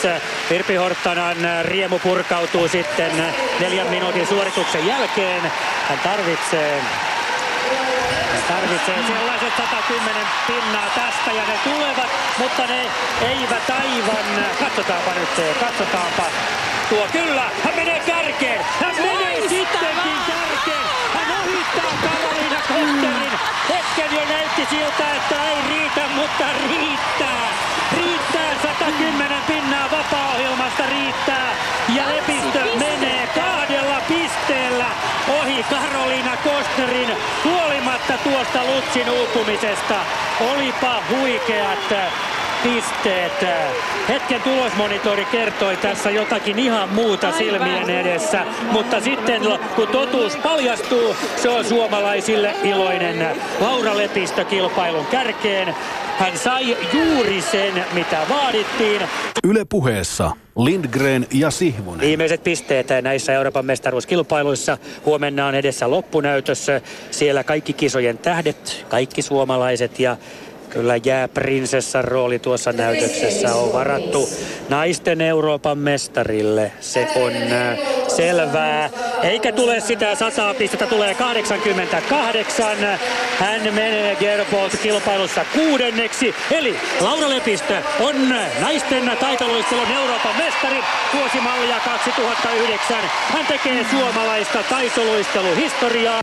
Virpi 0.50 0.76
Horttanan 0.76 1.38
riemu 1.62 2.00
purkautuu 2.00 2.68
sitten 2.68 3.12
neljän 3.60 3.88
minuutin 3.88 4.28
suorituksen 4.28 4.88
jälkeen. 4.88 5.42
Hän 5.90 6.00
tarvitsee 6.00 6.82
tarvitsee 8.48 9.04
sellaiset 9.08 9.54
110 9.58 10.28
pinnaa 10.48 10.90
tästä 10.96 11.32
ja 11.32 11.44
ne 11.48 11.58
tulevat, 11.64 12.10
mutta 12.38 12.68
ne 12.68 12.90
eivät 13.22 13.70
aivan. 13.70 14.46
Katsotaanpa 14.60 15.12
nyt, 15.14 15.56
katsotaanpa. 15.60 16.24
Tuo 16.90 17.08
kyllä, 17.12 17.44
hän 17.64 17.76
menee 17.76 18.00
kärkeen, 18.00 18.66
hän 18.80 18.96
menee 18.96 19.50
sittenkin 19.50 20.20
kärkeen. 20.28 20.88
Hän 21.14 21.38
ohittaa 21.42 21.92
Karolina 22.02 22.33
Kotterin. 22.68 23.32
Hetken 23.70 24.18
jo 24.18 24.26
näytti 24.30 24.68
siltä, 24.70 25.16
että 25.16 25.36
ei 25.50 25.62
riitä, 25.70 26.02
mutta 26.16 26.46
riittää. 26.68 27.48
Riittää 27.98 28.52
110 28.62 29.42
pinnaa 29.48 29.92
vapaa-ohjelmasta 29.92 30.84
riittää. 30.90 31.56
Ja 31.96 32.10
Lepistö 32.10 32.60
menee 32.80 33.28
kahdella 33.36 34.02
pisteellä 34.08 34.86
ohi 35.42 35.66
Karolina 35.70 36.38
Kostnerin 36.38 37.18
huolimatta 37.44 38.14
tuosta 38.24 38.60
Lutsin 38.64 39.10
uupumisesta. 39.10 39.96
Olipa 40.54 41.04
huikeat 41.10 41.94
pisteet. 42.64 43.32
Hetken 44.10 44.42
tulosmonitori 44.42 45.26
kertoi 45.26 45.78
tässä 45.78 46.10
jotakin 46.10 46.60
ihan 46.60 46.90
muuta 46.90 47.32
silmien 47.32 47.90
edessä, 47.90 48.46
mutta 48.72 49.02
sitten 49.02 49.42
kun 49.76 49.88
totuus 49.88 50.36
paljastuu, 50.36 51.16
se 51.36 51.50
on 51.50 51.66
suomalaisille 51.66 52.54
iloinen. 52.64 53.28
Laura 53.60 53.98
Lepistö 53.98 54.46
kilpailun 54.46 55.06
kärkeen. 55.06 55.76
Hän 56.20 56.38
sai 56.38 56.78
juuri 56.94 57.42
sen, 57.42 57.86
mitä 57.94 58.18
vaadittiin. 58.30 59.02
Ylepuheessa 59.44 60.32
Lindgren 60.58 61.28
ja 61.34 61.52
Sihvonen. 61.52 62.02
Viimeiset 62.02 62.44
pisteet 62.44 62.88
näissä 63.02 63.34
Euroopan 63.34 63.66
mestaruuskilpailuissa. 63.66 64.78
Huomenna 65.06 65.48
on 65.48 65.56
edessä 65.56 65.90
loppunäytössä. 65.90 66.82
Siellä 67.12 67.44
kaikki 67.44 67.74
kisojen 67.74 68.18
tähdet, 68.18 68.86
kaikki 68.90 69.22
suomalaiset 69.22 70.00
ja 70.00 70.18
Kyllä 70.74 71.00
jää 71.06 71.28
prinsessan 71.28 72.04
rooli 72.04 72.40
tuossa 72.40 72.72
näytöksessä 72.72 73.56
on 73.56 73.74
varattu 73.74 74.30
naisten 74.70 75.22
Euroopan 75.22 75.78
mestarille. 75.78 76.72
Se 76.80 77.08
on 77.16 77.34
äh, 77.34 77.78
selvää. 78.08 78.90
Eikä 79.24 79.52
tule 79.52 79.80
sitä 79.80 80.16
100 80.16 80.54
pistettä, 80.54 80.86
tulee 80.86 81.16
88. 81.16 82.78
Hän 83.40 83.62
menee 83.62 84.16
Gerbolt 84.16 84.78
kilpailussa 84.84 85.46
kuudenneksi. 85.54 86.36
Eli 86.52 86.76
Laura 87.00 87.30
Lepistö 87.30 87.82
on 88.00 88.30
naisten 88.62 89.12
taitoluistelun 89.20 89.92
Euroopan 89.92 90.36
mestari 90.38 90.84
vuosimallia 91.14 91.80
2009. 91.86 92.98
Hän 93.28 93.46
tekee 93.46 93.86
suomalaista 93.92 94.60
taitoluisteluhistoriaa. 94.70 96.22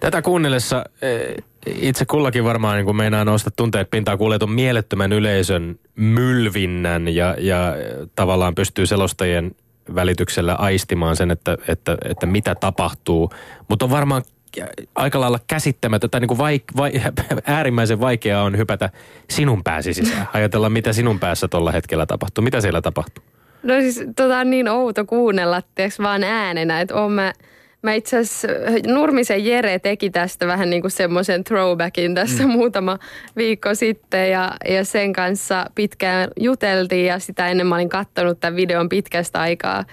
Tätä 0.00 0.22
kuunnellessa 0.22 0.84
eh, 1.02 1.44
itse 1.66 2.04
kullakin 2.04 2.44
varmaan 2.44 2.76
niin 2.76 2.84
kuin 2.84 2.96
meinaa 2.96 3.24
nousta 3.24 3.50
tunteet 3.50 3.90
pintaan, 3.90 4.18
tuon 4.18 4.50
mielettömän 4.50 5.12
yleisön 5.12 5.78
mylvinnän 5.96 7.08
ja, 7.08 7.34
ja 7.38 7.74
tavallaan 8.14 8.54
pystyy 8.54 8.86
selostajien 8.86 9.54
välityksellä 9.94 10.54
aistimaan 10.54 11.16
sen, 11.16 11.30
että, 11.30 11.58
että, 11.68 11.96
että 12.04 12.26
mitä 12.26 12.54
tapahtuu. 12.54 13.30
Mutta 13.68 13.84
on 13.84 13.90
varmaan 13.90 14.22
aika 14.94 15.20
lailla 15.20 15.40
käsittämätöntä, 15.46 16.10
tai 16.10 16.20
niin 16.20 16.28
kuin 16.28 16.38
vaik, 16.38 16.64
vai, 16.76 16.92
äärimmäisen 17.46 18.00
vaikeaa 18.00 18.42
on 18.42 18.56
hypätä 18.56 18.90
sinun 19.30 19.64
pääsi 19.64 19.94
sisään. 19.94 20.28
Ajatella, 20.32 20.70
mitä 20.70 20.92
sinun 20.92 21.20
päässä 21.20 21.48
tuolla 21.48 21.72
hetkellä 21.72 22.06
tapahtuu. 22.06 22.44
Mitä 22.44 22.60
siellä 22.60 22.82
tapahtuu? 22.82 23.24
No 23.62 23.74
siis 23.74 24.04
tota 24.16 24.38
on 24.38 24.50
niin 24.50 24.68
outo 24.68 25.04
kuunnella, 25.04 25.62
tiiäks, 25.74 25.98
vaan 25.98 26.24
äänenä, 26.24 26.80
että 26.80 26.94
on 26.94 27.12
mä– 27.12 27.32
Mä 27.82 27.92
itse 27.92 28.18
asiassa, 28.18 28.48
Nurmisen 28.86 29.46
Jere 29.46 29.78
teki 29.78 30.10
tästä 30.10 30.46
vähän 30.46 30.70
niin 30.70 30.82
kuin 30.82 30.90
semmoisen 30.90 31.44
throwbackin 31.44 32.14
tässä 32.14 32.42
mm. 32.42 32.50
muutama 32.50 32.98
viikko 33.36 33.74
sitten 33.74 34.30
ja, 34.30 34.52
ja 34.68 34.84
sen 34.84 35.12
kanssa 35.12 35.66
pitkään 35.74 36.28
juteltiin 36.40 37.06
ja 37.06 37.18
sitä 37.18 37.48
ennen 37.48 37.66
mä 37.66 37.74
olin 37.74 37.88
katsonut 37.88 38.40
tämän 38.40 38.56
videon 38.56 38.88
pitkästä 38.88 39.40
aikaa 39.40 39.84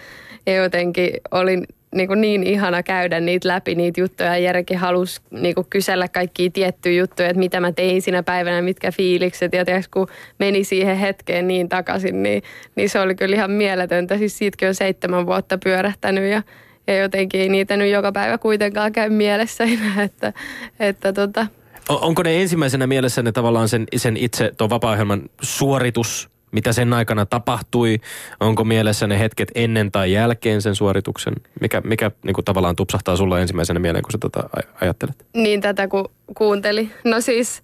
ja 0.45 0.55
jotenkin 0.55 1.11
olin 1.31 1.65
niin, 1.95 2.07
kuin 2.07 2.21
niin 2.21 2.43
ihana 2.43 2.83
käydä 2.83 3.19
niitä 3.19 3.47
läpi, 3.47 3.75
niitä 3.75 4.01
juttuja. 4.01 4.37
Jerekin 4.37 4.77
halusi 4.77 5.21
niin 5.31 5.55
kuin 5.55 5.67
kysellä 5.69 6.07
kaikkia 6.07 6.49
tiettyjä 6.49 6.99
juttuja, 6.99 7.29
että 7.29 7.39
mitä 7.39 7.59
mä 7.59 7.71
tein 7.71 8.01
siinä 8.01 8.23
päivänä, 8.23 8.61
mitkä 8.61 8.91
fiilikset. 8.91 9.53
Ja 9.53 9.65
tiiäks, 9.65 9.87
kun 9.87 10.07
meni 10.39 10.63
siihen 10.63 10.97
hetkeen 10.97 11.47
niin 11.47 11.69
takaisin, 11.69 12.23
niin, 12.23 12.43
niin 12.75 12.89
se 12.89 12.99
oli 12.99 13.15
kyllä 13.15 13.35
ihan 13.35 13.51
mieletöntä. 13.51 14.17
Siis 14.17 14.37
siitäkin 14.37 14.67
on 14.67 14.75
seitsemän 14.75 15.25
vuotta 15.25 15.57
pyörähtänyt 15.57 16.31
ja 16.31 16.41
ja 16.87 16.97
jotenkin 16.97 17.41
ei 17.41 17.49
niitä 17.49 17.77
nyt 17.77 17.91
joka 17.91 18.11
päivä 18.11 18.37
kuitenkaan 18.37 18.91
käy 18.91 19.09
mielessä 19.09 19.63
enää, 19.63 20.03
että, 20.03 20.33
että 20.79 21.13
tota. 21.13 21.47
Onko 21.89 22.23
ne 22.23 22.41
ensimmäisenä 22.41 22.87
mielessä 22.87 23.21
ne 23.21 23.31
tavallaan 23.31 23.69
sen, 23.69 23.85
sen 23.95 24.17
itse 24.17 24.51
tuon 24.57 24.69
vapaa 24.69 24.97
suoritus, 25.41 26.29
mitä 26.51 26.73
sen 26.73 26.93
aikana 26.93 27.25
tapahtui? 27.25 27.99
Onko 28.39 28.63
mielessä 28.63 29.07
ne 29.07 29.19
hetket 29.19 29.51
ennen 29.55 29.91
tai 29.91 30.11
jälkeen 30.11 30.61
sen 30.61 30.75
suorituksen? 30.75 31.33
Mikä, 31.61 31.81
mikä 31.81 32.11
niin 32.23 32.33
kuin 32.33 32.45
tavallaan 32.45 32.75
tupsahtaa 32.75 33.15
sulla 33.15 33.39
ensimmäisenä 33.39 33.79
mieleen, 33.79 34.03
kun 34.03 34.11
sä 34.11 34.17
tätä 34.17 34.63
ajattelet? 34.81 35.25
Niin 35.33 35.61
tätä 35.61 35.87
kun 35.87 36.09
kuunteli. 36.37 36.89
No 37.03 37.21
siis 37.21 37.61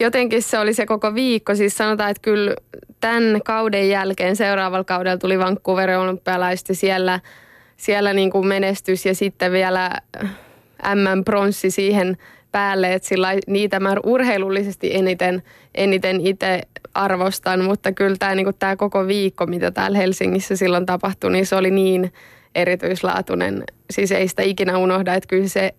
jotenkin 0.00 0.42
se 0.42 0.58
oli 0.58 0.74
se 0.74 0.86
koko 0.86 1.14
viikko. 1.14 1.54
Siis 1.54 1.76
sanotaan, 1.76 2.10
että 2.10 2.22
kyllä 2.22 2.54
tämän 3.00 3.40
kauden 3.44 3.88
jälkeen 3.88 4.36
seuraavalla 4.36 4.84
kaudella 4.84 5.18
tuli 5.18 5.38
Vancouver 5.38 5.90
olympialaiset 5.90 6.68
siellä– 6.72 7.20
siellä 7.76 8.12
niin 8.12 8.30
kuin 8.30 8.46
menestys 8.46 9.06
ja 9.06 9.14
sitten 9.14 9.52
vielä 9.52 9.90
M-pronssi 10.94 11.70
siihen 11.70 12.16
päälle, 12.52 12.92
että 12.92 13.08
sillä 13.08 13.28
niitä 13.46 13.80
mä 13.80 13.94
urheilullisesti 14.04 14.94
eniten, 14.94 15.42
eniten 15.74 16.26
itse 16.26 16.60
arvostan, 16.94 17.64
mutta 17.64 17.92
kyllä 17.92 18.16
tämä, 18.18 18.44
kuin 18.44 18.56
tämä 18.58 18.76
koko 18.76 19.06
viikko, 19.06 19.46
mitä 19.46 19.70
täällä 19.70 19.98
Helsingissä 19.98 20.56
silloin 20.56 20.86
tapahtui, 20.86 21.32
niin 21.32 21.46
se 21.46 21.56
oli 21.56 21.70
niin 21.70 22.12
erityislaatuinen. 22.54 23.64
Siis 23.90 24.12
ei 24.12 24.28
sitä 24.28 24.42
ikinä 24.42 24.78
unohda, 24.78 25.14
että 25.14 25.28
kyllä 25.28 25.48
se 25.48 25.74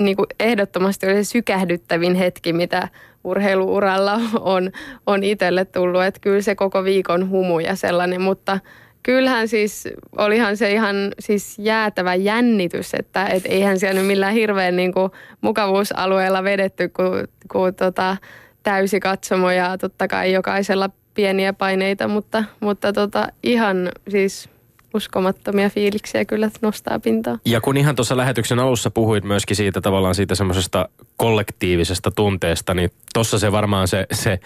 niin 0.00 0.16
kuin 0.16 0.26
ehdottomasti 0.40 1.06
oli 1.06 1.14
se 1.14 1.24
sykähdyttävin 1.24 2.14
hetki, 2.14 2.52
mitä 2.52 2.88
urheiluuralla 3.24 4.20
on, 4.40 4.70
on 5.06 5.24
itselle 5.24 5.64
tullut. 5.64 6.04
Että 6.04 6.20
kyllä 6.20 6.42
se 6.42 6.54
koko 6.54 6.84
viikon 6.84 7.30
humu 7.30 7.60
ja 7.60 7.76
sellainen, 7.76 8.20
mutta– 8.20 8.58
kyllähän 9.02 9.48
siis, 9.48 9.88
olihan 10.16 10.56
se 10.56 10.72
ihan 10.72 10.96
siis 11.18 11.58
jäätävä 11.58 12.14
jännitys, 12.14 12.94
että 12.94 13.26
et 13.26 13.42
eihän 13.46 13.78
siellä 13.78 14.00
nyt 14.00 14.06
millään 14.06 14.34
hirveän 14.34 14.76
niin 14.76 14.92
kuin 14.92 15.10
mukavuusalueella 15.40 16.44
vedetty, 16.44 16.88
kun, 16.88 17.28
kun 17.52 17.74
tota, 17.74 18.16
täysi 18.62 19.00
katsomo 19.00 19.50
ja 19.50 19.78
totta 19.78 20.08
kai 20.08 20.32
jokaisella 20.32 20.90
pieniä 21.14 21.52
paineita, 21.52 22.08
mutta, 22.08 22.44
mutta 22.60 22.92
tota, 22.92 23.28
ihan 23.42 23.92
siis 24.08 24.48
uskomattomia 24.94 25.70
fiiliksiä 25.70 26.24
kyllä 26.24 26.50
nostaa 26.62 26.98
pintaa. 26.98 27.38
Ja 27.44 27.60
kun 27.60 27.76
ihan 27.76 27.96
tuossa 27.96 28.16
lähetyksen 28.16 28.58
alussa 28.58 28.90
puhuit 28.90 29.24
myöskin 29.24 29.56
siitä 29.56 29.80
tavallaan 29.80 30.14
siitä 30.14 30.34
semmoisesta 30.34 30.88
kollektiivisesta 31.16 32.10
tunteesta, 32.10 32.74
niin 32.74 32.90
tuossa 33.14 33.38
se 33.38 33.52
varmaan 33.52 33.88
se, 33.88 34.06
se 34.12 34.40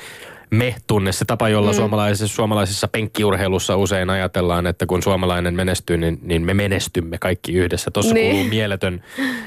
me-tunne, 0.54 1.12
se 1.12 1.24
tapa, 1.24 1.48
jolla 1.48 1.70
mm. 1.70 1.76
suomalaisessa, 1.76 2.36
suomalaisessa 2.36 2.88
penkkiurheilussa 2.88 3.76
usein 3.76 4.10
ajatellaan, 4.10 4.66
että 4.66 4.86
kun 4.86 5.02
suomalainen 5.02 5.54
menestyy, 5.54 5.96
niin, 5.96 6.18
niin 6.22 6.42
me 6.42 6.54
menestymme 6.54 7.18
kaikki 7.18 7.52
yhdessä. 7.52 7.90
Tuossa 7.90 8.14
niin. 8.14 8.30
kuuluu 8.30 8.48
mieletön 8.48 9.02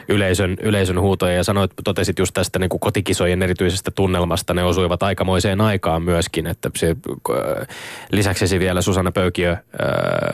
yleisön, 0.10 0.58
yleisön 0.62 1.02
huutoja 1.02 1.34
ja 1.34 1.44
sanoit, 1.44 1.72
totesit 1.84 2.20
just 2.20 2.34
tästä 2.34 2.60
niin 2.60 2.70
kuin 2.70 2.80
kotikisojen 2.80 3.44
erityisestä 3.44 3.92
tunnelmasta. 3.92 4.54
Ne 4.54 4.64
osuivat 4.64 5.04
aikamoiseen 5.04 5.62
aikaan 5.62 6.02
myöskin, 6.02 6.48
että 6.48 6.70
se, 6.76 6.96
äh, 7.30 7.68
lisäksi 8.12 8.60
vielä 8.60 8.82
Susanna 8.82 9.12
Pöykiö 9.12 9.52
äh, 9.52 9.60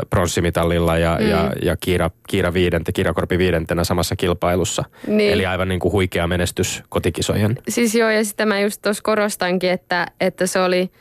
pronssimitallilla 0.09 0.97
ja, 0.97 1.17
mm. 1.21 1.29
ja, 1.29 1.51
ja 1.61 1.77
Kiira, 1.77 2.11
Kiira, 2.27 2.53
viidente, 2.53 2.91
Kiira 2.91 3.13
Korpi 3.13 3.37
viidentenä 3.37 3.83
samassa 3.83 4.15
kilpailussa. 4.15 4.83
Niin. 5.07 5.33
Eli 5.33 5.45
aivan 5.45 5.67
niin 5.67 5.79
kuin 5.79 5.91
huikea 5.91 6.27
menestys 6.27 6.83
kotikisojen. 6.89 7.59
Siis 7.69 7.95
joo, 7.95 8.09
ja 8.09 8.25
sitä 8.25 8.45
mä 8.45 8.59
just 8.59 8.81
tuossa 8.81 9.03
korostankin, 9.03 9.71
että, 9.71 10.07
että 10.19 10.47
se 10.47 10.59
oli 10.63 10.91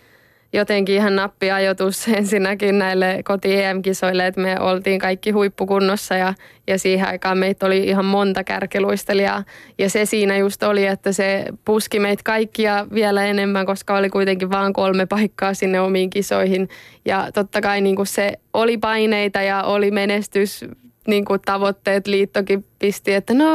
jotenkin 0.53 0.95
ihan 0.95 1.17
nappiajoitus 1.17 2.09
ensinnäkin 2.19 2.79
näille 2.79 3.21
koti-EM-kisoille, 3.25 4.27
että 4.27 4.41
me 4.41 4.61
oltiin 4.61 4.99
kaikki 4.99 5.31
huippukunnossa 5.31 6.15
ja, 6.15 6.35
ja 6.67 6.79
siihen 6.79 7.09
aikaan 7.09 7.39
meitä 7.39 7.67
oli 7.67 7.85
ihan 7.85 8.05
monta 8.05 8.45
kärkiluistelijaa. 8.45 9.45
Ja 9.79 9.91
se 9.91 10.05
siinä 10.05 10.37
just 10.37 10.63
oli, 10.63 10.87
että 10.87 11.13
se 11.13 11.45
puski 11.65 12.01
meitä 12.01 12.23
kaikkia 12.25 12.87
vielä 12.95 13.25
enemmän, 13.25 13.67
koska 13.67 13.97
oli 13.97 14.11
kuitenkin 14.11 14.51
vain 14.51 14.73
kolme 14.73 15.07
paikkaa 15.07 15.55
sinne 15.55 15.81
omiin 15.81 16.11
kisoihin. 16.11 16.69
Ja 17.05 17.29
totta 17.35 17.61
kai 17.61 17.81
niin 17.81 17.97
kuin 17.97 18.07
se 18.07 18.33
oli 18.53 18.79
paineita 18.79 19.43
ja 19.43 19.63
oli 19.63 19.91
menestys 19.91 20.65
niin 21.07 21.25
kuin 21.25 21.41
tavoitteet, 21.45 22.07
liittokin 22.07 22.65
pisti, 22.83 23.15
että 23.15 23.35
no 23.35 23.47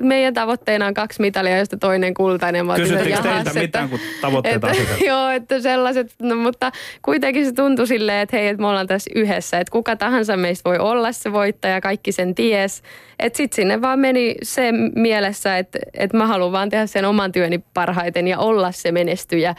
meidän 0.00 0.34
tavoitteena 0.34 0.86
on 0.86 0.94
kaksi 0.94 1.20
mitalia, 1.20 1.58
josta 1.58 1.76
toinen 1.76 2.14
kultainen. 2.14 2.66
Mä 2.66 2.74
Kysyttekö 2.74 3.22
teiltä 3.22 3.38
että, 3.38 3.60
mitään, 3.60 3.88
kun 3.88 3.98
tavoitteita 4.20 4.70
että, 4.70 5.04
Joo, 5.10 5.28
että 5.28 5.60
sellaiset, 5.60 6.14
no, 6.22 6.36
mutta 6.36 6.72
kuitenkin 7.02 7.46
se 7.46 7.52
tuntui 7.52 7.86
silleen, 7.86 8.18
että 8.18 8.36
hei, 8.36 8.48
että 8.48 8.60
me 8.60 8.66
ollaan 8.66 8.86
tässä 8.86 9.10
yhdessä, 9.14 9.58
että 9.58 9.70
kuka 9.70 9.96
tahansa 9.96 10.36
meistä 10.36 10.70
voi 10.70 10.78
olla 10.78 11.12
se 11.12 11.32
voittaja, 11.32 11.80
kaikki 11.80 12.12
sen 12.12 12.34
ties. 12.34 12.82
Että 13.18 13.36
sitten 13.36 13.56
sinne 13.56 13.80
vaan 13.80 13.98
meni 13.98 14.34
se 14.42 14.72
mielessä, 14.94 15.58
että, 15.58 15.78
että 15.94 16.16
mä 16.16 16.26
haluan 16.26 16.52
vaan 16.52 16.68
tehdä 16.68 16.86
sen 16.86 17.04
oman 17.04 17.32
työni 17.32 17.64
parhaiten 17.74 18.28
ja 18.28 18.38
olla 18.38 18.72
se 18.72 18.92
menestyjä. 18.92 19.54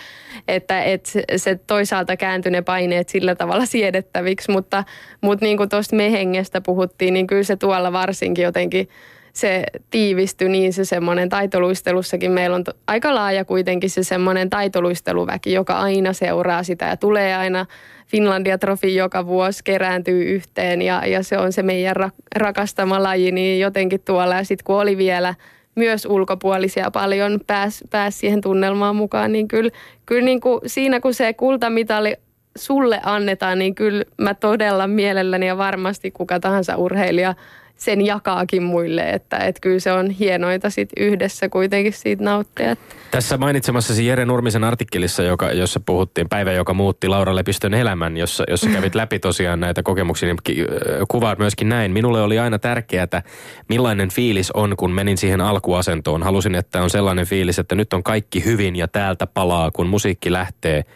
Että, 0.47 0.83
että 0.83 1.09
se 1.35 1.59
toisaalta 1.67 2.17
kääntyi 2.17 2.51
ne 2.51 2.61
paineet 2.61 3.09
sillä 3.09 3.35
tavalla 3.35 3.65
siedettäviksi, 3.65 4.51
mutta, 4.51 4.83
mutta 5.21 5.45
niin 5.45 5.57
kuin 5.57 5.69
tuosta 5.69 5.95
me 5.95 6.11
hengestä 6.11 6.61
puhuttiin, 6.61 7.13
niin 7.13 7.27
kyllä 7.27 7.43
se 7.43 7.55
tuolla 7.55 7.93
varsinkin 7.93 8.43
jotenkin 8.43 8.89
se 9.35 9.63
tiivistyi 9.89 10.49
niin 10.49 10.73
se 10.73 10.85
semmoinen 10.85 11.29
taitoluistelussakin. 11.29 12.31
Meillä 12.31 12.55
on 12.55 12.63
to, 12.63 12.71
aika 12.87 13.15
laaja 13.15 13.45
kuitenkin 13.45 13.89
se 13.89 14.03
semmoinen 14.03 14.49
taitoluisteluväki, 14.49 15.53
joka 15.53 15.79
aina 15.79 16.13
seuraa 16.13 16.63
sitä 16.63 16.85
ja 16.85 16.97
tulee 16.97 17.35
aina 17.35 17.65
Finlandia 18.07 18.57
Trofi 18.57 18.95
joka 18.95 19.25
vuosi 19.25 19.63
kerääntyy 19.63 20.23
yhteen 20.23 20.81
ja, 20.81 21.05
ja 21.05 21.23
se 21.23 21.37
on 21.37 21.53
se 21.53 21.63
meidän 21.63 21.95
ra, 21.95 22.09
rakastama 22.35 23.03
laji, 23.03 23.31
niin 23.31 23.59
jotenkin 23.59 24.01
tuolla. 24.05 24.35
Ja 24.35 24.43
sitten 24.43 24.65
kun 24.65 24.75
oli 24.75 24.97
vielä 24.97 25.35
myös 25.75 26.05
ulkopuolisia 26.05 26.91
paljon 26.91 27.39
pääsi 27.47 27.85
pääs 27.91 28.19
siihen 28.19 28.41
tunnelmaan 28.41 28.95
mukaan, 28.95 29.31
niin 29.31 29.47
kyllä, 29.47 29.71
kyllä 30.05 30.25
niin 30.25 30.41
kuin 30.41 30.61
siinä 30.65 30.99
kun 30.99 31.13
se 31.13 31.33
kultamitali 31.33 32.15
sulle 32.57 32.99
annetaan, 33.03 33.59
niin 33.59 33.75
kyllä 33.75 34.03
mä 34.17 34.33
todella 34.33 34.87
mielelläni 34.87 35.47
ja 35.47 35.57
varmasti 35.57 36.11
kuka 36.11 36.39
tahansa 36.39 36.75
urheilija 36.75 37.35
sen 37.77 38.05
jakaakin 38.05 38.63
muille, 38.63 39.09
että 39.09 39.37
et 39.37 39.59
kyllä 39.61 39.79
se 39.79 39.91
on 39.91 40.09
hienoita 40.09 40.69
sit 40.69 40.89
yhdessä 40.97 41.49
kuitenkin 41.49 41.93
siitä 41.93 42.23
nauttia. 42.23 42.75
Tässä 43.11 43.37
mainitsemassasi 43.37 44.07
Jere 44.07 44.25
Nurmisen 44.25 44.63
artikkelissa, 44.63 45.23
joka, 45.23 45.51
jossa 45.51 45.79
puhuttiin 45.79 46.29
päivä, 46.29 46.51
joka 46.51 46.73
muutti 46.73 47.07
Laura 47.07 47.35
Lepistön 47.35 47.73
elämän, 47.73 48.17
jossa, 48.17 48.43
jossa 48.47 48.69
kävit 48.69 48.95
läpi 48.95 49.19
tosiaan 49.19 49.59
näitä 49.59 49.83
kokemuksia, 49.83 50.29
niin 50.29 50.67
kuvaat 51.07 51.39
myöskin 51.39 51.69
näin. 51.69 51.91
Minulle 51.91 52.21
oli 52.21 52.39
aina 52.39 52.59
tärkeää, 52.59 53.23
millainen 53.69 54.09
fiilis 54.09 54.51
on, 54.51 54.73
kun 54.77 54.91
menin 54.91 55.17
siihen 55.17 55.41
alkuasentoon. 55.41 56.23
Halusin, 56.23 56.55
että 56.55 56.81
on 56.81 56.89
sellainen 56.89 57.25
fiilis, 57.25 57.59
että 57.59 57.75
nyt 57.75 57.93
on 57.93 58.03
kaikki 58.03 58.45
hyvin 58.45 58.75
ja 58.75 58.87
täältä 58.87 59.27
palaa, 59.27 59.71
kun 59.71 59.87
musiikki 59.87 60.31
lähtee– 60.31 60.83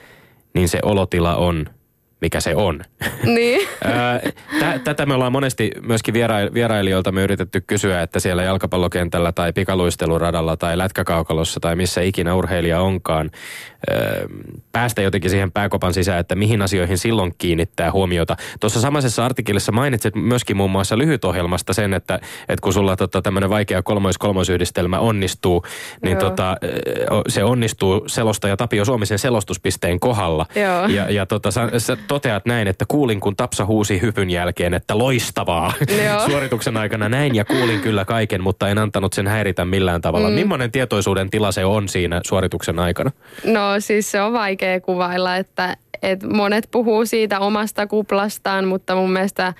niin 0.53 0.69
se 0.69 0.79
olotila 0.83 1.35
on 1.35 1.65
mikä 2.21 2.39
se 2.39 2.55
on. 2.55 2.81
Niin. 3.23 3.67
Tätä 4.83 5.05
me 5.05 5.13
ollaan 5.13 5.31
monesti 5.31 5.71
myöskin 5.81 6.13
vierailijoilta 6.53 7.11
me 7.11 7.23
yritetty 7.23 7.61
kysyä, 7.61 8.01
että 8.01 8.19
siellä 8.19 8.43
jalkapallokentällä 8.43 9.31
tai 9.31 9.53
pikaluisteluradalla 9.53 10.57
tai 10.57 10.77
lätkäkaukalossa 10.77 11.59
tai 11.59 11.75
missä 11.75 12.01
ikinä 12.01 12.35
urheilija 12.35 12.81
onkaan, 12.81 13.31
päästä 14.71 15.01
jotenkin 15.01 15.29
siihen 15.29 15.51
pääkopan 15.51 15.93
sisään, 15.93 16.19
että 16.19 16.35
mihin 16.35 16.61
asioihin 16.61 16.97
silloin 16.97 17.33
kiinnittää 17.37 17.91
huomiota. 17.91 18.35
Tuossa 18.59 18.81
samaisessa 18.81 19.25
artikkelissa 19.25 19.71
mainitsit 19.71 20.15
myöskin 20.15 20.57
muun 20.57 20.71
muassa 20.71 20.97
lyhytohjelmasta 20.97 21.73
sen, 21.73 21.93
että, 21.93 22.15
että 22.49 22.61
kun 22.63 22.73
sulla 22.73 22.95
tota, 22.95 23.21
tämmöinen 23.21 23.49
vaikea 23.49 23.81
kolmois-kolmoisyhdistelmä 23.81 24.99
onnistuu, 24.99 25.63
niin 26.03 26.17
tota, 26.17 26.57
se 27.27 27.43
onnistuu 27.43 28.03
selostaja 28.07 28.57
Tapio 28.57 28.85
Suomisen 28.85 29.19
selostuspisteen 29.19 29.99
kohdalla. 29.99 30.45
Joo. 30.55 30.87
Ja, 30.87 31.11
ja 31.11 31.25
tota, 31.25 31.51
sä, 31.51 31.69
sä 31.77 31.97
toteat 32.09 32.45
näin, 32.45 32.67
että 32.67 32.85
kuulin 32.87 33.19
kun 33.19 33.35
Tapsa 33.35 33.65
huusi 33.65 34.01
hypyn 34.01 34.29
jälkeen, 34.29 34.73
että 34.73 34.97
loistavaa 34.97 35.73
suorituksen 36.27 36.77
aikana 36.77 37.09
näin 37.09 37.35
ja 37.35 37.45
kuulin 37.45 37.79
kyllä 37.79 38.05
kaiken, 38.05 38.43
mutta 38.43 38.69
en 38.69 38.77
antanut 38.77 39.13
sen 39.13 39.27
häiritä 39.27 39.65
millään 39.65 40.01
tavalla. 40.01 40.29
Mm. 40.29 40.35
Millainen 40.35 40.71
tietoisuuden 40.71 41.29
tila 41.29 41.51
se 41.51 41.65
on 41.65 41.89
siinä 41.89 42.21
suorituksen 42.25 42.79
aikana? 42.79 43.11
No 43.45 43.61
siis 43.79 44.11
se 44.11 44.21
on 44.21 44.33
vaikea 44.33 44.81
kuvailla, 44.81 45.35
että, 45.35 45.77
että 46.01 46.27
monet 46.27 46.67
puhuu 46.71 47.05
siitä 47.05 47.39
omasta 47.39 47.87
kuplastaan, 47.87 48.67
mutta 48.67 48.95
mun 48.95 49.11
mielestä– 49.11 49.53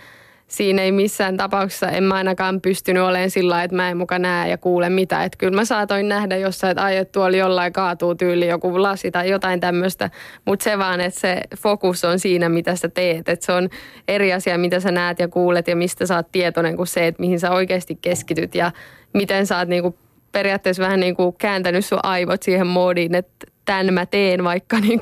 siinä 0.49 0.81
ei 0.81 0.91
missään 0.91 1.37
tapauksessa, 1.37 1.87
en 1.89 2.03
mä 2.03 2.15
ainakaan 2.15 2.61
pystynyt 2.61 3.03
olemaan 3.03 3.29
sillä 3.29 3.63
että 3.63 3.75
mä 3.75 3.89
en 3.89 3.97
muka 3.97 4.19
näe 4.19 4.49
ja 4.49 4.57
kuule 4.57 4.89
mitä. 4.89 5.23
Että 5.23 5.37
kyllä 5.37 5.55
mä 5.55 5.65
saatoin 5.65 6.09
nähdä 6.09 6.37
jossain, 6.37 6.71
että 6.71 6.83
ai, 6.83 6.97
että 6.97 7.11
tuolla 7.11 7.37
jollain 7.37 7.73
kaatuu 7.73 8.15
tyyli 8.15 8.47
joku 8.47 8.81
lasi 8.81 9.11
tai 9.11 9.29
jotain 9.29 9.59
tämmöistä. 9.59 10.09
Mutta 10.45 10.63
se 10.63 10.77
vaan, 10.77 11.01
että 11.01 11.19
se 11.19 11.41
fokus 11.57 12.05
on 12.05 12.19
siinä, 12.19 12.49
mitä 12.49 12.75
sä 12.75 12.89
teet. 12.89 13.29
Että 13.29 13.45
se 13.45 13.51
on 13.51 13.69
eri 14.07 14.33
asia, 14.33 14.57
mitä 14.57 14.79
sä 14.79 14.91
näet 14.91 15.19
ja 15.19 15.27
kuulet 15.27 15.67
ja 15.67 15.75
mistä 15.75 16.05
sä 16.05 16.15
oot 16.15 16.31
tietoinen 16.31 16.75
kuin 16.75 16.87
se, 16.87 17.07
että 17.07 17.21
mihin 17.21 17.39
sä 17.39 17.51
oikeasti 17.51 17.99
keskityt 18.01 18.55
ja 18.55 18.71
miten 19.13 19.47
sä 19.47 19.57
oot 19.57 19.67
niinku 19.67 19.97
periaatteessa 20.31 20.83
vähän 20.83 20.99
niin 20.99 21.15
kääntänyt 21.37 21.85
sun 21.85 21.99
aivot 22.03 22.43
siihen 22.43 22.67
moodiin, 22.67 23.15
että 23.15 23.47
tämän 23.65 23.93
mä 23.93 24.05
teen, 24.05 24.43
vaikka 24.43 24.79
niin 24.79 25.01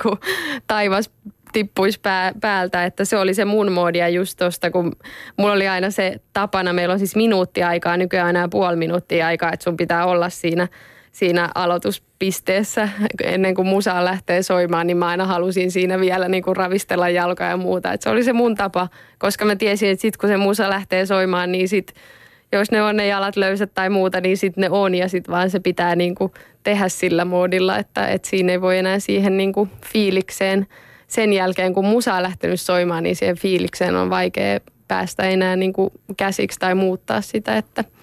taivas 0.68 1.12
tippuisi 1.58 2.00
pää, 2.00 2.32
päältä, 2.42 2.86
että 2.86 3.06
se 3.06 3.18
oli 3.18 3.34
se 3.34 3.46
mun 3.46 3.72
moodia 3.72 4.10
just 4.10 4.38
tosta, 4.38 4.72
kun 4.72 4.96
mulla 5.38 5.54
oli 5.54 5.68
aina 5.68 5.92
se 5.92 6.16
tapana, 6.34 6.74
meillä 6.74 6.94
on 6.94 7.00
siis 7.00 7.16
minuutti 7.16 7.64
aikaa, 7.64 7.98
nykyään 7.98 8.30
enää 8.30 8.48
puoli 8.48 8.76
minuuttia 8.76 9.28
aikaa, 9.28 9.54
että 9.54 9.64
sun 9.64 9.78
pitää 9.78 10.06
olla 10.06 10.30
siinä, 10.30 10.68
siinä 11.12 11.50
aloituspisteessä 11.56 12.90
ennen 13.24 13.56
kuin 13.56 13.68
musa 13.68 14.06
lähtee 14.06 14.44
soimaan, 14.44 14.88
niin 14.88 14.98
mä 14.98 15.08
aina 15.08 15.26
halusin 15.26 15.72
siinä 15.72 16.00
vielä 16.00 16.28
niin 16.28 16.44
kuin 16.44 16.56
ravistella 16.56 17.10
jalkaa 17.10 17.50
ja 17.50 17.58
muuta. 17.58 17.94
Että 17.94 18.04
se 18.04 18.10
oli 18.10 18.24
se 18.24 18.34
mun 18.34 18.56
tapa, 18.56 18.88
koska 19.20 19.46
mä 19.46 19.56
tiesin, 19.56 19.90
että 19.90 20.02
sit 20.02 20.18
kun 20.18 20.30
se 20.30 20.38
musa 20.38 20.70
lähtee 20.70 21.06
soimaan, 21.06 21.52
niin 21.52 21.70
sit 21.70 21.94
jos 22.52 22.72
ne 22.72 22.82
on 22.82 22.98
ne 22.98 23.08
jalat 23.08 23.36
löysät 23.36 23.72
tai 23.74 23.90
muuta, 23.90 24.22
niin 24.22 24.38
sitten 24.38 24.62
ne 24.62 24.70
on 24.70 24.96
ja 24.96 25.08
sitten 25.08 25.34
vaan 25.34 25.50
se 25.50 25.60
pitää 25.60 25.96
niin 25.96 26.16
tehdä 26.64 26.90
sillä 26.90 27.26
moodilla, 27.26 27.78
että, 27.78 28.08
että 28.08 28.30
siinä 28.30 28.52
ei 28.52 28.62
voi 28.62 28.78
enää 28.78 29.00
siihen 29.00 29.38
niin 29.38 29.54
fiilikseen– 29.94 30.68
sen 31.08 31.34
jälkeen, 31.34 31.74
kun 31.74 31.86
musa 31.86 32.16
on 32.16 32.24
lähtenyt 32.24 32.62
soimaan, 32.62 33.04
niin 33.04 33.16
siihen 33.16 33.38
fiilikseen 33.38 33.96
on 33.96 34.10
vaikea 34.10 34.60
päästä 34.88 35.24
enää 35.24 35.56
niin 35.56 35.74
kuin 35.74 35.90
käsiksi 36.18 36.60
tai 36.60 36.76
muuttaa 36.76 37.22
sitä, 37.22 37.58
että– 37.58 37.84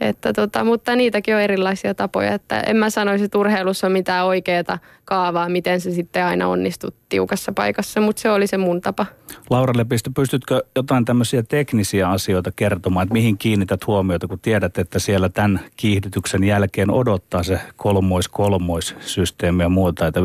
että 0.00 0.32
tota, 0.32 0.64
mutta 0.64 0.96
niitäkin 0.96 1.34
on 1.34 1.40
erilaisia 1.40 1.94
tapoja, 1.94 2.34
että 2.34 2.60
en 2.60 2.76
mä 2.76 2.90
sanoisi, 2.90 3.24
että 3.24 3.38
urheilussa 3.38 3.86
on 3.86 3.92
mitään 3.92 4.26
oikeaa 4.26 4.78
kaavaa, 5.04 5.48
miten 5.48 5.80
se 5.80 5.90
sitten 5.90 6.24
aina 6.24 6.48
onnistuu 6.48 6.90
tiukassa 7.08 7.52
paikassa, 7.52 8.00
mutta 8.00 8.22
se 8.22 8.30
oli 8.30 8.46
se 8.46 8.58
mun 8.58 8.80
tapa. 8.80 9.06
Laura 9.50 9.72
Lepistö, 9.76 10.10
pystytkö 10.16 10.64
jotain 10.76 11.04
tämmöisiä 11.04 11.42
teknisiä 11.42 12.08
asioita 12.08 12.52
kertomaan, 12.56 13.04
että 13.04 13.12
mihin 13.12 13.38
kiinnität 13.38 13.86
huomiota, 13.86 14.28
kun 14.28 14.38
tiedät, 14.40 14.78
että 14.78 14.98
siellä 14.98 15.28
tämän 15.28 15.60
kiihdytyksen 15.76 16.44
jälkeen 16.44 16.90
odottaa 16.90 17.42
se 17.42 17.60
kolmois-kolmois-systeemi 17.76 19.62
ja 19.62 19.68
muuta, 19.68 20.06
että 20.06 20.20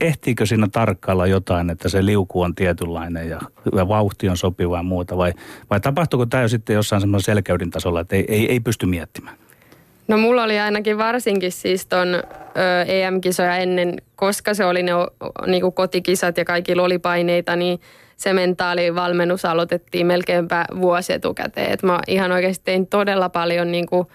ehtiikö 0.00 0.46
siinä 0.46 0.68
tarkkailla 0.72 1.26
jotain, 1.26 1.70
että 1.70 1.88
se 1.88 2.06
liuku 2.06 2.42
on 2.42 2.54
tietynlainen 2.54 3.28
ja, 3.28 3.40
vauhti 3.88 4.28
on 4.28 4.36
sopiva 4.36 4.76
ja 4.76 4.82
muuta, 4.82 5.16
vai, 5.16 5.32
vai 5.70 5.80
tapahtuuko 5.80 6.26
tämä 6.26 6.48
sitten 6.48 6.74
jossain 6.74 7.00
semmoisen 7.00 7.24
selkeydin 7.24 7.70
tasolla, 7.70 8.00
että 8.00 8.16
ei, 8.16 8.24
ei, 8.28 8.50
ei 8.50 8.60
pysty 8.60 8.86
miettimään? 8.86 9.36
No 10.10 10.16
mulla 10.16 10.42
oli 10.42 10.58
ainakin 10.58 10.98
varsinkin 10.98 11.52
siis 11.52 11.86
ton 11.86 12.22
EM-kisoja 12.86 13.56
ennen, 13.56 13.96
koska 14.16 14.54
se 14.54 14.64
oli 14.64 14.82
ne 14.82 14.92
niinku 15.46 15.70
kotikisat 15.70 16.36
ja 16.36 16.44
kaikilla 16.44 16.82
oli 16.82 16.98
paineita, 16.98 17.56
niin 17.56 17.80
se 18.16 18.32
mentaalivalmennus 18.32 19.44
aloitettiin 19.44 20.06
melkeinpä 20.06 20.64
vuosi 20.80 21.12
etukäteen. 21.12 21.72
Et 21.72 21.82
mä 21.82 22.00
ihan 22.06 22.32
oikeasti 22.32 22.64
tein 22.64 22.86
todella 22.86 23.28
paljon 23.28 23.72
niinku 23.72 24.10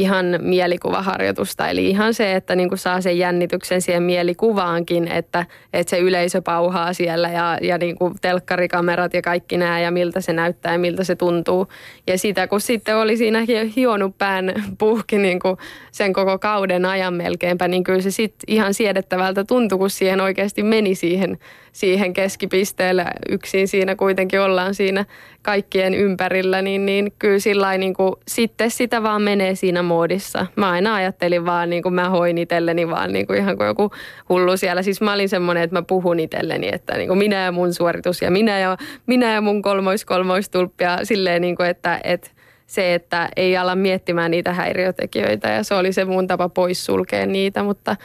ihan 0.00 0.26
mielikuvaharjoitusta. 0.38 1.68
Eli 1.68 1.90
ihan 1.90 2.14
se, 2.14 2.34
että 2.34 2.56
niin 2.56 2.68
kuin 2.68 2.78
saa 2.78 3.00
sen 3.00 3.18
jännityksen 3.18 3.82
siihen 3.82 4.02
mielikuvaankin, 4.02 5.08
että, 5.08 5.46
että 5.72 5.90
se 5.90 5.98
yleisö 5.98 6.42
pauhaa 6.42 6.92
siellä 6.92 7.28
ja, 7.28 7.58
ja 7.62 7.78
niin 7.78 7.96
kuin 7.96 8.14
telkkarikamerat 8.20 9.14
ja 9.14 9.22
kaikki 9.22 9.56
nämä 9.56 9.80
ja 9.80 9.90
miltä 9.90 10.20
se 10.20 10.32
näyttää 10.32 10.72
ja 10.72 10.78
miltä 10.78 11.04
se 11.04 11.16
tuntuu. 11.16 11.68
Ja 12.06 12.18
sitä 12.18 12.46
kun 12.46 12.60
sitten 12.60 12.96
oli 12.96 13.16
siinä 13.16 13.38
hionut 13.76 14.18
pään 14.18 14.54
puhki 14.78 15.18
niin 15.18 15.40
kuin 15.40 15.56
sen 15.92 16.12
koko 16.12 16.38
kauden 16.38 16.84
ajan 16.84 17.14
melkeinpä, 17.14 17.68
niin 17.68 17.84
kyllä 17.84 18.00
se 18.00 18.10
sitten 18.10 18.54
ihan 18.54 18.74
siedettävältä 18.74 19.44
tuntui, 19.44 19.78
kun 19.78 19.90
siihen 19.90 20.20
oikeasti 20.20 20.62
meni 20.62 20.94
siihen, 20.94 21.38
siihen 21.72 22.12
keskipisteelle. 22.12 23.04
Yksin 23.28 23.68
siinä 23.68 23.96
kuitenkin 23.96 24.40
ollaan 24.40 24.74
siinä 24.74 25.04
kaikkien 25.42 25.94
ympärillä, 25.94 26.62
niin, 26.62 26.86
niin 26.86 27.12
kyllä 27.18 27.38
sillä 27.38 27.78
niin 27.78 27.94
kuin, 27.94 28.12
sitten 28.28 28.70
sitä 28.70 29.02
vaan 29.02 29.22
menee 29.22 29.54
siinä 29.54 29.82
moodissa. 29.82 30.46
Mä 30.56 30.70
aina 30.70 30.94
ajattelin 30.94 31.46
vaan, 31.46 31.70
niin 31.70 31.82
kuin 31.82 31.94
mä 31.94 32.10
hoin 32.10 32.38
itselleni 32.38 32.88
vaan 32.88 33.12
niin 33.12 33.26
kuin 33.26 33.38
ihan 33.38 33.56
kuin 33.56 33.66
joku 33.66 33.90
hullu 34.28 34.56
siellä. 34.56 34.82
Siis 34.82 35.00
mä 35.00 35.12
olin 35.12 35.28
semmoinen, 35.28 35.62
että 35.62 35.76
mä 35.76 35.82
puhun 35.82 36.20
itselleni, 36.20 36.68
että 36.72 36.96
niin 36.96 37.08
kuin 37.08 37.18
minä 37.18 37.44
ja 37.44 37.52
mun 37.52 37.74
suoritus 37.74 38.22
ja 38.22 38.30
minä 38.30 38.58
ja, 38.58 38.76
minä 39.06 39.34
ja 39.34 39.40
mun 39.40 39.62
kolmois 39.62 40.04
kolmoistulppi 40.04 40.84
silleen 41.02 41.42
niin 41.42 41.56
kuin, 41.56 41.68
että, 41.68 42.00
että 42.04 42.30
se, 42.66 42.94
että 42.94 43.28
ei 43.36 43.56
ala 43.56 43.74
miettimään 43.74 44.30
niitä 44.30 44.52
häiriötekijöitä 44.52 45.48
ja 45.48 45.62
se 45.64 45.74
oli 45.74 45.92
se 45.92 46.04
mun 46.04 46.26
tapa 46.26 46.48
poissulkea 46.48 47.26
niitä, 47.26 47.62
mutta 47.62 47.96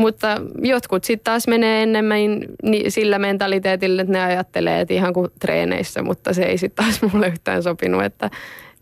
mutta 0.00 0.40
jotkut 0.62 1.04
sitten 1.04 1.24
taas 1.24 1.48
menee 1.48 1.82
enemmän 1.82 2.18
sillä 2.88 3.18
mentaliteetillä, 3.18 4.02
että 4.02 4.12
ne 4.12 4.22
ajattelee, 4.22 4.80
että 4.80 4.94
ihan 4.94 5.12
kuin 5.12 5.28
treeneissä, 5.40 6.02
mutta 6.02 6.34
se 6.34 6.42
ei 6.42 6.58
sitten 6.58 6.84
taas 6.84 7.02
mulle 7.12 7.28
yhtään 7.28 7.62
sopinut, 7.62 8.04
että, 8.04 8.30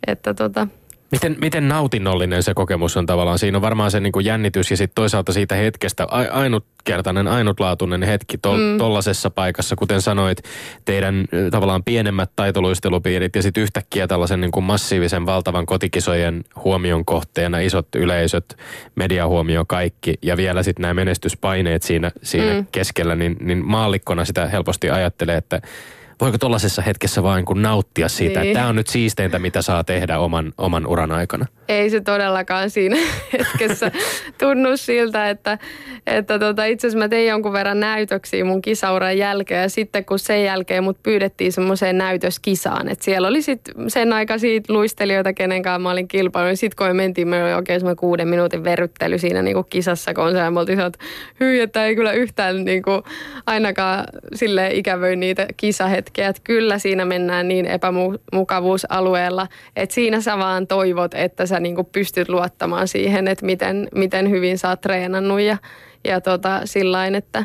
että 0.06 0.34
tota, 0.34 0.68
Miten, 1.12 1.36
miten 1.40 1.68
nautinnollinen 1.68 2.42
se 2.42 2.54
kokemus 2.54 2.96
on 2.96 3.06
tavallaan? 3.06 3.38
Siinä 3.38 3.58
on 3.58 3.62
varmaan 3.62 3.90
se 3.90 4.00
niin 4.00 4.12
kuin 4.12 4.24
jännitys 4.24 4.70
ja 4.70 4.76
sitten 4.76 4.94
toisaalta 4.94 5.32
siitä 5.32 5.54
hetkestä 5.54 6.04
a- 6.10 6.32
ainutkertainen, 6.32 7.28
ainutlaatuinen 7.28 8.02
hetki 8.02 8.38
to- 8.38 8.56
mm. 8.56 8.78
tollasessa 8.78 9.30
paikassa. 9.30 9.76
Kuten 9.76 10.02
sanoit, 10.02 10.38
teidän 10.84 11.24
tavallaan 11.50 11.84
pienemmät 11.84 12.30
taitoluistelupiirit 12.36 13.36
ja 13.36 13.42
sitten 13.42 13.62
yhtäkkiä 13.62 14.06
tällaisen 14.06 14.40
niin 14.40 14.50
kuin 14.50 14.64
massiivisen 14.64 15.26
valtavan 15.26 15.66
kotikisojen 15.66 16.44
huomion 16.64 17.04
kohteena 17.04 17.58
isot 17.58 17.88
yleisöt, 17.96 18.56
mediahuomio 18.94 19.64
kaikki 19.64 20.14
ja 20.22 20.36
vielä 20.36 20.62
sitten 20.62 20.82
nämä 20.82 20.94
menestyspaineet 20.94 21.82
siinä, 21.82 22.10
siinä 22.22 22.54
mm. 22.54 22.66
keskellä, 22.72 23.14
niin, 23.14 23.36
niin 23.40 23.66
maallikkona 23.66 24.24
sitä 24.24 24.46
helposti 24.46 24.90
ajattelee, 24.90 25.36
että 25.36 25.60
voiko 26.20 26.38
tuollaisessa 26.38 26.82
hetkessä 26.82 27.22
vain 27.22 27.44
kun 27.44 27.62
nauttia 27.62 28.08
siitä, 28.08 28.40
niin. 28.40 28.48
että 28.48 28.58
tämä 28.58 28.68
on 28.68 28.76
nyt 28.76 28.86
siisteintä, 28.86 29.38
mitä 29.38 29.62
saa 29.62 29.84
tehdä 29.84 30.18
oman, 30.18 30.52
oman 30.58 30.86
uran 30.86 31.12
aikana? 31.12 31.46
Ei 31.68 31.90
se 31.90 32.00
todellakaan 32.00 32.70
siinä 32.70 32.96
hetkessä 33.38 33.90
tunnu 34.38 34.76
siltä, 34.76 35.30
että, 35.30 35.58
että 36.06 36.38
tota, 36.38 36.64
itse 36.64 36.86
asiassa 36.86 37.04
mä 37.04 37.08
tein 37.08 37.28
jonkun 37.28 37.52
verran 37.52 37.80
näytöksiä 37.80 38.44
mun 38.44 38.62
kisauran 38.62 39.18
jälkeen 39.18 39.62
ja 39.62 39.68
sitten 39.68 40.04
kun 40.04 40.18
sen 40.18 40.44
jälkeen 40.44 40.84
mut 40.84 41.02
pyydettiin 41.02 41.52
semmoiseen 41.52 41.98
näytöskisaan, 41.98 42.88
että 42.88 43.04
siellä 43.04 43.28
oli 43.28 43.42
sitten 43.42 43.74
sen 43.90 44.12
aikaisia 44.12 44.60
luistelijoita, 44.68 45.32
kenen 45.32 45.62
kanssa 45.62 45.78
mä 45.78 45.90
olin 45.90 46.08
kilpailu, 46.08 46.46
niin 46.46 46.56
sitten 46.56 46.76
kun 46.76 46.86
me 46.86 46.92
mentiin, 46.92 47.28
meillä 47.28 47.46
oli 47.46 47.54
oikein 47.54 47.80
semmoinen 47.80 47.96
kuuden 47.96 48.28
minuutin 48.28 48.64
verryttely 48.64 49.18
siinä 49.18 49.42
niin 49.42 49.54
kuin 49.54 49.66
kisassa, 49.70 50.14
kun 50.14 50.32
se 50.32 50.50
me 50.50 50.60
oltiin 50.60 50.80
että 50.80 50.98
hyi, 51.40 51.60
että 51.60 51.84
ei 51.84 51.96
kyllä 51.96 52.12
yhtään 52.12 52.64
niin 52.64 52.82
kuin, 52.82 53.02
ainakaan 53.46 54.04
sille 54.34 54.70
ikävöi 54.72 55.16
niitä 55.16 55.46
kisahetkiä, 55.56 56.07
että 56.18 56.42
kyllä 56.44 56.78
siinä 56.78 57.04
mennään 57.04 57.48
niin 57.48 57.66
epämukavuusalueella, 57.66 59.46
että 59.76 59.94
siinä 59.94 60.20
sä 60.20 60.38
vaan 60.38 60.66
toivot, 60.66 61.14
että 61.14 61.46
sä 61.46 61.60
niin 61.60 61.74
kuin 61.74 61.86
pystyt 61.86 62.28
luottamaan 62.28 62.88
siihen, 62.88 63.28
että 63.28 63.46
miten, 63.46 63.88
miten 63.94 64.30
hyvin 64.30 64.58
sä 64.58 64.68
oot 64.68 64.80
treenannut 64.80 65.40
ja, 65.40 65.56
ja 66.04 66.20
tota, 66.20 66.60
sillain, 66.64 67.14
että, 67.14 67.44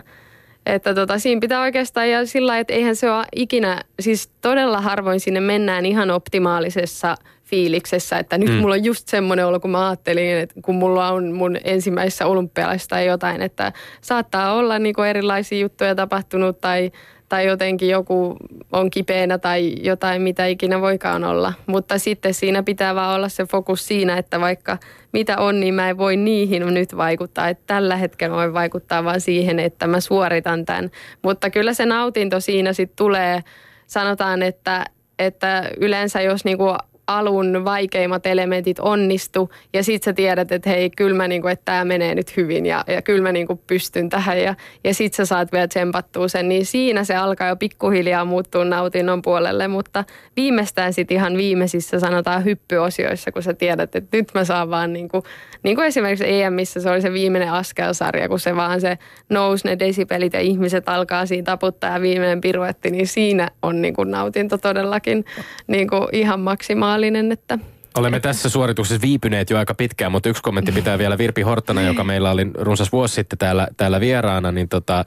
että 0.65 0.95
tota, 0.95 1.19
siinä 1.19 1.39
pitää 1.39 1.61
oikeastaan 1.61 2.09
ja 2.09 2.25
sillä 2.25 2.59
että 2.59 2.73
eihän 2.73 2.95
se 2.95 3.11
ole 3.11 3.25
ikinä, 3.35 3.81
siis 3.99 4.31
todella 4.41 4.81
harvoin 4.81 5.19
sinne 5.19 5.39
mennään 5.39 5.85
ihan 5.85 6.11
optimaalisessa 6.11 7.15
fiiliksessä, 7.53 8.17
että 8.19 8.37
nyt 8.37 8.49
mm. 8.49 8.55
mulla 8.55 8.73
on 8.73 8.83
just 8.83 9.07
semmoinen 9.07 9.45
olo, 9.45 9.59
kun 9.59 9.71
mä 9.71 9.87
ajattelin, 9.87 10.37
että 10.37 10.55
kun 10.61 10.75
mulla 10.75 11.09
on 11.09 11.31
mun 11.31 11.57
ensimmäisessä 11.63 12.25
olympialaisessa 12.25 12.89
tai 12.89 13.05
jotain, 13.05 13.41
että 13.41 13.73
saattaa 14.01 14.53
olla 14.53 14.79
niin 14.79 15.05
erilaisia 15.09 15.59
juttuja 15.59 15.95
tapahtunut 15.95 16.61
tai, 16.61 16.91
tai 17.33 17.47
jotenkin 17.47 17.89
joku 17.89 18.35
on 18.71 18.89
kipeänä 18.89 19.37
tai 19.37 19.75
jotain, 19.81 20.21
mitä 20.21 20.45
ikinä 20.45 20.81
voikaan 20.81 21.23
olla. 21.23 21.53
Mutta 21.65 21.97
sitten 21.97 22.33
siinä 22.33 22.63
pitää 22.63 22.95
vaan 22.95 23.15
olla 23.15 23.29
se 23.29 23.45
fokus 23.45 23.87
siinä, 23.87 24.17
että 24.17 24.39
vaikka 24.39 24.77
mitä 25.13 25.37
on, 25.37 25.59
niin 25.59 25.73
mä 25.73 25.89
en 25.89 25.97
voi 25.97 26.17
niihin 26.17 26.73
nyt 26.73 26.97
vaikuttaa. 26.97 27.49
Että 27.49 27.63
tällä 27.67 27.95
hetkellä 27.95 28.35
voi 28.35 28.53
vaikuttaa 28.53 29.03
vaan 29.03 29.21
siihen, 29.21 29.59
että 29.59 29.87
mä 29.87 29.99
suoritan 29.99 30.65
tämän. 30.65 30.91
Mutta 31.21 31.49
kyllä 31.49 31.73
se 31.73 31.85
nautinto 31.85 32.39
siinä 32.39 32.73
sitten 32.73 32.97
tulee, 32.97 33.43
sanotaan, 33.87 34.41
että, 34.43 34.85
että 35.19 35.69
yleensä 35.81 36.21
jos 36.21 36.45
niinku 36.45 36.75
alun 37.07 37.65
vaikeimmat 37.65 38.25
elementit 38.25 38.79
onnistu. 38.79 39.49
Ja 39.73 39.83
sit 39.83 40.03
sä 40.03 40.13
tiedät, 40.13 40.51
että 40.51 40.69
hei, 40.69 40.89
kyllä 40.89 41.17
mä 41.17 41.27
niinku, 41.27 41.47
että 41.47 41.65
tämä 41.65 41.85
menee 41.85 42.15
nyt 42.15 42.37
hyvin 42.37 42.65
ja, 42.65 42.83
ja 42.87 43.01
kyllä 43.01 43.21
mä 43.21 43.31
niinku 43.31 43.61
pystyn 43.67 44.09
tähän. 44.09 44.41
Ja, 44.41 44.55
ja 44.83 44.93
sit 44.93 45.13
sä 45.13 45.25
saat 45.25 45.51
vielä 45.51 45.67
tsempattua 45.67 46.27
sen, 46.27 46.49
niin 46.49 46.65
siinä 46.65 47.03
se 47.03 47.15
alkaa 47.15 47.47
jo 47.47 47.55
pikkuhiljaa 47.55 48.25
muuttua 48.25 48.65
nautinnon 48.65 49.21
puolelle, 49.21 49.67
mutta 49.67 50.03
viimeistään 50.35 50.93
sit 50.93 51.11
ihan 51.11 51.37
viimeisissä 51.37 51.99
sanotaan 51.99 52.45
hyppyosioissa, 52.45 53.31
kun 53.31 53.43
sä 53.43 53.53
tiedät, 53.53 53.95
että 53.95 54.17
nyt 54.17 54.27
mä 54.33 54.45
saan 54.45 54.69
vaan 54.69 54.93
niinku, 54.93 55.23
niin 55.63 55.75
kuin 55.75 55.87
esimerkiksi 55.87 56.41
EMissä 56.41 56.79
se 56.81 56.89
oli 56.89 57.01
se 57.01 57.13
viimeinen 57.13 57.51
askelsarja, 57.51 58.29
kun 58.29 58.39
se 58.39 58.55
vaan 58.55 58.81
se 58.81 58.97
nousi 59.29 59.67
ne 59.67 59.79
desipelit 59.79 60.33
ja 60.33 60.39
ihmiset 60.39 60.89
alkaa 60.89 61.25
siinä 61.25 61.43
taputtaa 61.43 61.93
ja 61.93 62.01
viimeinen 62.01 62.41
piruetti, 62.41 62.91
niin 62.91 63.07
siinä 63.07 63.49
on 63.61 63.81
niinku 63.81 64.03
nautinto 64.03 64.57
todellakin 64.57 65.25
niinku 65.67 66.07
ihan 66.11 66.39
maksimaalinen 66.39 67.31
että 67.31 67.59
Olemme 67.97 68.19
tässä 68.19 68.49
suorituksessa 68.49 69.01
viipyneet 69.01 69.49
jo 69.49 69.57
aika 69.57 69.73
pitkään, 69.73 70.11
mutta 70.11 70.29
yksi 70.29 70.43
kommentti 70.43 70.71
pitää 70.71 70.97
vielä 70.97 71.17
Virpi 71.17 71.41
Horttana, 71.41 71.81
joka 71.81 72.03
meillä 72.03 72.31
oli 72.31 72.47
runsas 72.53 72.91
vuosi 72.91 73.13
sitten 73.13 73.39
täällä, 73.39 73.67
täällä 73.77 73.99
vieraana, 73.99 74.51
niin 74.51 74.69
tota, 74.69 75.05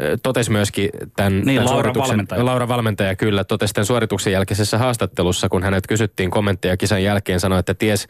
ö, 0.00 0.16
totesi 0.22 0.50
myöskin 0.50 0.90
tämän, 1.16 1.32
niin, 1.32 1.44
tämän 1.44 1.64
Laura 1.64 1.68
suorituksen, 1.68 2.10
valmentaja. 2.10 2.44
Laura 2.44 2.68
valmentaja 2.68 3.16
kyllä, 3.16 3.44
totesi 3.44 3.74
tämän 3.74 3.86
suorituksen 3.86 4.32
jälkeisessä 4.32 4.78
haastattelussa, 4.78 5.48
kun 5.48 5.62
hänet 5.62 5.86
kysyttiin 5.86 6.30
kommentteja 6.30 6.76
kisan 6.76 7.02
jälkeen, 7.02 7.40
sanoi, 7.40 7.58
että 7.58 7.74
ties, 7.74 8.08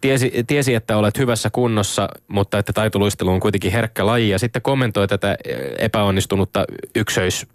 tiesi, 0.00 0.32
tiesi, 0.46 0.74
että 0.74 0.96
olet 0.96 1.18
hyvässä 1.18 1.50
kunnossa, 1.50 2.08
mutta 2.28 2.58
että 2.58 2.72
taitoluistelu 2.72 3.30
on 3.30 3.40
kuitenkin 3.40 3.72
herkkä 3.72 4.06
laji, 4.06 4.28
ja 4.28 4.38
sitten 4.38 4.62
kommentoi 4.62 5.08
tätä 5.08 5.36
epäonnistunutta 5.78 6.64
ykseis 6.94 7.46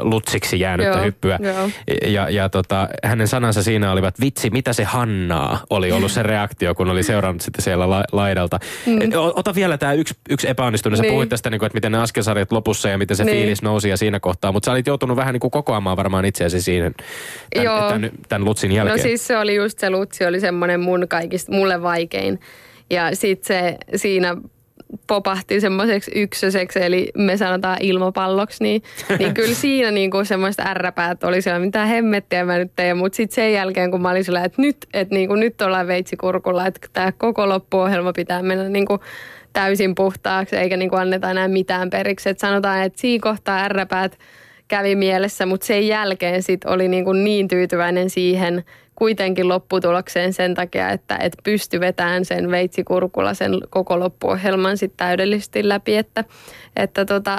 lutsiksi 0.00 0.60
jäänyttä 0.60 0.96
Joo, 0.96 1.04
hyppyä. 1.04 1.38
joo. 1.42 1.70
Ja, 2.06 2.30
ja 2.30 2.48
tota, 2.48 2.88
hänen 3.04 3.28
sanansa 3.28 3.62
siinä 3.62 3.92
olivat, 3.92 4.20
vitsi, 4.20 4.50
mitä 4.50 4.72
se 4.72 4.84
Hannaa 4.84 5.60
oli 5.70 5.92
ollut 5.92 6.12
se 6.12 6.22
reaktio, 6.22 6.74
kun 6.74 6.88
oli 6.90 7.02
seurannut 7.02 7.42
sitten 7.42 7.62
siellä 7.64 7.90
la, 7.90 8.04
laidalta. 8.12 8.58
Mm. 8.86 8.98
Ota 9.34 9.54
vielä 9.54 9.78
tämä 9.78 9.92
yksi, 9.92 10.14
yksi 10.30 10.48
epäonnistunut. 10.48 10.96
Sä 10.96 11.02
Niin. 11.02 11.12
puhuit 11.12 11.28
tästä, 11.28 11.50
niin 11.50 11.58
kuin, 11.58 11.66
että 11.66 11.76
miten 11.76 11.92
ne 11.92 11.98
askelsarjat 11.98 12.52
lopussa 12.52 12.88
ja 12.88 12.98
miten 12.98 13.16
se 13.16 13.24
Niin. 13.24 13.36
fiilis 13.36 13.62
nousi 13.62 13.88
ja 13.88 13.96
siinä 13.96 14.20
kohtaa. 14.20 14.52
Mutta 14.52 14.66
sä 14.66 14.72
olit 14.72 14.86
joutunut 14.86 15.16
vähän 15.16 15.32
niin 15.32 15.40
kuin 15.40 15.50
kokoamaan 15.50 15.96
varmaan 15.96 16.24
itseäsi 16.24 16.62
siinä 16.62 16.90
tämän, 17.54 17.88
tämän, 17.88 18.10
tämän 18.28 18.44
lutsin 18.44 18.72
jälkeen. 18.72 18.96
No 18.98 19.02
siis 19.02 19.26
se 19.26 19.38
oli 19.38 19.54
just 19.54 19.78
se 19.78 19.90
lutsi, 19.90 20.26
oli 20.26 20.40
semmoinen 20.40 20.80
mun 20.80 21.06
kaikista, 21.08 21.52
mulle 21.52 21.82
vaikein. 21.82 22.40
Ja 22.90 23.16
sitten 23.16 23.46
se 23.46 23.98
siinä 23.98 24.36
popahti 25.06 25.60
semmoiseksi 25.60 26.10
ykköseksi, 26.14 26.82
eli 26.82 27.10
me 27.16 27.36
sanotaan 27.36 27.76
ilmapalloksi, 27.80 28.64
niin, 28.64 28.82
niin 29.18 29.34
kyllä 29.34 29.54
siinä 29.54 29.90
niinku 29.90 30.24
semmoista 30.24 30.62
ärräpäät 30.66 31.24
oli 31.24 31.42
siellä, 31.42 31.60
mitä 31.60 31.86
hemmettiä 31.86 32.44
mä 32.44 32.58
nyt 32.58 32.72
teen, 32.76 32.96
mutta 32.96 33.16
sitten 33.16 33.34
sen 33.34 33.52
jälkeen, 33.52 33.90
kun 33.90 34.02
mä 34.02 34.10
olin 34.10 34.24
sillä, 34.24 34.44
että 34.44 34.62
nyt, 34.62 34.76
että 34.94 35.14
niinku, 35.14 35.34
nyt 35.34 35.62
ollaan 35.62 35.86
veitsikurkulla, 35.86 36.66
että 36.66 36.88
tämä 36.92 37.12
koko 37.12 37.48
loppuohjelma 37.48 38.12
pitää 38.12 38.42
mennä 38.42 38.68
niinku 38.68 39.00
täysin 39.52 39.94
puhtaaksi, 39.94 40.56
eikä 40.56 40.76
niinku 40.76 40.96
anneta 40.96 41.30
enää 41.30 41.48
mitään 41.48 41.90
periksi. 41.90 42.28
Et 42.28 42.38
sanotaan, 42.38 42.82
että 42.82 43.00
siinä 43.00 43.22
kohtaa 43.22 43.58
ärräpäät 43.58 44.18
kävi 44.68 44.94
mielessä, 44.94 45.46
mutta 45.46 45.66
sen 45.66 45.86
jälkeen 45.86 46.42
sit 46.42 46.64
oli 46.64 46.88
niin, 46.88 47.04
kuin 47.04 47.24
niin 47.24 47.48
tyytyväinen 47.48 48.10
siihen 48.10 48.64
kuitenkin 48.96 49.48
lopputulokseen 49.48 50.32
sen 50.32 50.54
takia, 50.54 50.90
että 50.90 51.16
et 51.20 51.36
pysty 51.44 51.80
vetämään 51.80 52.24
sen 52.24 52.50
veitsikurkulla 52.50 53.34
sen 53.34 53.50
koko 53.70 54.00
loppuohjelman 54.00 54.76
sit 54.76 54.92
täydellisesti 54.96 55.68
läpi, 55.68 55.96
että, 55.96 56.24
että 56.76 57.04
tota, 57.04 57.38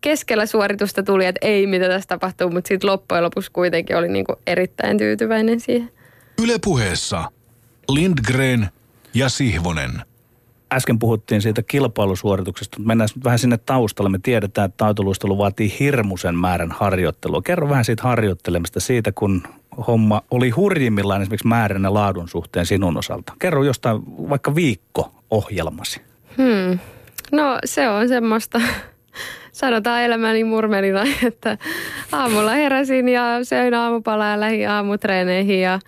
keskellä 0.00 0.46
suoritusta 0.46 1.02
tuli, 1.02 1.26
että 1.26 1.46
ei 1.46 1.66
mitä 1.66 1.88
tässä 1.88 2.08
tapahtuu, 2.08 2.50
mutta 2.50 2.68
sitten 2.68 2.90
loppujen 2.90 3.24
lopuksi 3.24 3.50
kuitenkin 3.52 3.96
oli 3.96 4.08
niin 4.08 4.24
kuin 4.24 4.36
erittäin 4.46 4.98
tyytyväinen 4.98 5.60
siihen. 5.60 5.90
Yle 6.42 6.58
puheessa 6.64 7.24
Lindgren 7.88 8.68
ja 9.14 9.28
Sihvonen. 9.28 9.90
Äsken 10.74 10.98
puhuttiin 10.98 11.42
siitä 11.42 11.62
kilpailusuorituksesta, 11.62 12.78
mutta 12.78 12.86
mennään 12.86 13.08
vähän 13.24 13.38
sinne 13.38 13.58
taustalle. 13.58 14.10
Me 14.10 14.18
tiedetään, 14.22 14.64
että 14.66 14.84
taitoluistelu 14.84 15.38
vaatii 15.38 15.76
hirmuisen 15.80 16.34
määrän 16.34 16.72
harjoittelua. 16.72 17.42
Kerro 17.42 17.68
vähän 17.68 17.84
siitä 17.84 18.02
harjoittelemista, 18.02 18.80
siitä 18.80 19.12
kun 19.12 19.42
homma 19.86 20.22
oli 20.30 20.50
hurjimmillaan 20.50 21.22
esimerkiksi 21.22 21.48
määrän 21.48 21.82
ja 21.82 21.94
laadun 21.94 22.28
suhteen 22.28 22.66
sinun 22.66 22.96
osalta. 22.96 23.32
Kerro 23.38 23.64
jostain 23.64 24.02
vaikka 24.06 24.54
viikko 24.54 25.10
ohjelmasi. 25.30 26.00
Hmm. 26.36 26.78
No 27.32 27.58
se 27.64 27.88
on 27.88 28.08
semmoista, 28.08 28.60
sanotaan 29.52 30.02
elämäni 30.02 30.44
murmelina, 30.44 31.02
että 31.26 31.58
aamulla 32.12 32.50
heräsin 32.50 33.08
ja 33.08 33.44
söin 33.44 33.74
aamupalaa 33.74 34.30
ja 34.30 34.40
lähdin 34.40 34.70
aamutreeneihin 34.70 35.60
ja 35.60 35.80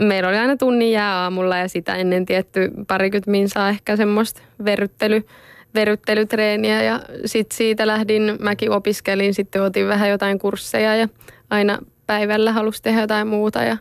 meillä 0.00 0.28
oli 0.28 0.38
aina 0.38 0.56
tunnin 0.56 0.92
jää 0.92 1.22
aamulla 1.22 1.56
ja 1.56 1.68
sitä 1.68 1.94
ennen 1.94 2.26
tietty 2.26 2.70
parikymmentä 2.88 3.30
minsaa 3.30 3.68
ehkä 3.68 3.96
semmoista 3.96 4.42
verryttely, 4.64 5.26
verryttelytreeniä 5.74 6.82
ja 6.82 7.00
sitten 7.24 7.56
siitä 7.56 7.86
lähdin, 7.86 8.36
mäkin 8.40 8.70
opiskelin, 8.70 9.34
sitten 9.34 9.62
otin 9.62 9.88
vähän 9.88 10.10
jotain 10.10 10.38
kursseja 10.38 10.96
ja 10.96 11.08
aina 11.50 11.78
päivällä 12.06 12.52
halusi 12.52 12.82
tehdä 12.82 13.00
jotain 13.00 13.26
muuta 13.26 13.62
ja 13.62 13.76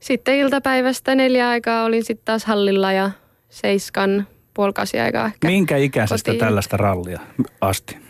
sitten 0.00 0.36
iltapäivästä 0.36 1.14
neljä 1.14 1.48
aikaa 1.48 1.84
olin 1.84 2.04
sitten 2.04 2.24
taas 2.24 2.44
hallilla 2.44 2.92
ja 2.92 3.10
seiskan 3.48 4.26
puoli 4.54 5.02
aikaa 5.04 5.26
ehkä. 5.26 5.48
Minkä 5.48 5.76
ikäisestä 5.76 6.30
kotiin. 6.30 6.40
tällaista 6.40 6.76
rallia 6.76 7.20
asti? 7.60 8.09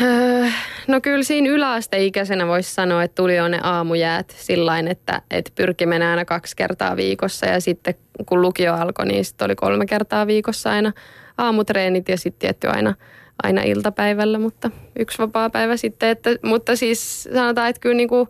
Öö, 0.00 0.48
No 0.86 1.00
kyllä 1.00 1.22
siinä 1.22 1.50
yläasteikäisenä 1.50 2.46
voisi 2.46 2.74
sanoa, 2.74 3.02
että 3.02 3.14
tuli 3.14 3.36
jo 3.36 3.48
ne 3.48 3.60
aamujäät 3.62 4.34
sillain, 4.38 4.88
että, 4.88 5.22
että 5.30 5.52
pyrki 5.54 5.86
mennä 5.86 6.10
aina 6.10 6.24
kaksi 6.24 6.56
kertaa 6.56 6.96
viikossa 6.96 7.46
ja 7.46 7.60
sitten 7.60 7.94
kun 8.26 8.42
lukio 8.42 8.74
alkoi, 8.74 9.06
niin 9.06 9.24
sitten 9.24 9.44
oli 9.44 9.54
kolme 9.54 9.86
kertaa 9.86 10.26
viikossa 10.26 10.70
aina 10.70 10.92
aamutreenit 11.38 12.08
ja 12.08 12.18
sitten 12.18 12.38
tietty 12.38 12.68
aina, 12.68 12.94
aina 13.42 13.62
iltapäivällä, 13.62 14.38
mutta 14.38 14.70
yksi 14.98 15.18
vapaa 15.18 15.50
päivä 15.50 15.76
sitten. 15.76 16.08
Että, 16.08 16.30
mutta 16.42 16.76
siis 16.76 17.22
sanotaan, 17.34 17.68
että 17.68 17.80
kyllä 17.80 17.96
niinku 17.96 18.28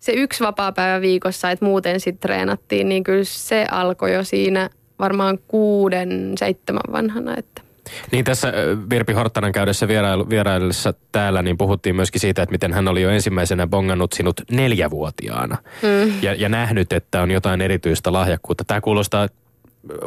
se 0.00 0.12
yksi 0.12 0.44
vapaa 0.44 0.72
päivä 0.72 1.00
viikossa, 1.00 1.50
että 1.50 1.64
muuten 1.64 2.00
sitten 2.00 2.20
treenattiin, 2.20 2.88
niin 2.88 3.04
kyllä 3.04 3.24
se 3.24 3.66
alkoi 3.70 4.14
jo 4.14 4.24
siinä 4.24 4.70
varmaan 4.98 5.38
kuuden, 5.48 6.32
seitsemän 6.38 6.92
vanhana. 6.92 7.34
Että. 7.36 7.65
Niin 8.12 8.24
tässä 8.24 8.52
Virpi 8.90 9.12
Horttanan 9.12 9.52
käydessä 9.52 9.88
vierailu, 9.88 10.28
vieraillessa 10.28 10.94
täällä, 11.12 11.42
niin 11.42 11.58
puhuttiin 11.58 11.96
myöskin 11.96 12.20
siitä, 12.20 12.42
että 12.42 12.52
miten 12.52 12.72
hän 12.72 12.88
oli 12.88 13.02
jo 13.02 13.10
ensimmäisenä 13.10 13.66
bongannut 13.66 14.12
sinut 14.12 14.40
neljävuotiaana. 14.50 15.56
Mm. 15.82 16.12
Ja, 16.22 16.34
ja 16.34 16.48
nähnyt, 16.48 16.92
että 16.92 17.22
on 17.22 17.30
jotain 17.30 17.60
erityistä 17.60 18.12
lahjakkuutta. 18.12 18.64
Tämä 18.64 18.80
kuulostaa 18.80 19.28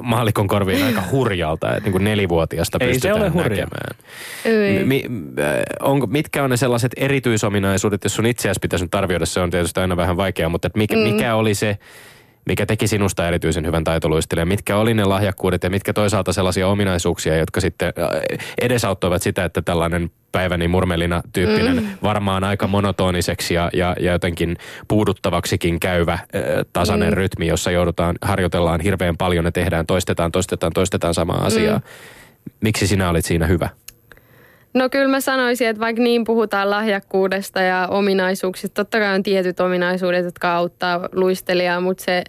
maallikon 0.02 0.48
korviin 0.48 0.86
aika 0.86 1.04
hurjalta, 1.12 1.70
että 1.70 1.84
niin 1.84 1.92
kuin 1.92 2.04
nelivuotiasta 2.04 2.78
Ei 2.82 2.88
pystytään 2.88 3.18
se 3.18 3.22
ole 3.22 3.30
hurja. 3.30 3.50
näkemään. 3.50 3.96
Ei. 4.46 4.84
Mi, 4.84 5.04
onko, 5.80 6.08
mitkä 6.08 6.44
on 6.44 6.50
ne 6.50 6.58
sellaiset 6.58 6.92
erityisominaisuudet, 6.98 8.04
jos 8.04 8.16
sun 8.16 8.26
itseäsi 8.26 8.60
pitäisi 8.60 8.86
nyt 8.86 8.96
arvioida, 8.96 9.26
se 9.26 9.40
on 9.40 9.50
tietysti 9.50 9.80
aina 9.80 9.98
vähän 9.98 10.18
vaikeaa, 10.18 10.50
mutta 10.50 10.68
että 10.68 10.78
mikä, 10.78 10.96
mm. 10.96 11.02
mikä 11.02 11.36
oli 11.36 11.56
se, 11.56 11.78
mikä 12.50 12.66
teki 12.66 12.88
sinusta 12.88 13.28
erityisen 13.28 13.66
hyvän 13.66 13.84
taitoluistelijan? 13.84 14.48
Mitkä 14.48 14.78
oli 14.78 14.94
ne 14.94 15.06
lahjakkuudet 15.06 15.64
ja 15.64 15.70
mitkä 15.70 15.94
toisaalta 15.94 16.34
sellaisia 16.34 16.68
ominaisuuksia, 16.68 17.38
jotka 17.38 17.62
sitten 17.62 17.88
äh, 17.88 18.40
edesauttoivat 18.62 19.22
sitä, 19.22 19.46
että 19.46 19.62
tällainen 19.62 20.12
päiväni 20.32 20.68
murmelina 20.68 21.22
tyyppinen 21.34 21.76
mm. 21.76 21.88
varmaan 22.04 22.44
aika 22.44 22.68
monotoniseksi 22.68 23.54
ja, 23.54 23.70
ja, 23.74 23.96
ja 24.00 24.12
jotenkin 24.12 24.58
puuduttavaksikin 24.88 25.80
käyvä 25.80 26.14
äh, 26.14 26.22
tasainen 26.74 27.10
mm. 27.10 27.14
rytmi, 27.14 27.48
jossa 27.48 27.72
joudutaan, 27.72 28.16
harjoitellaan 28.22 28.82
hirveän 28.82 29.18
paljon 29.18 29.46
ja 29.46 29.52
tehdään, 29.52 29.86
toistetaan, 29.86 30.32
toistetaan, 30.32 30.74
toistetaan 30.74 31.14
samaa 31.14 31.46
asiaa. 31.46 31.78
Mm. 31.78 31.84
Miksi 32.62 32.88
sinä 32.88 33.10
olit 33.10 33.26
siinä 33.26 33.48
hyvä? 33.48 33.70
No 34.74 34.90
kyllä 34.90 35.08
mä 35.08 35.22
sanoisin, 35.22 35.68
että 35.68 35.80
vaikka 35.80 36.02
niin 36.02 36.24
puhutaan 36.24 36.70
lahjakkuudesta 36.70 37.62
ja 37.62 37.88
ominaisuuksista, 37.92 38.84
totta 38.84 39.00
kai 39.00 39.16
on 39.16 39.24
tietyt 39.24 39.60
ominaisuudet, 39.60 40.26
jotka 40.26 40.56
auttaa 40.56 41.10
luistelijaa, 41.12 41.82
mutta 41.82 42.04
se 42.04 42.24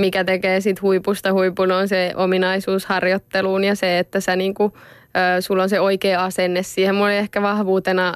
mikä 0.00 0.24
tekee 0.24 0.60
sit 0.60 0.82
huipusta 0.82 1.32
huipun 1.32 1.72
on 1.72 1.88
se 1.88 2.12
ominaisuus 2.16 2.86
harjoitteluun 2.86 3.64
ja 3.64 3.74
se, 3.74 3.98
että 3.98 4.20
sä 4.20 4.36
niinku, 4.36 4.72
ö, 5.36 5.40
sulla 5.40 5.62
on 5.62 5.68
se 5.68 5.80
oikea 5.80 6.24
asenne 6.24 6.62
siihen. 6.62 6.94
Mulla 6.94 7.06
oli 7.06 7.16
ehkä 7.16 7.42
vahvuutena 7.42 8.14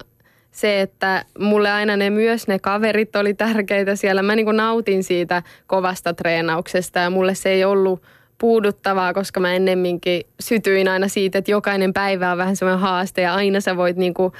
se, 0.51 0.81
että 0.81 1.25
mulle 1.39 1.71
aina 1.71 1.97
ne 1.97 2.11
myös 2.11 2.49
ne 2.49 2.59
kaverit 2.59 3.17
oli 3.17 3.35
tärkeitä 3.35 3.97
siellä. 3.97 4.23
Mä 4.23 4.37
niinku 4.37 4.53
nautin 4.53 5.05
siitä 5.05 5.43
kovasta 5.67 6.15
treenauksesta 6.15 6.99
ja 6.99 7.11
mulle 7.11 7.35
se 7.35 7.49
ei 7.49 7.65
ollut 7.65 8.03
puuduttavaa, 8.39 9.15
koska 9.15 9.41
mä 9.41 9.55
ennemminkin 9.55 10.23
sytyin 10.41 10.89
aina 10.89 11.09
siitä, 11.09 11.39
että 11.39 11.51
jokainen 11.51 11.93
päivä 11.93 12.33
on 12.33 12.39
vähän 12.39 12.57
semmoinen 12.57 12.81
haaste 12.81 13.23
ja 13.23 13.35
aina 13.35 13.61
sä 13.61 13.77
voit 13.77 13.97
niinku 13.97 14.33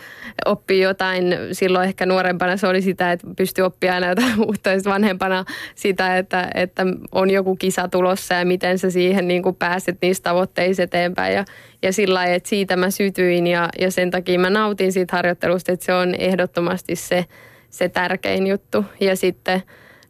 oppia 0.45 0.89
jotain. 0.89 1.37
Silloin 1.53 1.89
ehkä 1.89 2.07
nuorempana 2.07 2.57
se 2.57 2.67
oli 2.67 2.83
sitä, 2.83 3.13
että 3.13 3.27
pystyy 3.37 3.65
oppia 3.65 3.95
aina 3.95 4.07
jotain 4.09 4.41
uutta 4.47 4.71
ja 4.71 4.81
vanhempana 4.85 5.45
sitä, 5.75 6.19
että, 6.19 6.51
että 6.55 6.87
on 7.13 7.31
joku 7.31 7.57
kisa 7.57 7.89
tulossa 7.89 8.35
ja 8.35 8.45
miten 8.45 8.79
sä 8.79 8.91
siihen 8.91 9.29
niinku 9.29 9.53
pääset 9.53 9.99
niistä 10.03 10.31
tavoitteista 10.31 10.83
eteenpäin. 10.83 11.35
Ja, 11.35 11.45
ja 11.83 11.93
sillä 11.93 12.15
lailla, 12.15 12.35
että 12.35 12.49
siitä 12.49 12.77
mä 12.77 12.91
sytyin 12.91 13.47
ja, 13.47 13.69
ja 13.79 13.91
sen 13.91 14.11
takia 14.11 14.39
mä 14.39 14.51
nautin 14.51 14.93
siitä 14.93 15.17
harjoittelusta, 15.17 15.73
että 15.73 15.87
se 15.87 15.95
on 15.95 16.15
ehdottomasti 16.15 16.97
se, 16.97 17.25
se 17.71 17.89
tärkein 17.89 18.47
juttu. 18.47 18.85
Ja 19.01 19.17
sitten 19.17 19.63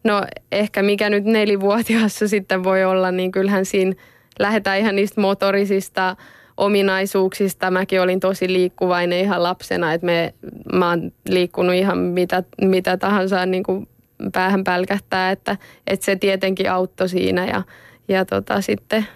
No 0.05 0.23
ehkä 0.53 0.83
mikä 0.83 1.11
nyt 1.11 1.25
nelivuotiaassa 1.25 2.29
sitten 2.29 2.65
voi 2.65 2.85
olla, 2.85 3.11
niin 3.11 3.33
kyllähän 3.33 3.65
siinä 3.65 3.95
lähdetään 4.39 4.79
ihan 4.79 4.97
niistä 4.97 5.21
motorisista 5.21 6.17
ominaisuuksista. 6.57 7.71
Mäkin 7.71 8.01
olin 8.01 8.21
tosi 8.21 8.53
liikkuvainen 8.53 9.21
ihan 9.21 9.43
lapsena, 9.43 9.93
että 9.93 10.05
me, 10.05 10.35
mä 10.73 10.89
oon 10.89 11.13
liikkunut 11.29 11.75
ihan 11.75 11.99
mitä, 11.99 12.43
mitä 12.61 12.97
tahansa 12.97 13.47
niin 13.47 13.63
kuin 13.63 13.89
päähän 14.33 14.65
pälkähtää, 14.65 15.31
että, 15.31 15.57
että 15.87 16.07
se 16.07 16.17
tietenkin 16.17 16.71
auttoi 16.71 17.09
siinä 17.09 17.47
ja, 17.47 17.63
ja 18.09 18.25
tota, 18.25 18.61
sitten 18.61 19.07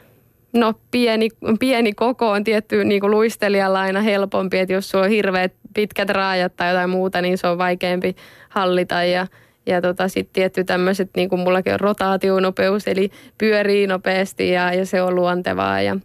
No 0.52 0.74
pieni, 0.90 1.28
pieni 1.60 1.92
koko 1.92 2.30
on 2.30 2.44
tietty 2.44 2.84
niin 2.84 3.00
kuin 3.00 3.10
luistelijalla 3.10 3.80
aina 3.80 4.00
helpompi, 4.00 4.58
että 4.58 4.72
jos 4.72 4.90
sulla 4.90 5.04
on 5.04 5.10
hirveät 5.10 5.52
pitkät 5.74 6.10
raajat 6.10 6.56
tai 6.56 6.70
jotain 6.70 6.90
muuta, 6.90 7.22
niin 7.22 7.38
se 7.38 7.46
on 7.46 7.58
vaikeampi 7.58 8.16
hallita 8.48 9.04
ja, 9.04 9.26
ja 9.68 9.80
tota, 9.80 10.08
sitten 10.08 10.32
tietty 10.32 10.64
tämmöiset, 10.64 11.10
niin 11.16 11.28
kuin 11.28 11.40
mullakin 11.40 11.72
on 11.72 11.80
rotaationopeus, 11.80 12.88
eli 12.88 13.10
pyörii 13.38 13.86
nopeasti 13.86 14.50
ja, 14.50 14.72
ja 14.72 14.86
se 14.86 15.02
on 15.02 15.14
luontevaa. 15.14 15.82
Ja, 15.82 15.96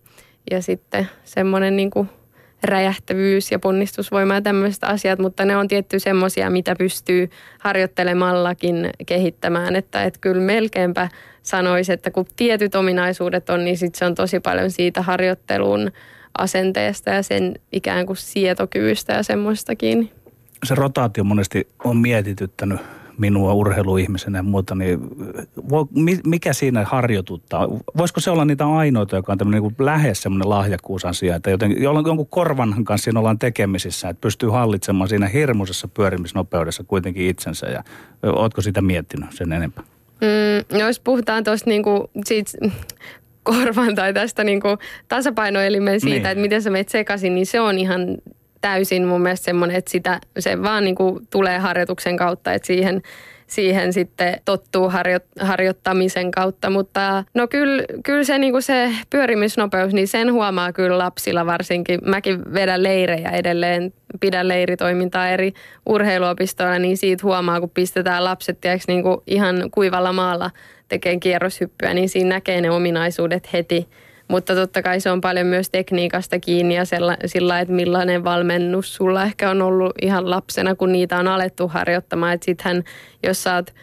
ja 0.51 0.61
sitten 0.61 1.09
semmoinen 1.23 1.75
niin 1.75 1.91
kuin 1.91 2.09
räjähtävyys 2.63 3.51
ja 3.51 3.59
ponnistusvoima 3.59 4.33
ja 4.33 4.41
tämmöiset 4.41 4.83
asiat, 4.83 5.19
mutta 5.19 5.45
ne 5.45 5.57
on 5.57 5.67
tietty 5.67 5.99
semmoisia, 5.99 6.49
mitä 6.49 6.75
pystyy 6.75 7.29
harjoittelemallakin 7.59 8.89
kehittämään. 9.05 9.75
Että 9.75 10.03
et 10.03 10.17
kyllä 10.17 10.41
melkeinpä 10.41 11.09
sanoisi, 11.41 11.93
että 11.93 12.11
kun 12.11 12.25
tietyt 12.35 12.75
ominaisuudet 12.75 13.49
on, 13.49 13.65
niin 13.65 13.77
sitten 13.77 13.99
se 13.99 14.05
on 14.05 14.15
tosi 14.15 14.39
paljon 14.39 14.71
siitä 14.71 15.01
harjoittelun 15.01 15.91
asenteesta 16.37 17.09
ja 17.09 17.23
sen 17.23 17.53
ikään 17.71 18.05
kuin 18.05 18.17
sietokyvystä 18.17 19.13
ja 19.13 19.23
semmoistakin. 19.23 20.11
Se 20.63 20.75
rotaatio 20.75 21.23
monesti 21.23 21.67
on 21.83 21.97
mietityttänyt 21.97 22.79
minua 23.17 23.53
urheiluihmisenä 23.53 24.37
ja 24.37 24.43
muuta, 24.43 24.75
niin 24.75 24.99
mikä 26.25 26.53
siinä 26.53 26.85
harjoituttaa? 26.85 27.67
Voisiko 27.97 28.19
se 28.19 28.31
olla 28.31 28.45
niitä 28.45 28.65
ainoita, 28.65 29.15
joka 29.15 29.31
on 29.31 29.37
tämmöinen 29.37 29.63
niin 29.63 29.85
lähes 29.85 30.21
semmoinen 30.21 30.49
lahjakkuusasia, 30.49 31.35
että 31.35 31.49
joten, 31.49 31.81
jonkun 31.81 32.27
korvan 32.27 32.83
kanssa 32.83 33.03
siinä 33.03 33.19
ollaan 33.19 33.39
tekemisissä, 33.39 34.09
että 34.09 34.21
pystyy 34.21 34.49
hallitsemaan 34.49 35.09
siinä 35.09 35.27
hirmuisessa 35.27 35.87
pyörimisnopeudessa 35.87 36.83
kuitenkin 36.83 37.27
itsensä 37.29 37.67
ja 37.67 37.83
ootko 38.23 38.61
sitä 38.61 38.81
miettinyt 38.81 39.31
sen 39.31 39.51
enempää? 39.51 39.83
Mm, 40.21 40.77
no 40.77 40.87
jos 40.87 40.99
puhutaan 40.99 41.43
tuosta 41.43 41.69
niinku, 41.69 42.09
siitä 42.25 42.51
korvan 43.43 43.95
tai 43.95 44.13
tästä 44.13 44.43
niinku 44.43 44.67
tasapainoelimen 45.07 45.99
siitä, 45.99 46.15
niin. 46.15 46.25
että 46.25 46.41
miten 46.41 46.61
sä 46.61 46.69
menet 46.69 46.89
sekaisin, 46.89 47.35
niin 47.35 47.45
se 47.45 47.61
on 47.61 47.79
ihan 47.79 48.17
täysin 48.63 49.07
mun 49.07 49.21
mielestä 49.21 49.45
semmoinen, 49.45 49.77
että 49.77 49.91
sitä, 49.91 50.19
se 50.39 50.61
vaan 50.61 50.83
niin 50.83 50.95
kuin 50.95 51.27
tulee 51.29 51.59
harjoituksen 51.59 52.17
kautta, 52.17 52.53
että 52.53 52.67
siihen, 52.67 53.01
siihen 53.47 53.93
sitten 53.93 54.41
tottuu 54.45 54.89
harjo, 54.89 55.19
harjoittamisen 55.39 56.31
kautta. 56.31 56.69
Mutta 56.69 57.23
no 57.33 57.47
kyllä, 57.47 57.83
kyllä 58.03 58.23
se, 58.23 58.37
niin 58.37 58.53
kuin 58.53 58.61
se 58.61 58.91
pyörimisnopeus, 59.09 59.93
niin 59.93 60.07
sen 60.07 60.33
huomaa 60.33 60.73
kyllä 60.73 60.97
lapsilla 60.97 61.45
varsinkin. 61.45 61.99
Mäkin 62.05 62.53
vedän 62.53 62.83
leirejä 62.83 63.29
edelleen, 63.29 63.93
pidän 64.19 64.47
leiritoimintaa 64.47 65.29
eri 65.29 65.53
urheiluopistoilla, 65.85 66.79
niin 66.79 66.97
siitä 66.97 67.23
huomaa, 67.23 67.59
kun 67.59 67.69
pistetään 67.69 68.23
lapset 68.23 68.61
tiiäks, 68.61 68.87
niin 68.87 69.03
kuin 69.03 69.17
ihan 69.27 69.69
kuivalla 69.71 70.13
maalla 70.13 70.51
tekee 70.89 71.19
kierroshyppyä, 71.19 71.93
niin 71.93 72.09
siinä 72.09 72.29
näkee 72.29 72.61
ne 72.61 72.71
ominaisuudet 72.71 73.53
heti– 73.53 73.87
mutta 74.33 74.55
totta 74.55 74.81
kai 74.81 74.99
se 74.99 75.11
on 75.11 75.21
paljon 75.21 75.47
myös 75.47 75.69
tekniikasta 75.69 76.39
kiinni 76.39 76.75
ja 76.75 76.85
sillä, 76.85 77.17
sillä 77.25 77.59
että 77.59 77.73
millainen 77.73 78.23
valmennus 78.23 78.95
sulla 78.95 79.23
ehkä 79.23 79.49
on 79.49 79.61
ollut 79.61 79.91
ihan 80.01 80.29
lapsena, 80.29 80.75
kun 80.75 80.91
niitä 80.91 81.17
on 81.17 81.27
alettu 81.27 81.67
harjoittamaan. 81.67 82.33
Että 82.33 82.45
sittenhän, 82.45 82.83
jos 83.23 83.43
sä 83.43 83.55
oot 83.55 83.73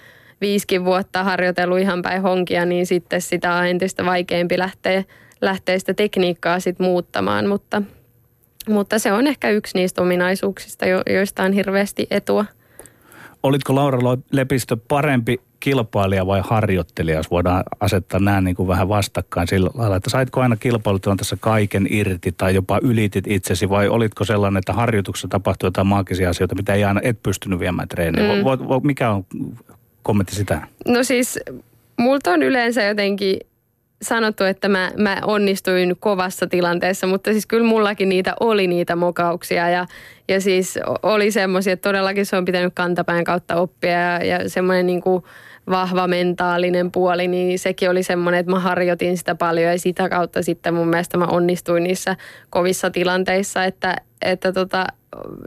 viisikin 0.40 0.84
vuotta 0.84 1.24
harjoitellut 1.24 1.78
ihan 1.78 2.02
päin 2.02 2.22
honkia, 2.22 2.64
niin 2.64 2.86
sitten 2.86 3.20
sitä 3.20 3.54
on 3.54 3.66
entistä 3.66 4.04
vaikeampi 4.04 4.58
lähteä, 4.58 5.04
lähteä 5.40 5.78
sitä 5.78 5.94
tekniikkaa 5.94 6.60
sit 6.60 6.78
muuttamaan. 6.78 7.46
Mutta, 7.46 7.82
mutta 8.68 8.98
se 8.98 9.12
on 9.12 9.26
ehkä 9.26 9.50
yksi 9.50 9.78
niistä 9.78 10.02
ominaisuuksista, 10.02 10.86
joista 11.10 11.42
on 11.42 11.52
hirveästi 11.52 12.06
etua. 12.10 12.44
Olitko 13.42 13.74
Laura 13.74 13.98
Lepistö 14.30 14.76
parempi 14.88 15.40
kilpailija 15.60 16.26
vai 16.26 16.40
harjoittelija, 16.44 17.16
jos 17.16 17.30
voidaan 17.30 17.64
asettaa 17.80 18.20
nämä 18.20 18.40
niin 18.40 18.56
kuin 18.56 18.68
vähän 18.68 18.88
vastakkain 18.88 19.48
sillä 19.48 19.70
lailla, 19.74 19.96
että 19.96 20.10
saitko 20.10 20.40
aina 20.40 20.56
kilpailutilanteessa 20.56 21.36
kaiken 21.40 21.86
irti 21.90 22.32
tai 22.32 22.54
jopa 22.54 22.78
ylitit 22.82 23.26
itsesi 23.26 23.68
vai 23.68 23.88
olitko 23.88 24.24
sellainen, 24.24 24.58
että 24.58 24.72
harjoituksessa 24.72 25.28
tapahtui 25.28 25.66
jotain 25.66 25.86
maagisia 25.86 26.30
asioita, 26.30 26.54
mitä 26.54 26.74
ei 26.74 26.84
aina 26.84 27.00
et 27.04 27.22
pystynyt 27.22 27.60
viemään 27.60 27.88
treeniin? 27.88 28.38
Mm. 28.38 28.44
Vo, 28.44 28.68
vo, 28.68 28.80
mikä 28.80 29.10
on 29.10 29.24
kommentti 30.02 30.34
sitä? 30.34 30.66
No 30.88 31.02
siis 31.02 31.38
multa 31.96 32.30
on 32.30 32.42
yleensä 32.42 32.82
jotenkin 32.82 33.40
sanottu, 34.02 34.44
että 34.44 34.68
mä, 34.68 34.92
mä 34.96 35.18
onnistuin 35.22 35.96
kovassa 36.00 36.46
tilanteessa, 36.46 37.06
mutta 37.06 37.32
siis 37.32 37.46
kyllä 37.46 37.66
mullakin 37.66 38.08
niitä 38.08 38.34
oli 38.40 38.66
niitä 38.66 38.96
mokauksia 38.96 39.68
ja, 39.68 39.86
ja 40.28 40.40
siis 40.40 40.78
oli 41.02 41.30
semmoisia, 41.30 41.72
että 41.72 41.88
todellakin 41.88 42.26
se 42.26 42.36
on 42.36 42.44
pitänyt 42.44 42.74
kantapään 42.74 43.24
kautta 43.24 43.56
oppia 43.56 43.90
ja, 43.98 44.24
ja 44.24 44.48
semmoinen 44.48 44.86
niin 44.86 45.00
kuin 45.00 45.24
vahva 45.70 46.06
mentaalinen 46.06 46.92
puoli, 46.92 47.28
niin 47.28 47.58
sekin 47.58 47.90
oli 47.90 48.02
semmoinen, 48.02 48.40
että 48.40 48.52
mä 48.52 48.60
harjoitin 48.60 49.18
sitä 49.18 49.34
paljon 49.34 49.72
ja 49.72 49.78
sitä 49.78 50.08
kautta 50.08 50.42
sitten 50.42 50.74
mun 50.74 50.88
mielestä 50.88 51.18
mä 51.18 51.24
onnistuin 51.24 51.82
niissä 51.82 52.16
kovissa 52.50 52.90
tilanteissa, 52.90 53.64
että, 53.64 53.96
että 54.22 54.52
tota, 54.52 54.86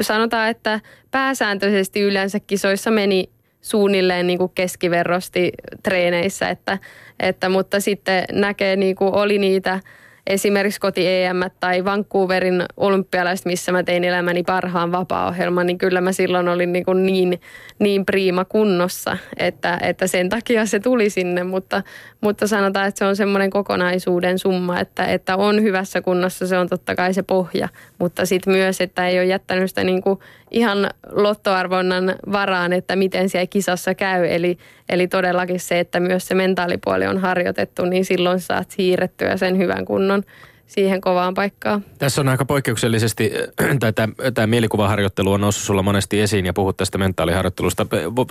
sanotaan, 0.01 0.49
että 0.49 0.79
pääsääntöisesti 1.11 2.01
yleensä 2.01 2.39
kisoissa 2.39 2.91
meni 2.91 3.29
suunnilleen 3.63 4.27
niin 4.27 4.39
kuin 4.39 4.51
keskiverrosti 4.55 5.51
treeneissä, 5.83 6.49
että, 6.49 6.77
että, 7.19 7.49
mutta 7.49 7.79
sitten 7.79 8.23
näkee, 8.31 8.75
niin 8.75 8.95
kuin 8.95 9.13
oli 9.13 9.37
niitä 9.37 9.79
esimerkiksi 10.27 10.79
koti 10.79 11.07
EM 11.07 11.37
tai 11.59 11.85
Vancouverin 11.85 12.63
olympialaiset, 12.77 13.45
missä 13.45 13.71
mä 13.71 13.83
tein 13.83 14.03
elämäni 14.03 14.43
parhaan 14.43 14.91
vapaa-ohjelman, 14.91 15.67
niin 15.67 15.77
kyllä 15.77 16.01
mä 16.01 16.11
silloin 16.11 16.47
olin 16.47 16.73
niin, 16.73 16.85
kuin 16.85 17.05
niin, 17.05 17.41
niin 17.79 18.05
priima 18.05 18.45
kunnossa, 18.45 19.17
että, 19.37 19.79
että 19.81 20.07
sen 20.07 20.29
takia 20.29 20.65
se 20.65 20.79
tuli 20.79 21.09
sinne, 21.09 21.43
mutta, 21.43 21.83
mutta 22.21 22.47
sanotaan, 22.47 22.87
että 22.87 22.99
se 22.99 23.05
on 23.05 23.15
semmoinen 23.15 23.49
kokonaisuuden 23.49 24.39
summa, 24.39 24.79
että, 24.79 25.05
että 25.05 25.37
on 25.37 25.61
hyvässä 25.61 26.01
kunnossa, 26.01 26.47
se 26.47 26.57
on 26.57 26.69
totta 26.69 26.95
kai 26.95 27.13
se 27.13 27.23
pohja, 27.23 27.69
mutta 27.99 28.25
sitten 28.25 28.53
myös, 28.53 28.81
että 28.81 29.07
ei 29.07 29.19
ole 29.19 29.25
jättänyt 29.25 29.69
sitä 29.69 29.83
niin 29.83 30.01
kuin 30.01 30.19
ihan 30.53 30.89
lottoarvonnan 31.11 32.15
varaan, 32.31 32.73
että 32.73 32.95
miten 32.95 33.29
siellä 33.29 33.47
kisassa 33.47 33.95
käy, 33.95 34.25
eli, 34.25 34.57
eli 34.89 35.07
todellakin 35.07 35.59
se, 35.59 35.79
että 35.79 35.99
myös 35.99 36.27
se 36.27 36.35
mentaalipuoli 36.35 37.07
on 37.07 37.17
harjoitettu, 37.17 37.85
niin 37.85 38.05
silloin 38.05 38.39
saat 38.39 38.71
siirrettyä 38.71 39.37
sen 39.37 39.57
hyvän 39.57 39.85
kunnon 39.85 40.23
siihen 40.67 41.01
kovaan 41.01 41.33
paikkaan. 41.33 41.85
Tässä 41.99 42.21
on 42.21 42.29
aika 42.29 42.45
poikkeuksellisesti, 42.45 43.31
tai 43.79 43.93
tämä 44.33 44.47
mielikuvaharjoittelu 44.47 45.31
on 45.31 45.41
noussut 45.41 45.63
sulla 45.63 45.83
monesti 45.83 46.21
esiin 46.21 46.45
ja 46.45 46.53
puhut 46.53 46.77
tästä 46.77 46.97
mentaaliharjoittelusta. 46.97 47.85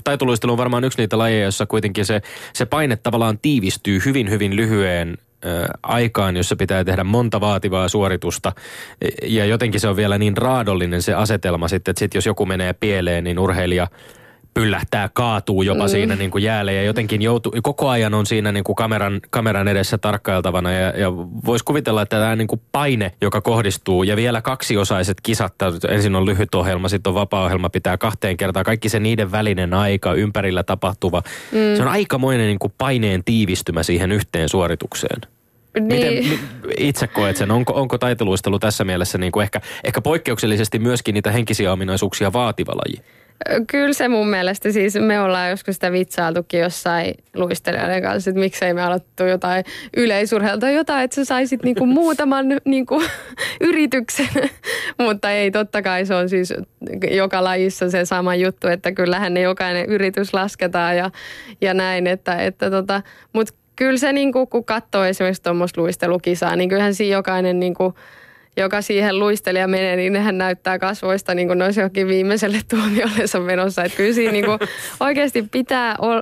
Taitoluistelu 0.04 0.52
on 0.52 0.58
varmaan 0.58 0.84
yksi 0.84 0.98
niitä 0.98 1.18
lajeja, 1.18 1.44
jossa 1.44 1.66
kuitenkin 1.66 2.06
se, 2.06 2.20
se 2.52 2.66
paine 2.66 2.96
tavallaan 2.96 3.38
tiivistyy 3.38 4.02
hyvin, 4.04 4.30
hyvin 4.30 4.56
lyhyen 4.56 5.18
aikaan, 5.82 6.36
jossa 6.36 6.56
pitää 6.56 6.84
tehdä 6.84 7.04
monta 7.04 7.40
vaativaa 7.40 7.88
suoritusta. 7.88 8.52
Ja 9.26 9.44
jotenkin 9.44 9.80
se 9.80 9.88
on 9.88 9.96
vielä 9.96 10.18
niin 10.18 10.36
raadollinen 10.36 11.02
se 11.02 11.14
asetelma 11.14 11.68
sitten, 11.68 11.92
että 11.92 11.98
sit 11.98 12.14
jos 12.14 12.26
joku 12.26 12.46
menee 12.46 12.72
pieleen, 12.72 13.24
niin 13.24 13.38
urheilija– 13.38 13.86
pyllähtää, 14.54 15.10
kaatuu 15.12 15.62
jopa 15.62 15.82
mm. 15.82 15.88
siinä 15.88 16.16
niin 16.16 16.30
kuin 16.30 16.44
jäälle 16.44 16.74
ja 16.74 16.82
jotenkin 16.82 17.22
joutuu, 17.22 17.52
koko 17.62 17.88
ajan 17.88 18.14
on 18.14 18.26
siinä 18.26 18.52
niin 18.52 18.64
kuin 18.64 18.76
kameran, 18.76 19.20
kameran 19.30 19.68
edessä 19.68 19.98
tarkkailtavana 19.98 20.72
ja, 20.72 20.88
ja 20.88 21.12
voisi 21.16 21.64
kuvitella, 21.64 22.02
että 22.02 22.18
tämä 22.18 22.36
niin 22.36 22.48
kuin 22.48 22.60
paine, 22.72 23.12
joka 23.20 23.40
kohdistuu 23.40 24.02
ja 24.02 24.16
vielä 24.16 24.42
kaksiosaiset 24.42 25.20
kisat, 25.22 25.54
ensin 25.88 26.14
on 26.14 26.26
lyhyt 26.26 26.54
ohjelma, 26.54 26.88
sitten 26.88 27.10
on 27.10 27.14
vapaa-ohjelma, 27.14 27.70
pitää 27.70 27.98
kahteen 27.98 28.36
kertaan, 28.36 28.64
kaikki 28.64 28.88
se 28.88 29.00
niiden 29.00 29.32
välinen 29.32 29.74
aika, 29.74 30.14
ympärillä 30.14 30.62
tapahtuva, 30.62 31.22
mm. 31.52 31.76
se 31.76 31.82
on 31.82 31.88
aikamoinen 31.88 32.46
niin 32.46 32.58
kuin 32.58 32.72
paineen 32.78 33.24
tiivistymä 33.24 33.82
siihen 33.82 34.12
yhteen 34.12 34.48
suoritukseen. 34.48 35.31
Niin. 35.80 36.24
Miten 36.24 36.38
itse 36.78 37.06
koet 37.06 37.36
sen? 37.36 37.50
Onko, 37.50 37.72
onko 37.72 37.98
taiteluistelu 37.98 38.58
tässä 38.58 38.84
mielessä 38.84 39.18
niin 39.18 39.32
kuin 39.32 39.42
ehkä, 39.42 39.60
ehkä 39.84 40.00
poikkeuksellisesti 40.00 40.78
myöskin 40.78 41.14
niitä 41.14 41.30
henkisiä 41.30 41.72
ominaisuuksia 41.72 42.32
vaativa 42.32 42.72
laji? 42.72 43.02
Kyllä 43.66 43.92
se 43.92 44.08
mun 44.08 44.28
mielestä, 44.28 44.72
siis 44.72 44.94
me 44.94 45.20
ollaan 45.20 45.50
joskus 45.50 45.74
sitä 45.76 45.92
vitsailtukin 45.92 46.60
jossain 46.60 47.14
luistelijoiden 47.34 48.02
kanssa, 48.02 48.30
että 48.30 48.40
miksei 48.40 48.74
me 48.74 48.82
aloittu 48.82 49.24
jotain 49.24 49.64
yleisurheilta 49.96 50.70
jotain, 50.70 51.04
että 51.04 51.14
sä 51.14 51.24
saisit 51.24 51.62
niinku 51.62 51.86
muutaman 51.86 52.46
niinku 52.64 53.02
yrityksen. 53.60 54.28
Mutta 54.98 55.30
ei, 55.30 55.50
totta 55.50 55.82
kai 55.82 56.06
se 56.06 56.14
on 56.14 56.28
siis 56.28 56.54
joka 57.10 57.44
lajissa 57.44 57.90
se 57.90 58.04
sama 58.04 58.34
juttu, 58.34 58.68
että 58.68 58.92
kyllähän 58.92 59.34
ne 59.34 59.40
jokainen 59.40 59.86
yritys 59.86 60.34
lasketaan 60.34 60.96
ja, 60.96 61.10
ja 61.60 61.74
näin, 61.74 62.06
että, 62.06 62.36
että 62.36 62.70
tota, 62.70 63.02
mutta 63.32 63.54
kyllä 63.76 63.98
se 63.98 64.12
niinku, 64.12 64.46
kun 64.46 64.64
katsoo 64.64 65.04
esimerkiksi 65.04 65.42
tuommoista 65.42 65.80
luistelukisaa, 65.80 66.56
niin 66.56 66.68
kyllähän 66.68 66.94
siinä 66.94 67.16
jokainen 67.16 67.60
niinku, 67.60 67.94
joka 68.56 68.82
siihen 68.82 69.18
luistelija 69.18 69.68
menee, 69.68 69.96
niin 69.96 70.12
nehän 70.12 70.38
näyttää 70.38 70.78
kasvoista 70.78 71.34
niin 71.34 71.48
kuin 71.48 71.58
ne 71.58 71.64
olisi 71.64 71.80
johonkin 71.80 72.06
viimeiselle 72.06 72.60
tuomiollensa 72.70 73.40
menossa. 73.40 73.84
Että 73.84 73.96
kyllä 73.96 74.14
siinä 74.14 74.32
niin 74.32 74.44
kuin 74.44 74.58
oikeasti 75.00 75.44
pitää 75.50 75.94
ol, 75.98 76.20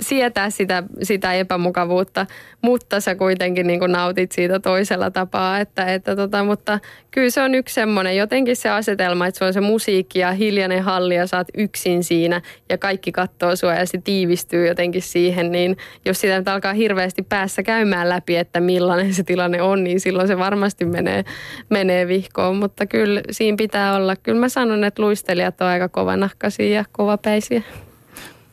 sietää 0.00 0.50
sitä, 0.50 0.82
sitä 1.02 1.34
epämukavuutta, 1.34 2.26
mutta 2.62 3.00
sä 3.00 3.14
kuitenkin 3.14 3.66
niin 3.66 3.80
kuin 3.80 3.92
nautit 3.92 4.32
siitä 4.32 4.60
toisella 4.60 5.10
tapaa. 5.10 5.60
Että, 5.60 5.84
että 5.84 6.16
tota, 6.16 6.44
mutta 6.44 6.78
kyllä 7.10 7.30
se 7.30 7.42
on 7.42 7.54
yksi 7.54 7.74
semmoinen, 7.74 8.16
jotenkin 8.16 8.56
se 8.56 8.68
asetelma, 8.68 9.26
että 9.26 9.38
se 9.38 9.44
on 9.44 9.52
se 9.52 9.60
musiikki 9.60 10.18
ja 10.18 10.32
hiljainen 10.32 10.82
halli 10.82 11.14
ja 11.14 11.26
sä 11.26 11.36
oot 11.36 11.48
yksin 11.56 12.04
siinä 12.04 12.42
ja 12.68 12.78
kaikki 12.78 13.12
katsoo 13.12 13.56
sua 13.56 13.74
ja 13.74 13.86
se 13.86 14.00
tiivistyy 14.04 14.66
jotenkin 14.66 15.02
siihen, 15.02 15.52
niin 15.52 15.76
jos 16.04 16.20
sitä 16.20 16.38
nyt 16.38 16.48
alkaa 16.48 16.72
hirveästi 16.72 17.22
päässä 17.22 17.62
käymään 17.62 18.08
läpi, 18.08 18.36
että 18.36 18.60
millainen 18.60 19.14
se 19.14 19.22
tilanne 19.22 19.62
on, 19.62 19.84
niin 19.84 20.00
silloin 20.00 20.28
se 20.28 20.38
varmasti 20.38 20.84
menee, 20.84 21.24
menee 21.70 22.08
vihkoon, 22.08 22.56
mutta 22.56 22.86
kyllä 22.86 23.20
siinä 23.30 23.56
pitää 23.56 23.94
olla. 23.96 24.16
Kyllä 24.16 24.40
mä 24.40 24.48
sanon, 24.48 24.84
että 24.84 25.02
luistelijat 25.02 25.60
on 25.60 25.66
aika 25.66 25.88
kovanahkaisia 25.88 26.74
ja 26.74 26.84
kovapäisiä. 26.92 27.62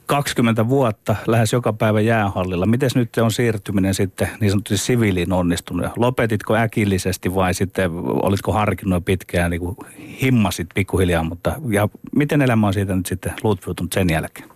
20 0.06 0.68
vuotta 0.68 1.16
lähes 1.28 1.54
joka 1.54 1.74
päivä 1.74 2.02
jäähallilla. 2.02 2.66
Miten 2.66 2.90
nyt 2.96 3.18
on 3.18 3.32
siirtyminen 3.32 3.94
sitten 3.94 4.30
niin 4.40 4.52
sanotusti 4.52 4.78
siviiliin 4.86 5.34
onnistunut? 5.34 5.88
Lopetitko 5.98 6.56
äkillisesti 6.56 7.36
vai 7.36 7.54
sitten 7.54 7.92
olitko 8.06 8.52
harkinnut 8.52 9.06
pitkään, 9.06 9.52
niin 9.52 9.62
kuin 9.62 9.76
himmasit 10.22 10.68
pikkuhiljaa, 10.76 11.24
mutta 11.24 11.56
ja 11.70 11.90
miten 12.16 12.42
elämä 12.42 12.68
on 12.68 12.74
siitä 12.74 12.96
nyt 12.96 13.06
sitten 13.06 13.34
luutviutunut 13.44 13.94
sen 13.94 14.10
jälkeen? 14.10 14.55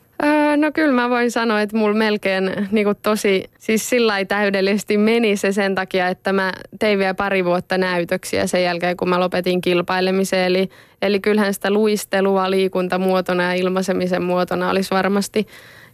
Öö, 0.49 0.57
no 0.57 0.71
kyllä 0.71 0.93
mä 0.93 1.09
voin 1.09 1.31
sanoa, 1.31 1.61
että 1.61 1.77
mulla 1.77 1.95
melkein 1.95 2.51
niin 2.71 2.85
kuin 2.85 2.97
tosi, 3.01 3.49
siis 3.57 3.89
sillä 3.89 4.25
täydellisesti 4.25 4.97
meni 4.97 5.37
se 5.37 5.51
sen 5.51 5.75
takia, 5.75 6.07
että 6.07 6.33
mä 6.33 6.53
tein 6.79 6.99
vielä 6.99 7.13
pari 7.13 7.45
vuotta 7.45 7.77
näytöksiä 7.77 8.47
sen 8.47 8.63
jälkeen, 8.63 8.97
kun 8.97 9.09
mä 9.09 9.19
lopetin 9.19 9.61
kilpailemisen. 9.61 10.39
Eli, 10.39 10.69
eli 11.01 11.19
kyllähän 11.19 11.53
sitä 11.53 11.71
luistelua 11.71 12.51
liikuntamuotona 12.51 13.43
ja 13.43 13.53
ilmaisemisen 13.53 14.23
muotona 14.23 14.69
olisi 14.69 14.91
varmasti 14.91 15.47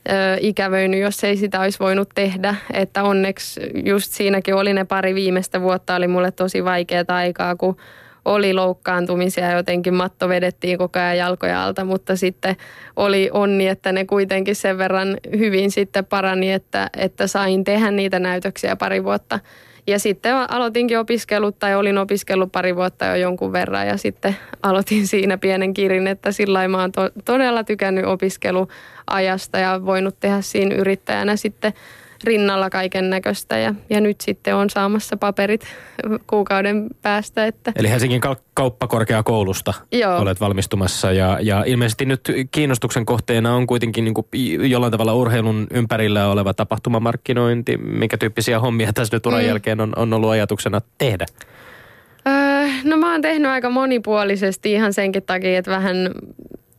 ö, 0.09 0.11
ikävöinyt, 0.39 0.99
jos 0.99 1.23
ei 1.23 1.37
sitä 1.37 1.61
olisi 1.61 1.79
voinut 1.79 2.09
tehdä. 2.15 2.55
Että 2.73 3.03
onneksi 3.03 3.61
just 3.85 4.11
siinäkin 4.11 4.55
oli 4.55 4.73
ne 4.73 4.85
pari 4.85 5.15
viimeistä 5.15 5.61
vuotta, 5.61 5.95
oli 5.95 6.07
mulle 6.07 6.31
tosi 6.31 6.63
vaikeaa 6.63 7.05
aikaa, 7.07 7.55
kun 7.55 7.77
oli 8.25 8.53
loukkaantumisia, 8.53 9.51
jotenkin 9.51 9.93
matto 9.93 10.29
vedettiin 10.29 10.77
koko 10.77 10.99
ajan 10.99 11.17
jalkoja 11.17 11.63
alta, 11.63 11.85
mutta 11.85 12.15
sitten 12.15 12.55
oli 12.95 13.29
onni, 13.33 13.67
että 13.67 13.91
ne 13.91 14.05
kuitenkin 14.05 14.55
sen 14.55 14.77
verran 14.77 15.17
hyvin 15.37 15.71
sitten 15.71 16.05
parani, 16.05 16.51
että, 16.51 16.89
että 16.97 17.27
sain 17.27 17.63
tehdä 17.63 17.91
niitä 17.91 18.19
näytöksiä 18.19 18.75
pari 18.75 19.03
vuotta. 19.03 19.39
Ja 19.87 19.99
sitten 19.99 20.35
aloitinkin 20.35 20.99
opiskelut 20.99 21.59
tai 21.59 21.75
olin 21.75 21.97
opiskellut 21.97 22.51
pari 22.51 22.75
vuotta 22.75 23.05
jo 23.05 23.15
jonkun 23.15 23.51
verran 23.53 23.87
ja 23.87 23.97
sitten 23.97 24.35
aloitin 24.63 25.07
siinä 25.07 25.37
pienen 25.37 25.73
kirin, 25.73 26.07
että 26.07 26.31
sillä 26.31 26.67
mä 26.67 26.81
oon 26.81 26.91
to- 26.91 27.11
todella 27.25 27.63
tykännyt 27.63 28.05
opiskeluajasta 28.05 29.57
ja 29.59 29.85
voinut 29.85 30.19
tehdä 30.19 30.41
siinä 30.41 30.75
yrittäjänä 30.75 31.35
sitten 31.35 31.73
rinnalla 32.27 32.69
kaiken 32.69 33.09
näköistä 33.09 33.57
ja, 33.57 33.75
ja 33.89 34.01
nyt 34.01 34.21
sitten 34.21 34.55
on 34.55 34.69
saamassa 34.69 35.17
paperit 35.17 35.65
kuukauden 36.27 36.87
päästä. 37.01 37.45
Että. 37.45 37.71
Eli 37.75 37.89
Helsingin 37.89 38.21
kauppakorkeakoulusta 38.53 39.73
Joo. 39.91 40.17
olet 40.17 40.41
valmistumassa 40.41 41.11
ja, 41.11 41.37
ja 41.41 41.63
ilmeisesti 41.67 42.05
nyt 42.05 42.31
kiinnostuksen 42.51 43.05
kohteena 43.05 43.55
on 43.55 43.67
kuitenkin 43.67 44.03
niin 44.03 44.13
kuin 44.13 44.27
jollain 44.69 44.91
tavalla 44.91 45.13
urheilun 45.13 45.67
ympärillä 45.71 46.27
oleva 46.27 46.53
tapahtumamarkkinointi. 46.53 47.77
Minkä 47.77 48.17
tyyppisiä 48.17 48.59
hommia 48.59 48.93
tässä 48.93 49.15
nyt 49.15 49.25
uran 49.25 49.41
mm. 49.41 49.47
jälkeen 49.47 49.81
on, 49.81 49.93
on 49.95 50.13
ollut 50.13 50.29
ajatuksena 50.29 50.81
tehdä? 50.97 51.25
Öö, 52.27 52.67
no 52.83 52.97
mä 52.97 53.11
oon 53.11 53.21
tehnyt 53.21 53.51
aika 53.51 53.69
monipuolisesti 53.69 54.71
ihan 54.71 54.93
senkin 54.93 55.23
takia, 55.23 55.57
että 55.57 55.71
vähän 55.71 55.95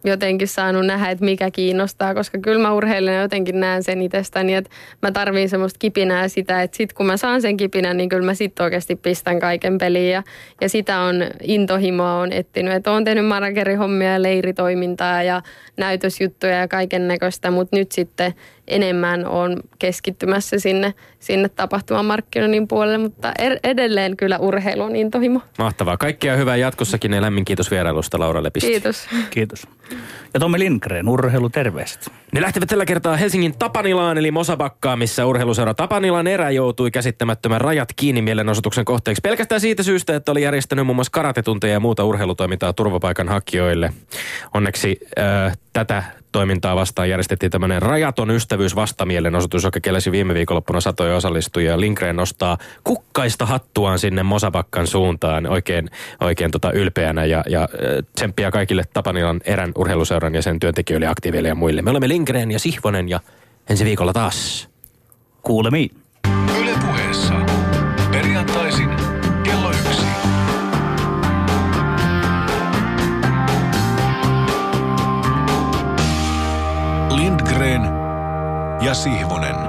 jotenkin 0.06 0.48
saanut 0.48 0.86
nähdä, 0.86 1.10
että 1.10 1.24
mikä 1.24 1.50
kiinnostaa, 1.50 2.14
koska 2.14 2.38
kyllä 2.38 2.62
mä 2.62 2.72
urheilijana 2.72 3.22
jotenkin 3.22 3.60
näen 3.60 3.82
sen 3.82 4.02
itsestäni, 4.02 4.54
että 4.54 4.70
mä 5.02 5.12
tarviin 5.12 5.48
semmoista 5.48 5.78
kipinää 5.78 6.28
sitä, 6.28 6.62
että 6.62 6.76
sit 6.76 6.92
kun 6.92 7.06
mä 7.06 7.16
saan 7.16 7.42
sen 7.42 7.56
kipinän, 7.56 7.96
niin 7.96 8.08
kyllä 8.08 8.26
mä 8.26 8.34
sitten 8.34 8.64
oikeasti 8.64 8.96
pistän 8.96 9.40
kaiken 9.40 9.78
peliin 9.78 10.12
ja, 10.12 10.22
ja 10.60 10.68
sitä 10.68 11.00
on 11.00 11.24
intohimoa 11.42 12.20
on 12.20 12.32
etsinyt, 12.32 12.74
että 12.74 12.90
oon 12.90 13.04
tehnyt 13.04 13.26
managerihommia 13.26 14.12
ja 14.12 14.22
leiritoimintaa 14.22 15.22
ja 15.22 15.42
näytösjuttuja 15.76 16.56
ja 16.56 16.68
kaiken 16.68 17.08
näköistä, 17.08 17.50
mutta 17.50 17.76
nyt 17.76 17.92
sitten 17.92 18.34
enemmän 18.68 19.26
on 19.26 19.60
keskittymässä 19.78 20.58
sinne, 20.58 20.94
sinne 21.18 21.48
tapahtumamarkkinoinnin 21.48 22.68
puolelle, 22.68 22.98
mutta 22.98 23.32
er, 23.38 23.58
edelleen 23.64 24.16
kyllä 24.16 24.38
urheilu 24.38 24.82
on 24.82 24.96
intohimo. 24.96 25.40
Mahtavaa. 25.58 25.96
Kaikkea 25.96 26.36
hyvää 26.36 26.56
jatkossakin 26.56 27.12
ja 27.12 27.22
lämmin 27.22 27.44
kiitos 27.44 27.70
vierailusta 27.70 28.18
Laura 28.18 28.42
Lepistä. 28.42 28.70
Kiitos. 28.70 29.08
Kiitos. 29.30 29.66
Ja 30.34 30.40
Tommi 30.40 30.58
Lindgren, 30.58 31.08
urheiluterveiset. 31.08 32.12
Ne 32.32 32.40
lähtevät 32.40 32.68
tällä 32.68 32.84
kertaa 32.84 33.16
Helsingin 33.16 33.58
Tapanilaan 33.58 34.18
eli 34.18 34.30
Mosabakkaan, 34.30 34.98
missä 34.98 35.26
urheiluseura 35.26 35.74
Tapanilan 35.74 36.26
erä 36.26 36.50
joutui 36.50 36.90
käsittämättömän 36.90 37.60
rajat 37.60 37.88
kiinni 37.96 38.22
mielenosoituksen 38.22 38.84
kohteeksi. 38.84 39.20
Pelkästään 39.22 39.60
siitä 39.60 39.82
syystä, 39.82 40.16
että 40.16 40.32
oli 40.32 40.42
järjestänyt 40.42 40.86
muun 40.86 40.96
muassa 40.96 41.10
karatetunteja 41.10 41.72
ja 41.72 41.80
muuta 41.80 42.04
urheilutoimintaa 42.04 42.72
turvapaikanhakijoille. 42.72 43.92
Onneksi 44.54 45.00
äh, 45.18 45.58
tätä 45.72 46.02
toimintaa 46.36 46.76
vastaan 46.76 47.08
järjestettiin 47.08 47.50
tämmöinen 47.50 47.82
rajaton 47.82 48.30
ystävyys 48.30 48.76
vastamielenosoitus, 48.76 49.64
joka 49.64 49.80
kelesi 49.80 50.12
viime 50.12 50.34
viikonloppuna 50.34 50.80
satoja 50.80 51.16
osallistujia. 51.16 51.80
Lindgren 51.80 52.16
nostaa 52.16 52.58
kukkaista 52.84 53.46
hattuaan 53.46 53.98
sinne 53.98 54.22
Mosabakkan 54.22 54.86
suuntaan 54.86 55.46
oikein, 55.46 55.90
oikein 56.20 56.50
tota 56.50 56.72
ylpeänä 56.72 57.24
ja, 57.24 57.44
ja 57.48 57.68
tsemppiä 58.14 58.50
kaikille 58.50 58.82
Tapanilan 58.92 59.40
erän 59.44 59.72
urheiluseuran 59.76 60.34
ja 60.34 60.42
sen 60.42 60.60
työntekijöille, 60.60 61.06
aktiiveille 61.06 61.48
ja 61.48 61.54
muille. 61.54 61.82
Me 61.82 61.90
olemme 61.90 62.08
Lindgren 62.08 62.50
ja 62.50 62.58
Sihvonen 62.58 63.08
ja 63.08 63.20
ensi 63.70 63.84
viikolla 63.84 64.12
taas 64.12 64.68
kuulemiin. 65.42 66.05
Ja 78.86 78.94
Sihvonen. 78.94 79.45